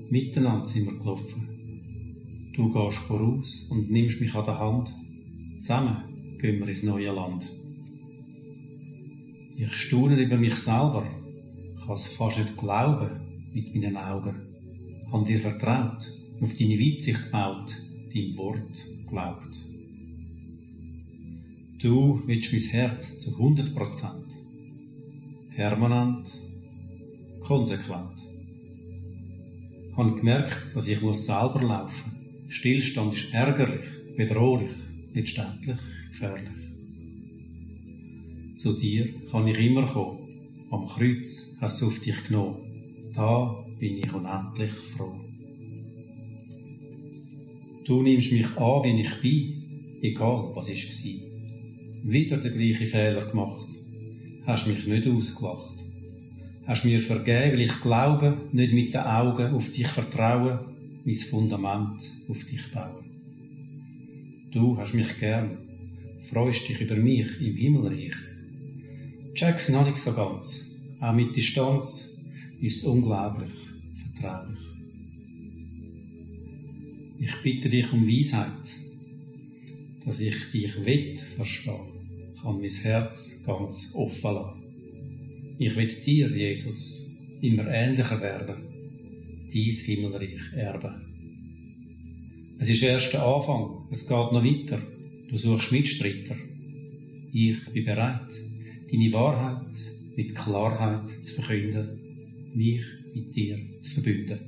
Miteinander 0.09 0.65
sind 0.65 0.85
wir 0.85 0.97
gelaufen. 0.97 2.51
Du 2.53 2.71
gehst 2.71 2.97
voraus 2.97 3.67
und 3.69 3.89
nimmst 3.89 4.19
mich 4.19 4.35
an 4.35 4.45
der 4.45 4.59
Hand. 4.59 4.93
Zusammen 5.59 6.37
gehen 6.39 6.59
wir 6.59 6.67
ins 6.67 6.83
neue 6.83 7.11
Land. 7.11 7.58
Ich 9.61 9.73
staune 9.73 10.21
über 10.21 10.37
mich 10.37 10.55
selber, 10.55 11.05
kann 11.83 11.93
es 11.93 12.07
fast 12.07 12.39
nicht 12.39 12.55
glauben 12.55 13.49
mit 13.53 13.75
meinen 13.75 13.97
Augen. 13.97 14.39
Hab 15.11 15.25
dir 15.25 15.37
vertraut, 15.37 16.09
auf 16.39 16.53
deine 16.53 16.79
Weitsicht 16.79 17.25
gebaut, 17.25 17.75
dein 18.13 18.37
Wort 18.37 18.85
glaubt. 19.09 19.49
Du 21.77 22.21
willst 22.25 22.53
mein 22.53 22.61
Herz 22.71 23.19
zu 23.19 23.31
100 23.31 23.75
Prozent. 23.75 24.33
Permanent, 25.53 26.29
konsequent. 27.41 28.17
Hab 29.97 30.15
gemerkt, 30.15 30.73
dass 30.73 30.87
ich 30.87 31.01
muss 31.01 31.25
selber 31.25 31.61
laufen. 31.63 32.45
Stillstand 32.47 33.13
ist 33.13 33.33
ärgerlich, 33.33 33.89
bedrohlich, 34.15 34.71
letztendlich 35.13 35.79
gefährlich. 36.07 36.58
Zu 38.59 38.73
dir 38.73 39.07
kann 39.31 39.47
ich 39.47 39.57
immer 39.57 39.85
kommen. 39.85 40.17
Am 40.69 40.85
Kreuz 40.85 41.55
hast 41.61 41.81
du 41.81 41.87
auf 41.87 41.99
dich 42.01 42.25
genommen. 42.25 42.57
Da 43.13 43.65
bin 43.79 43.99
ich 43.99 44.13
unendlich 44.13 44.73
froh. 44.73 45.17
Du 47.85 48.03
nimmst 48.03 48.33
mich 48.33 48.57
an, 48.57 48.83
wie 48.83 48.99
ich 48.99 49.21
bin, 49.21 50.01
egal 50.01 50.51
was 50.55 50.67
ich 50.67 50.89
war. 50.89 52.11
Wieder 52.11 52.35
der 52.35 52.51
gleiche 52.51 52.85
Fehler 52.85 53.27
gemacht. 53.27 53.65
Hast 54.45 54.67
mich 54.67 54.85
nicht 54.87 55.07
ausgelacht. 55.07 55.77
Hast 56.67 56.83
mir 56.83 56.99
vergeben, 56.99 57.53
weil 57.53 57.61
ich 57.61 57.81
glaube, 57.81 58.41
nicht 58.51 58.73
mit 58.73 58.93
den 58.93 59.03
Augen 59.03 59.53
auf 59.53 59.71
dich 59.71 59.87
vertrauen, 59.87 60.59
mein 61.05 61.15
Fundament 61.15 62.01
auf 62.27 62.43
dich 62.43 62.69
bauen. 62.73 63.05
Du 64.51 64.77
hast 64.77 64.95
mich 64.95 65.17
gern, 65.17 65.59
freust 66.29 66.67
dich 66.67 66.81
über 66.81 66.97
mich 66.97 67.39
im 67.39 67.55
Himmelreich 67.55 68.17
check's 69.39 69.69
noch 69.69 69.85
nicht 69.85 69.99
so 69.99 70.13
ganz. 70.13 70.75
Auch 70.99 71.13
mit 71.13 71.33
Distanz 71.33 72.19
ist 72.59 72.77
es 72.77 72.83
unglaublich 72.83 73.53
vertraulich. 73.95 74.59
Ich 77.19 77.41
bitte 77.41 77.69
dich 77.69 77.91
um 77.93 78.05
Weisheit. 78.05 78.75
dass 80.05 80.21
ich 80.21 80.51
dich 80.51 80.85
will 80.85 81.17
verstehen, 81.35 82.33
kann 82.41 82.59
mein 82.59 82.69
Herz 82.69 83.43
ganz 83.45 83.93
offen 83.95 84.33
lassen. 84.33 85.55
Ich 85.57 85.75
will 85.75 85.87
dir, 85.87 86.35
Jesus, 86.35 87.11
immer 87.41 87.67
ähnlicher 87.67 88.21
werden, 88.21 88.55
dies 89.53 89.81
Himmelreich 89.81 90.53
erben. 90.55 92.55
Es 92.59 92.69
ist 92.69 92.81
erst 92.81 93.13
der 93.13 93.23
Anfang, 93.23 93.87
es 93.91 94.07
geht 94.07 94.31
noch 94.31 94.43
weiter. 94.43 94.81
Du 95.29 95.37
suchst 95.37 95.71
Mitstreiter. 95.71 96.35
Ich 97.31 97.65
bin 97.71 97.85
bereit, 97.85 98.33
deine 98.91 99.13
Wahrheit 99.13 99.73
mit 100.15 100.35
Klarheit 100.35 101.09
zu 101.23 101.41
verkünden, 101.41 102.51
mich 102.55 102.83
mit 103.13 103.35
dir 103.35 103.57
zu 103.81 103.93
verbünden. 103.95 104.39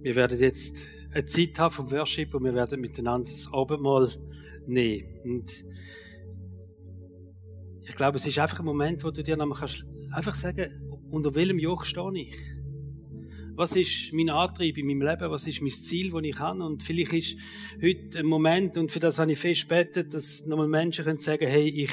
Wir 0.00 0.14
werden 0.14 0.38
jetzt 0.40 0.78
eine 1.12 1.26
Zeit 1.26 1.58
haben 1.58 1.74
vom 1.74 1.90
Worship 1.90 2.32
und 2.34 2.44
wir 2.44 2.54
werden 2.54 2.80
miteinander 2.80 3.28
das 3.30 3.52
Abendmahl 3.52 4.10
nehmen. 4.66 5.20
Und 5.24 5.64
ich 7.82 7.94
glaube, 7.94 8.16
es 8.16 8.26
ist 8.26 8.38
einfach 8.38 8.60
ein 8.60 8.64
Moment, 8.64 9.02
wo 9.04 9.10
du 9.10 9.22
dir 9.22 9.36
kannst 9.36 9.84
einfach 10.12 10.34
sagen, 10.34 11.00
unter 11.10 11.34
welchem 11.34 11.58
Joch 11.58 11.84
stehe 11.84 12.10
ich? 12.14 12.57
Was 13.58 13.74
ist 13.74 14.12
mein 14.12 14.30
Antrieb 14.30 14.78
in 14.78 14.86
meinem 14.86 15.02
Leben? 15.02 15.32
Was 15.32 15.44
ist 15.48 15.60
mein 15.60 15.72
Ziel, 15.72 16.12
das 16.12 16.22
ich 16.22 16.38
habe? 16.38 16.62
Und 16.62 16.80
vielleicht 16.84 17.12
ist 17.12 17.36
heute 17.82 18.20
ein 18.20 18.26
Moment, 18.26 18.76
und 18.76 18.92
für 18.92 19.00
das 19.00 19.18
habe 19.18 19.32
ich 19.32 19.38
fest 19.40 19.66
betet, 19.66 20.14
dass 20.14 20.46
nochmal 20.46 20.68
Menschen 20.68 21.04
können 21.04 21.18
sagen, 21.18 21.48
hey, 21.48 21.68
ich 21.68 21.90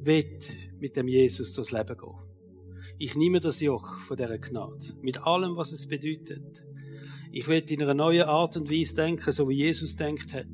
will 0.00 0.38
mit 0.78 0.94
dem 0.94 1.08
Jesus 1.08 1.52
durchs 1.54 1.72
Leben 1.72 1.96
gehen. 1.96 2.14
Ich 3.00 3.16
nehme 3.16 3.40
das 3.40 3.60
Joch 3.60 3.96
von 4.02 4.16
dieser 4.16 4.38
Gnade. 4.38 4.94
Mit 5.02 5.20
allem, 5.26 5.56
was 5.56 5.72
es 5.72 5.88
bedeutet. 5.88 6.64
Ich 7.32 7.48
will 7.48 7.64
in 7.68 7.82
einer 7.82 7.94
neuen 7.94 8.22
Art 8.22 8.56
und 8.56 8.70
Weise 8.70 8.94
denken, 8.94 9.32
so 9.32 9.48
wie 9.48 9.56
Jesus 9.56 9.96
denkt 9.96 10.32
hat. 10.32 10.46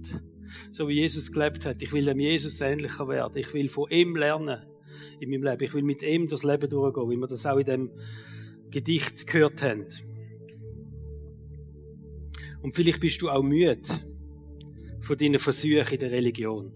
So 0.73 0.89
wie 0.89 0.95
Jesus 0.95 1.31
gelebt 1.31 1.67
hat. 1.67 1.83
Ich 1.83 1.93
will 1.93 2.07
dem 2.07 2.21
Jesus 2.21 2.59
ähnlicher 2.63 3.07
werden. 3.07 3.37
Ich 3.37 3.53
will 3.53 3.69
von 3.69 3.91
ihm 3.91 4.17
lernen 4.17 4.63
in 5.21 5.29
meinem 5.29 5.43
Leben. 5.43 5.63
Ich 5.63 5.75
will 5.75 5.83
mit 5.83 6.03
ihm 6.03 6.27
das 6.27 6.43
Leben 6.43 6.71
durchgehen, 6.71 7.11
wie 7.11 7.17
wir 7.17 7.27
das 7.27 7.45
auch 7.45 7.59
in 7.59 7.67
dem 7.67 7.91
Gedicht 8.71 9.27
gehört 9.27 9.63
haben. 9.63 9.87
Und 12.65 12.75
vielleicht 12.75 13.01
bist 13.01 13.21
du 13.21 13.29
auch 13.29 13.43
müde 13.43 13.83
von 15.03 15.19
deinen 15.19 15.39
Versuchen 15.39 15.93
in 15.93 15.99
der 15.99 16.11
Religion. 16.11 16.73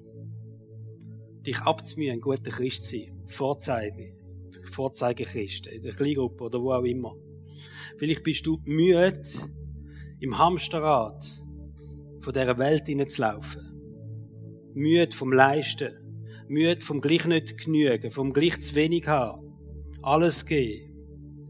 Dich 1.46 1.58
abzumühen, 1.60 2.12
ein 2.12 2.20
guter 2.20 2.50
Christ 2.50 2.84
zu 2.84 2.98
sein. 2.98 3.22
Vorzeige, 3.26 4.12
Vorzeigechrist, 4.70 5.66
in 5.66 5.82
der 5.82 5.94
Kleingruppe 5.94 6.44
oder 6.44 6.60
wo 6.60 6.74
auch 6.74 6.84
immer. 6.84 7.16
Vielleicht 7.96 8.22
bist 8.22 8.46
du 8.46 8.60
müde, 8.66 9.22
im 10.20 10.36
Hamsterrad 10.36 11.24
von 12.20 12.34
dieser 12.34 12.58
Welt 12.58 12.86
hineinzulaufen. 12.86 13.62
Müde 14.74 15.16
vom 15.16 15.32
Leisten. 15.32 15.94
Müde 16.48 16.84
vom 16.84 17.00
gleich 17.00 17.24
nicht 17.24 17.56
genügen, 17.56 18.10
vom 18.10 18.34
gleich 18.34 18.60
zu 18.60 18.74
wenig 18.74 19.06
haben. 19.06 19.56
Alles 20.02 20.44
geben. 20.44 20.87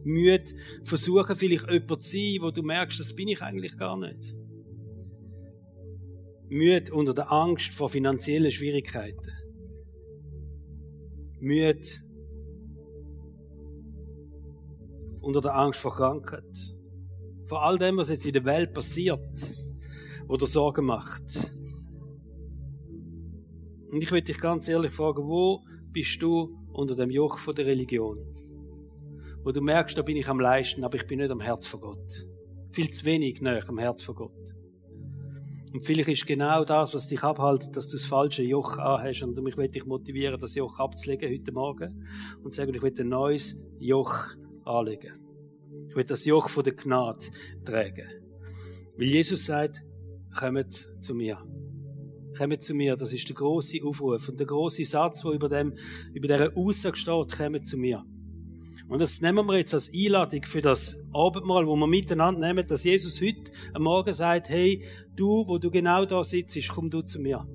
Müde 0.08 0.54
versuchen, 0.84 1.36
vielleicht 1.36 1.70
jemand 1.70 2.02
zu 2.02 2.10
sein, 2.10 2.38
wo 2.40 2.50
du 2.50 2.62
merkst, 2.62 2.98
das 2.98 3.14
bin 3.14 3.28
ich 3.28 3.42
eigentlich 3.42 3.76
gar 3.76 3.98
nicht. 3.98 4.34
Müde 6.48 6.92
unter 6.94 7.12
der 7.12 7.30
Angst 7.30 7.74
vor 7.74 7.90
finanziellen 7.90 8.50
Schwierigkeiten. 8.50 9.32
Müde 11.40 11.86
unter 15.20 15.42
der 15.42 15.54
Angst 15.54 15.80
vor 15.80 15.94
Krankheit 15.94 16.56
von 17.46 17.58
all 17.58 17.78
dem, 17.78 17.98
was 17.98 18.08
jetzt 18.08 18.26
in 18.26 18.32
der 18.32 18.44
Welt 18.44 18.72
passiert, 18.72 19.54
wo 20.26 20.36
dir 20.36 20.46
Sorgen 20.46 20.86
macht. 20.86 21.54
Und 23.90 24.02
ich 24.02 24.10
möchte 24.10 24.32
dich 24.32 24.40
ganz 24.40 24.68
ehrlich 24.68 24.92
fragen, 24.92 25.26
wo 25.26 25.64
bist 25.92 26.20
du 26.22 26.58
unter 26.72 26.94
dem 26.94 27.10
Joch 27.10 27.38
von 27.38 27.54
der 27.54 27.66
Religion? 27.66 28.37
Wo 29.44 29.52
du 29.52 29.60
merkst, 29.60 29.96
da 29.96 30.02
bin 30.02 30.16
ich 30.16 30.28
am 30.28 30.40
leisten, 30.40 30.84
aber 30.84 30.96
ich 30.96 31.06
bin 31.06 31.18
nicht 31.18 31.30
am 31.30 31.40
Herz 31.40 31.66
von 31.66 31.80
Gott. 31.80 32.26
Viel 32.72 32.90
zu 32.90 33.04
wenig 33.04 33.40
näher 33.40 33.68
am 33.68 33.78
Herz 33.78 34.02
von 34.02 34.14
Gott. 34.14 34.34
Und 35.72 35.84
vielleicht 35.84 36.08
ist 36.08 36.26
genau 36.26 36.64
das, 36.64 36.94
was 36.94 37.08
dich 37.08 37.22
abhält, 37.22 37.76
dass 37.76 37.88
du 37.88 37.96
das 37.96 38.06
falsche 38.06 38.42
Joch 38.42 38.78
anhast. 38.78 39.22
Und 39.22 39.38
ich 39.38 39.56
möchte 39.56 39.72
dich 39.72 39.86
motivieren, 39.86 40.40
das 40.40 40.54
Joch 40.54 40.78
abzulegen 40.78 41.30
heute 41.30 41.52
Morgen 41.52 42.06
und 42.42 42.54
sagen, 42.54 42.74
ich 42.74 42.82
will 42.82 42.94
ein 42.98 43.08
neues 43.08 43.56
Joch 43.78 44.28
anlegen. 44.64 45.14
Ich 45.88 45.96
will 45.96 46.04
das 46.04 46.24
Joch 46.24 46.48
von 46.48 46.64
der 46.64 46.74
Gnade 46.74 47.26
tragen. 47.64 48.08
Weil 48.96 49.06
Jesus 49.06 49.44
sagt, 49.44 49.82
kommt 50.38 50.88
zu 51.00 51.14
mir. 51.14 51.38
Kommt 52.36 52.62
zu 52.62 52.74
mir. 52.74 52.96
Das 52.96 53.12
ist 53.12 53.28
der 53.28 53.36
große 53.36 53.78
Aufruf 53.84 54.28
und 54.28 54.40
der 54.40 54.46
große 54.46 54.84
Satz, 54.84 55.22
der 55.22 55.32
über 55.32 55.48
dem, 55.48 55.74
über 56.14 56.28
dieser 56.28 56.56
Aussage 56.56 56.96
steht, 56.96 57.36
kommt 57.36 57.68
zu 57.68 57.76
mir. 57.76 58.04
Und 58.88 59.00
das 59.02 59.20
nehmen 59.20 59.46
wir 59.46 59.58
jetzt 59.58 59.74
als 59.74 59.92
Einladung 59.92 60.42
für 60.44 60.62
das 60.62 60.96
Abendmahl, 61.12 61.66
wo 61.66 61.76
wir 61.76 61.86
miteinander 61.86 62.40
nehmen, 62.40 62.66
dass 62.66 62.84
Jesus 62.84 63.20
heute 63.20 63.52
am 63.74 63.82
Morgen 63.82 64.14
sagt, 64.14 64.48
hey, 64.48 64.82
du, 65.14 65.46
wo 65.46 65.58
du 65.58 65.70
genau 65.70 66.06
da 66.06 66.24
sitzt, 66.24 66.68
komm 66.70 66.88
du 66.88 67.02
zu 67.02 67.20
mir. 67.20 67.46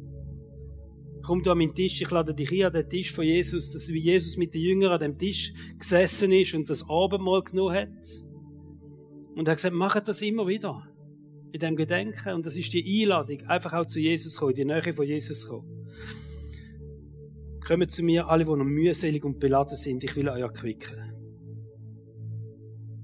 Komm 1.24 1.42
du 1.42 1.52
an 1.52 1.58
meinen 1.58 1.74
Tisch, 1.74 2.02
ich 2.02 2.12
lade 2.12 2.36
dich 2.36 2.52
ein 2.52 2.68
an 2.68 2.74
den 2.74 2.88
Tisch 2.88 3.12
von 3.12 3.24
Jesus, 3.24 3.72
dass 3.72 3.90
wie 3.90 4.00
Jesus 4.00 4.38
mit 4.38 4.54
den 4.54 4.62
Jüngern 4.62 4.92
an 4.92 5.00
dem 5.00 5.18
Tisch 5.18 5.54
gesessen 5.80 6.32
ist 6.32 6.54
und 6.54 6.70
das 6.70 6.88
Abendmahl 6.88 7.42
genommen 7.42 7.76
hat. 7.76 8.24
Und 9.36 9.48
er 9.48 9.52
hat 9.52 9.58
gesagt, 9.58 9.74
macht 9.74 10.08
das 10.08 10.22
immer 10.22 10.48
wieder. 10.48 10.88
In 11.52 11.60
dem 11.60 11.76
Gedenken. 11.76 12.34
Und 12.34 12.46
das 12.46 12.58
ist 12.58 12.74
die 12.74 13.04
Einladung, 13.04 13.42
einfach 13.48 13.74
auch 13.74 13.86
zu 13.86 14.00
Jesus 14.00 14.38
kommen, 14.38 14.54
die 14.54 14.66
Nähe 14.66 14.94
von 14.94 15.06
Jesus 15.06 15.48
kommen. 15.48 15.88
Kommt 17.66 17.90
zu 17.90 18.04
mir, 18.04 18.28
alle, 18.28 18.44
die 18.44 18.52
noch 18.52 18.66
mühselig 18.66 19.24
und 19.24 19.40
beladen 19.40 19.78
sind. 19.78 20.04
Ich 20.04 20.16
will 20.16 20.30
euch 20.30 20.42
erquicken. 20.42 21.13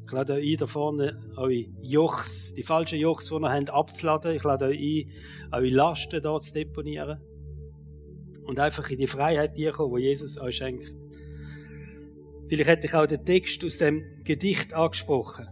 Ich 0.09 0.13
lade 0.13 0.33
euch 0.33 0.53
ein, 0.53 0.57
da 0.57 0.65
vorne 0.65 1.19
eure 1.37 1.65
Jochs, 1.83 2.55
die 2.55 2.63
falschen 2.63 2.97
Jochs, 2.97 3.27
die 3.27 3.35
ihr 3.35 3.51
habt, 3.51 3.69
abzuladen. 3.69 4.35
Ich 4.35 4.43
lade 4.43 4.65
euch 4.65 4.79
ein, 4.79 5.11
eure 5.51 5.69
Lasten 5.69 6.19
dort 6.19 6.43
zu 6.43 6.53
deponieren. 6.53 7.21
Und 8.41 8.59
einfach 8.59 8.89
in 8.89 8.97
die 8.97 9.05
Freiheit 9.05 9.51
kommen, 9.71 9.97
die 9.97 10.01
Jesus 10.01 10.39
euch 10.39 10.55
schenkt. 10.55 10.95
Vielleicht 12.47 12.69
hätte 12.69 12.87
ich 12.87 12.93
auch 12.95 13.05
den 13.05 13.23
Text 13.23 13.63
aus 13.63 13.77
dem 13.77 14.03
Gedicht 14.23 14.73
angesprochen 14.73 15.45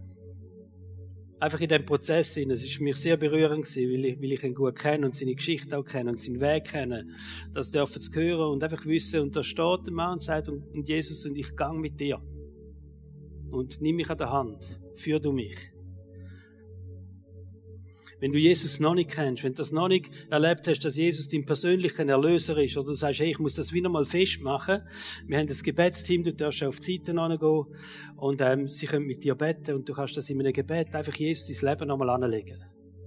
einfach 1.40 1.62
in 1.62 1.70
dem 1.70 1.86
Prozess 1.86 2.34
hin, 2.34 2.50
es 2.50 2.64
ist 2.64 2.78
für 2.78 2.84
mich 2.84 2.96
sehr 2.96 3.16
berührend 3.16 3.64
gewesen, 3.64 3.92
weil 3.92 4.06
ich, 4.06 4.20
weil 4.20 4.34
ich 4.34 4.44
ihn 4.44 4.56
gut 4.56 4.76
kenne 4.76 5.06
und 5.06 5.14
seine 5.14 5.36
Geschichte 5.36 5.78
auch 5.78 5.84
kenne 5.84 6.10
und 6.10 6.20
seinen 6.20 6.40
Weg 6.40 6.64
kenne, 6.66 7.06
das 7.54 7.70
dürfen 7.70 8.02
zu 8.02 8.12
hören 8.14 8.54
und 8.54 8.64
einfach 8.64 8.84
wissen, 8.88 9.20
und 9.22 9.36
da 9.36 9.44
steht 9.44 9.86
der 9.86 9.94
Mann 9.94 10.14
und 10.14 10.24
sagt, 10.24 10.50
und 10.50 10.90
Jesus, 10.90 11.28
und 11.28 11.38
ich 11.38 11.56
gang 11.56 11.80
mit 11.80 12.00
dir. 12.00 12.20
Und 13.52 13.82
nimm 13.82 13.96
mich 13.96 14.10
an 14.10 14.18
der 14.18 14.32
Hand, 14.32 14.80
führ 14.96 15.20
du 15.20 15.32
mich. 15.32 15.72
Wenn 18.20 18.32
du 18.32 18.40
Jesus 18.40 18.80
noch 18.80 18.96
nicht 18.96 19.12
kennst, 19.12 19.44
wenn 19.44 19.54
du 19.54 19.58
das 19.58 19.72
noch 19.72 19.88
nicht 19.88 20.10
erlebt 20.32 20.68
hast, 20.68 20.84
dass 20.84 20.98
Jesus 20.98 21.30
dein 21.30 21.46
persönlicher 21.46 22.08
Erlöser 22.08 22.58
ist, 22.58 22.76
oder 22.76 22.88
du 22.88 22.94
sagst, 22.96 23.20
hey, 23.20 23.30
ich 23.30 23.40
muss 23.40 23.56
das 23.56 23.74
wieder 23.74 23.90
mal 23.90 24.06
festmachen. 24.06 24.82
Wir 25.28 25.38
haben 25.38 25.48
das 25.48 25.62
Gebetsteam, 25.62 26.24
du 26.24 26.34
darfst 26.34 26.64
auf 26.64 26.80
die 26.80 26.98
Seite 26.98 27.14
gehen 27.14 27.66
und 28.16 28.42
ähm, 28.42 28.68
sie 28.68 28.88
können 28.88 29.06
mit 29.06 29.24
dir 29.24 29.36
beten 29.36 29.76
und 29.76 29.88
du 29.88 29.94
kannst 29.94 30.18
das 30.18 30.30
in 30.32 30.40
einem 30.40 30.54
Gebet 30.54 30.96
einfach 30.96 31.14
Jesus 31.14 31.60
dein 31.60 31.70
Leben 31.70 31.88
nochmal 31.88 32.10
anlegen. 32.10 32.58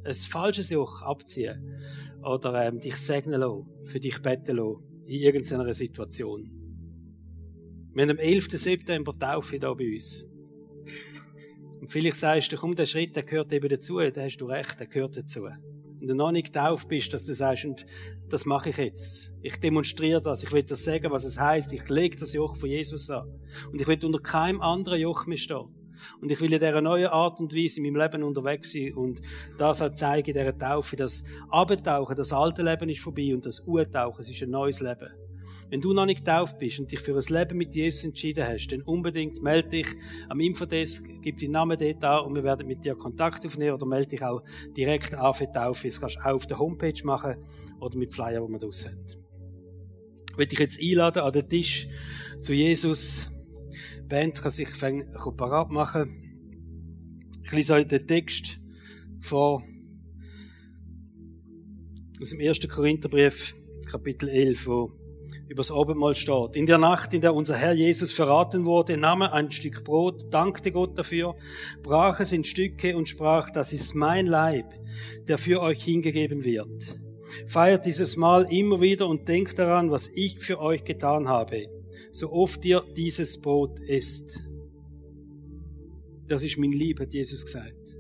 Ein 0.05 0.15
falsches 0.15 0.71
Joch 0.71 1.03
abziehen 1.03 1.77
oder 2.23 2.67
ähm, 2.67 2.79
dich 2.79 2.97
segnen 2.97 3.41
lassen, 3.41 3.67
für 3.87 3.99
dich 3.99 4.23
beten 4.23 4.57
lassen, 4.57 5.03
in 5.07 5.21
irgendeiner 5.23 5.75
Situation. 5.75 6.53
Wir 7.93 8.03
haben 8.03 8.11
am 8.11 8.19
11. 8.19 8.47
September 8.53 9.13
Taufe 9.19 9.59
hier 9.59 9.75
bei 9.75 9.95
uns. 9.95 10.25
Und 11.81 11.91
vielleicht 11.91 12.17
sagst 12.17 12.53
du, 12.53 12.57
komm, 12.57 12.75
der 12.75 12.87
Schritt, 12.87 13.17
der 13.17 13.23
gehört 13.23 13.53
eben 13.53 13.69
dazu, 13.69 13.99
da 13.99 14.23
hast 14.23 14.37
du 14.37 14.47
recht, 14.47 14.79
der 14.79 14.87
gehört 14.87 15.17
dazu. 15.17 15.45
Und 15.45 16.09
du 16.09 16.15
noch 16.15 16.31
nicht 16.31 16.53
getauft 16.53 16.89
bist, 16.89 17.13
dass 17.13 17.25
du 17.25 17.35
sagst, 17.35 17.65
und 17.65 17.87
das 18.29 18.45
mache 18.45 18.71
ich 18.71 18.77
jetzt. 18.77 19.33
Ich 19.43 19.57
demonstriere 19.61 20.21
das, 20.21 20.43
ich 20.43 20.53
will 20.53 20.63
das 20.63 20.85
sagen, 20.85 21.11
was 21.11 21.25
es 21.25 21.39
heißt. 21.39 21.73
Ich 21.73 21.89
lege 21.89 22.17
das 22.17 22.33
Joch 22.33 22.57
von 22.57 22.69
Jesus 22.69 23.11
an. 23.11 23.29
Und 23.71 23.81
ich 23.81 23.87
will 23.87 23.99
unter 24.05 24.21
keinem 24.21 24.61
anderen 24.61 25.01
Joch 25.01 25.27
mehr 25.27 25.39
stehen. 25.39 25.69
Und 26.21 26.31
ich 26.31 26.41
will 26.41 26.53
in 26.53 26.61
dieser 26.61 26.81
neuen 26.81 27.09
Art 27.09 27.41
und 27.41 27.55
Weise 27.55 27.81
in 27.81 27.85
meinem 27.85 27.97
Leben 27.97 28.23
unterwegs 28.23 28.73
sein 28.73 28.95
und 28.95 29.21
das 29.59 29.83
auch 29.83 29.93
zeigen 29.93 30.29
in 30.29 30.35
dieser 30.35 30.57
Taufe, 30.57 30.97
das 30.97 31.23
Abentauchen, 31.51 32.17
das 32.17 32.33
alte 32.33 32.63
Leben 32.63 32.89
ist 32.89 33.01
vorbei 33.01 33.35
und 33.35 33.45
das 33.45 33.61
Urtauchen, 33.61 34.23
es 34.23 34.31
ist 34.31 34.43
ein 34.43 34.51
neues 34.51 34.81
Leben. 34.81 35.11
Wenn 35.69 35.81
du 35.81 35.93
noch 35.93 36.07
nicht 36.07 36.25
getauft 36.25 36.59
bist 36.59 36.81
und 36.81 36.91
dich 36.91 37.01
für 37.01 37.15
ein 37.15 37.35
Leben 37.35 37.59
mit 37.59 37.75
Jesus 37.75 38.05
entschieden 38.05 38.45
hast, 38.47 38.69
dann 38.69 38.83
unbedingt 38.83 39.43
melde 39.43 39.69
dich 39.69 39.87
am 40.29 40.41
Infodesk, 40.41 41.05
gib 41.23 41.39
deinen 41.39 41.53
Namen 41.53 41.79
dort 41.79 42.05
an 42.05 42.27
und 42.27 42.35
wir 42.35 42.45
werden 42.45 42.67
mit 42.67 42.85
dir 42.85 42.95
Kontakt 42.95 43.47
aufnehmen 43.47 43.75
oder 43.75 43.87
melde 43.87 44.09
dich 44.09 44.23
auch 44.23 44.43
direkt 44.77 45.15
an 45.15 45.35
für 45.35 45.47
die 45.47 45.53
Taufe. 45.53 45.89
Das 45.89 46.01
kannst 46.01 46.17
du 46.17 46.21
auch 46.21 46.35
auf 46.35 46.47
der 46.47 46.59
Homepage 46.59 47.05
machen 47.05 47.37
oder 47.81 47.97
mit 47.99 48.13
Flyer, 48.13 48.45
die 48.45 48.53
wir 48.53 48.59
draus 48.59 48.87
haben. 48.87 49.05
Ich 50.31 50.37
möchte 50.37 50.51
dich 50.51 50.59
jetzt 50.61 50.81
einladen 50.81 51.23
an 51.23 51.33
den 51.33 51.49
Tisch 51.49 51.89
zu 52.41 52.53
Jesus. 52.53 53.31
Band 54.09 54.41
kann 54.41 54.51
sich 54.51 54.69
parat 55.37 55.71
machen. 55.71 56.27
Ich 57.45 57.53
lese 57.53 57.75
euch 57.75 57.87
den 57.87 58.07
Text 58.07 58.61
vor 59.21 59.65
aus 62.21 62.31
dem 62.31 62.41
1. 62.41 62.61
Korintherbrief, 62.69 63.55
Kapitel 63.87 64.29
11, 64.29 64.67
wo 64.67 64.93
über 65.51 65.63
das 65.63 65.73
Abendmahl 65.73 66.15
steht. 66.15 66.55
In 66.55 66.67
der 66.67 66.79
Nacht, 66.79 67.13
in 67.13 67.23
der 67.23 67.35
unser 67.35 67.57
Herr 67.57 67.73
Jesus 67.73 68.13
verraten 68.13 68.65
wurde, 68.67 68.97
nahm 68.97 69.23
er 69.23 69.33
ein 69.33 69.51
Stück 69.51 69.83
Brot, 69.83 70.33
dankte 70.33 70.71
Gott 70.71 70.97
dafür, 70.97 71.35
brach 71.83 72.21
es 72.21 72.31
in 72.31 72.45
Stücke 72.45 72.97
und 72.97 73.09
sprach, 73.09 73.51
das 73.51 73.73
ist 73.73 73.97
mein 73.97 74.27
Leib, 74.27 74.73
der 75.27 75.39
für 75.39 75.61
euch 75.61 75.83
hingegeben 75.83 76.45
wird. 76.45 76.97
Feiert 77.49 77.85
dieses 77.85 78.17
Mal 78.17 78.47
immer 78.53 78.81
wieder 78.81 79.09
und 79.09 79.27
denkt 79.27 79.59
daran, 79.59 79.91
was 79.91 80.09
ich 80.15 80.39
für 80.39 80.61
euch 80.61 80.85
getan 80.85 81.27
habe, 81.27 81.67
so 82.13 82.31
oft 82.31 82.65
ihr 82.65 82.85
dieses 82.97 83.41
Brot 83.41 83.81
esst. 83.89 84.41
Das 86.29 86.45
ist 86.45 86.59
mein 86.59 86.71
Lieb, 86.71 87.01
hat 87.01 87.13
Jesus 87.13 87.45
gesagt. 87.45 87.97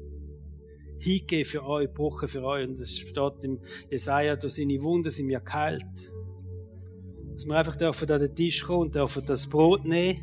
Hingeh 1.01 1.45
für 1.45 1.65
euch, 1.65 1.93
Bruche 1.93 2.29
für 2.29 2.45
euch. 2.45 2.69
Und 2.69 2.79
es 2.79 2.97
steht 2.97 3.43
im 3.43 3.59
Jesaja, 3.91 4.37
da 4.37 4.49
seine 4.49 4.81
Wunden 4.83 5.11
sind 5.11 5.27
mir 5.27 5.41
kalt 5.41 6.13
dass 7.41 7.49
wir 7.49 7.57
einfach 7.57 7.77
dürfen 7.77 8.11
an 8.11 8.21
den 8.21 8.35
Tisch 8.35 8.63
kommen 8.63 8.83
und 8.83 8.95
dürfen 8.95 9.23
das 9.25 9.47
Brot 9.47 9.87
nehmen 9.87 10.19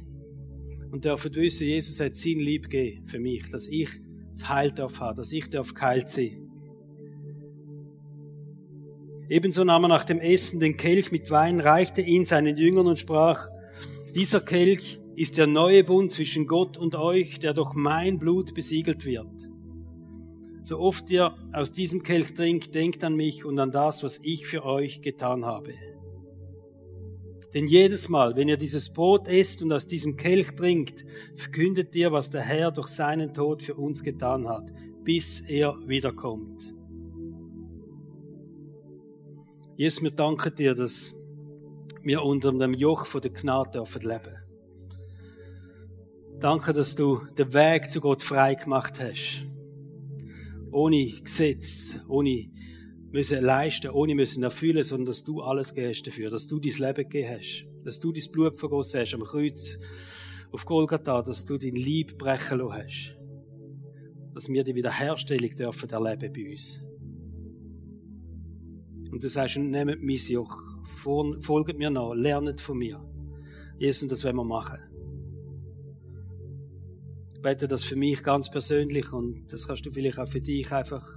und 0.92 1.04
dürfen 1.04 1.34
wissen, 1.34 1.66
Jesus 1.66 2.00
hat 2.00 2.14
sein 2.14 2.38
Lieb 2.38 2.70
gegeben 2.70 3.08
für 3.08 3.18
mich, 3.18 3.50
dass 3.50 3.68
ich 3.68 3.90
das 4.34 4.48
Heil 4.48 4.70
darf 4.70 5.00
haben, 5.00 5.18
dass 5.18 5.32
ich 5.32 5.50
darf 5.50 5.74
geheilt 5.74 6.10
sein. 6.10 6.48
Ebenso 9.30 9.64
nahm 9.64 9.86
er 9.86 9.88
nach 9.88 10.06
dem 10.06 10.20
Essen 10.20 10.60
den 10.60 10.78
Kelch 10.78 11.12
mit 11.12 11.32
Wein, 11.32 11.60
reichte 11.60 12.02
ihn 12.02 12.24
seinen 12.24 12.56
Jüngern 12.56 12.86
und 12.86 13.00
sprach, 13.00 13.50
dieser 14.14 14.42
Kelch 14.42 15.00
ist 15.16 15.40
der 15.40 15.48
neue 15.48 15.84
Bund 15.84 16.12
zwischen 16.12 16.46
Gott 16.46 16.78
und 16.78 16.94
euch, 16.94 17.40
der 17.40 17.56
durch 17.56 17.74
mein 17.74 18.20
Blut 18.20 18.54
besiegelt 18.54 19.06
wird. 19.06 19.50
So 20.62 20.78
oft 20.78 21.10
ihr 21.10 21.36
aus 21.52 21.72
diesem 21.72 22.04
Kelch 22.04 22.36
trinkt, 22.36 22.76
denkt 22.76 23.04
an 23.04 23.16
mich 23.16 23.44
und 23.44 23.58
an 23.58 23.72
das, 23.72 24.04
was 24.04 24.20
ich 24.22 24.46
für 24.46 24.64
euch 24.64 25.02
getan 25.02 25.46
habe. 25.46 25.74
Denn 27.58 27.66
jedes 27.66 28.08
Mal, 28.08 28.36
wenn 28.36 28.50
ihr 28.50 28.58
dieses 28.58 28.88
Brot 28.88 29.28
esst 29.28 29.64
und 29.64 29.74
aus 29.74 29.88
diesem 29.88 30.16
Kelch 30.16 30.52
trinkt, 30.56 31.04
verkündet 31.36 31.96
ihr, 31.96 32.12
was 32.12 32.30
der 32.30 32.42
Herr 32.42 32.70
durch 32.70 32.90
seinen 32.90 33.34
Tod 33.34 33.64
für 33.64 33.74
uns 33.74 34.04
getan 34.04 34.48
hat, 34.48 34.72
bis 35.04 35.42
er 35.42 35.74
wiederkommt. 35.88 36.76
Jesus, 39.76 40.04
wir 40.04 40.12
danken 40.12 40.54
dir, 40.54 40.76
dass 40.76 41.16
wir 42.04 42.22
unter 42.22 42.52
dem 42.52 42.76
Joch 42.76 43.08
von 43.08 43.22
der 43.22 43.32
Gnade 43.32 43.72
dürfen 43.72 44.04
leben. 44.04 44.36
Danke, 46.40 46.74
dass 46.74 46.94
du 46.94 47.22
den 47.36 47.52
Weg 47.56 47.90
zu 47.90 48.02
Gott 48.02 48.22
frei 48.22 48.54
gemacht 48.54 49.00
hast. 49.00 49.42
Ohne 50.72 51.08
Gesetz, 51.24 52.02
ohne 52.08 52.52
müssen 53.18 53.44
leisten, 53.44 53.90
ohne 53.90 54.14
müssen 54.14 54.44
erfüllen, 54.44 54.84
sondern 54.84 55.08
dass 55.08 55.24
du 55.24 55.42
alles 55.42 55.74
gehst 55.74 56.06
dafür, 56.06 56.30
dass 56.30 56.46
du 56.46 56.60
dein 56.60 56.72
Leben 56.74 57.10
gegeben 57.10 57.40
hast, 57.40 57.66
dass 57.84 58.00
du 58.00 58.12
dein 58.12 58.32
Blut 58.32 58.60
vergossen 58.60 59.00
hast 59.00 59.16
am 59.16 59.24
Kreuz 59.24 59.80
auf 60.52 60.66
Golgatha, 60.66 61.24
dass 61.24 61.44
du 61.44 61.58
dein 61.58 61.74
Lieb 61.74 62.20
brechen 62.20 62.60
lassen 62.60 62.84
hast, 62.84 63.18
dass 64.36 64.48
wir 64.50 64.64
die 64.64 64.76
Wiederherstellung 64.76 65.56
dürfen 65.56 65.90
erleben 65.90 66.32
bei 66.32 66.52
uns. 66.52 66.80
Und 69.12 69.24
du 69.24 69.30
sagst, 69.30 69.58
nehmt 69.58 70.04
mein 70.04 70.18
Joch, 70.18 70.62
folgt 71.42 71.76
mir 71.76 71.90
nach, 71.90 72.14
lernt 72.14 72.62
von 72.62 72.78
mir. 72.78 73.04
Jesus, 73.80 74.04
und 74.04 74.12
das 74.12 74.24
wollen 74.24 74.36
wir 74.36 74.44
machen. 74.44 74.87
Bete 77.42 77.68
das 77.68 77.84
für 77.84 77.96
mich 77.96 78.24
ganz 78.24 78.50
persönlich 78.50 79.14
und 79.14 79.52
das 79.52 79.68
kannst 79.68 79.86
du 79.86 79.92
vielleicht 79.92 80.18
auch 80.20 80.28
für 80.28 80.42
dich 80.42 80.72
einfach 80.72 81.08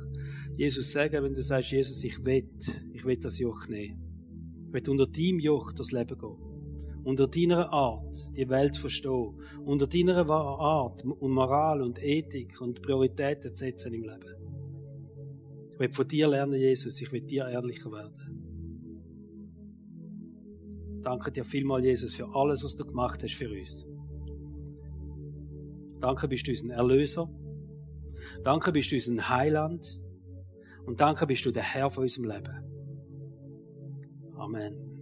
Jesus 0.56 0.92
sagen, 0.92 1.24
wenn 1.24 1.34
du 1.34 1.42
sagst, 1.42 1.70
Jesus, 1.70 2.04
ich 2.04 2.24
will, 2.24 2.48
ich 2.92 3.04
will 3.04 3.16
das 3.16 3.38
Joch 3.38 3.66
nehmen. 3.68 3.98
Ich 4.66 4.72
will 4.72 4.90
unter 4.90 5.06
deinem 5.06 5.40
Joch 5.40 5.72
das 5.72 5.92
Leben 5.92 6.18
gehen. 6.18 6.36
Unter 7.02 7.26
deiner 7.26 7.72
Art 7.72 8.14
die 8.36 8.48
Welt 8.48 8.76
verstehen. 8.76 9.34
Unter 9.64 9.86
deiner 9.86 10.28
Art 10.28 11.02
und 11.04 11.32
Moral 11.32 11.80
und 11.82 12.02
Ethik 12.02 12.60
und 12.60 12.82
Prioritäten 12.82 13.54
setzen 13.54 13.94
im 13.94 14.02
Leben. 14.02 14.34
Ich 15.72 15.80
will 15.80 15.92
von 15.92 16.06
dir 16.06 16.28
lernen, 16.28 16.60
Jesus. 16.60 17.00
Ich 17.00 17.10
will 17.10 17.22
dir 17.22 17.48
ehrlicher 17.48 17.90
werden. 17.90 18.40
Danke 21.02 21.32
dir 21.32 21.46
vielmal, 21.46 21.82
Jesus, 21.82 22.14
für 22.14 22.28
alles, 22.34 22.62
was 22.62 22.76
du 22.76 22.84
gemacht 22.84 23.22
hast 23.22 23.34
für 23.34 23.50
uns. 23.50 23.86
Danke, 26.00 26.28
bist 26.28 26.46
du 26.46 26.52
unser 26.52 26.74
Erlöser. 26.74 27.28
Danke, 28.42 28.72
bist 28.72 28.90
du 28.92 28.96
unser 28.96 29.28
Heiland. 29.28 30.00
Und 30.86 31.00
danke 31.00 31.26
bist 31.26 31.44
du 31.44 31.50
der 31.50 31.62
Herr 31.62 31.90
von 31.90 32.04
unserem 32.04 32.30
Leben. 32.30 32.64
Amen. 34.36 34.99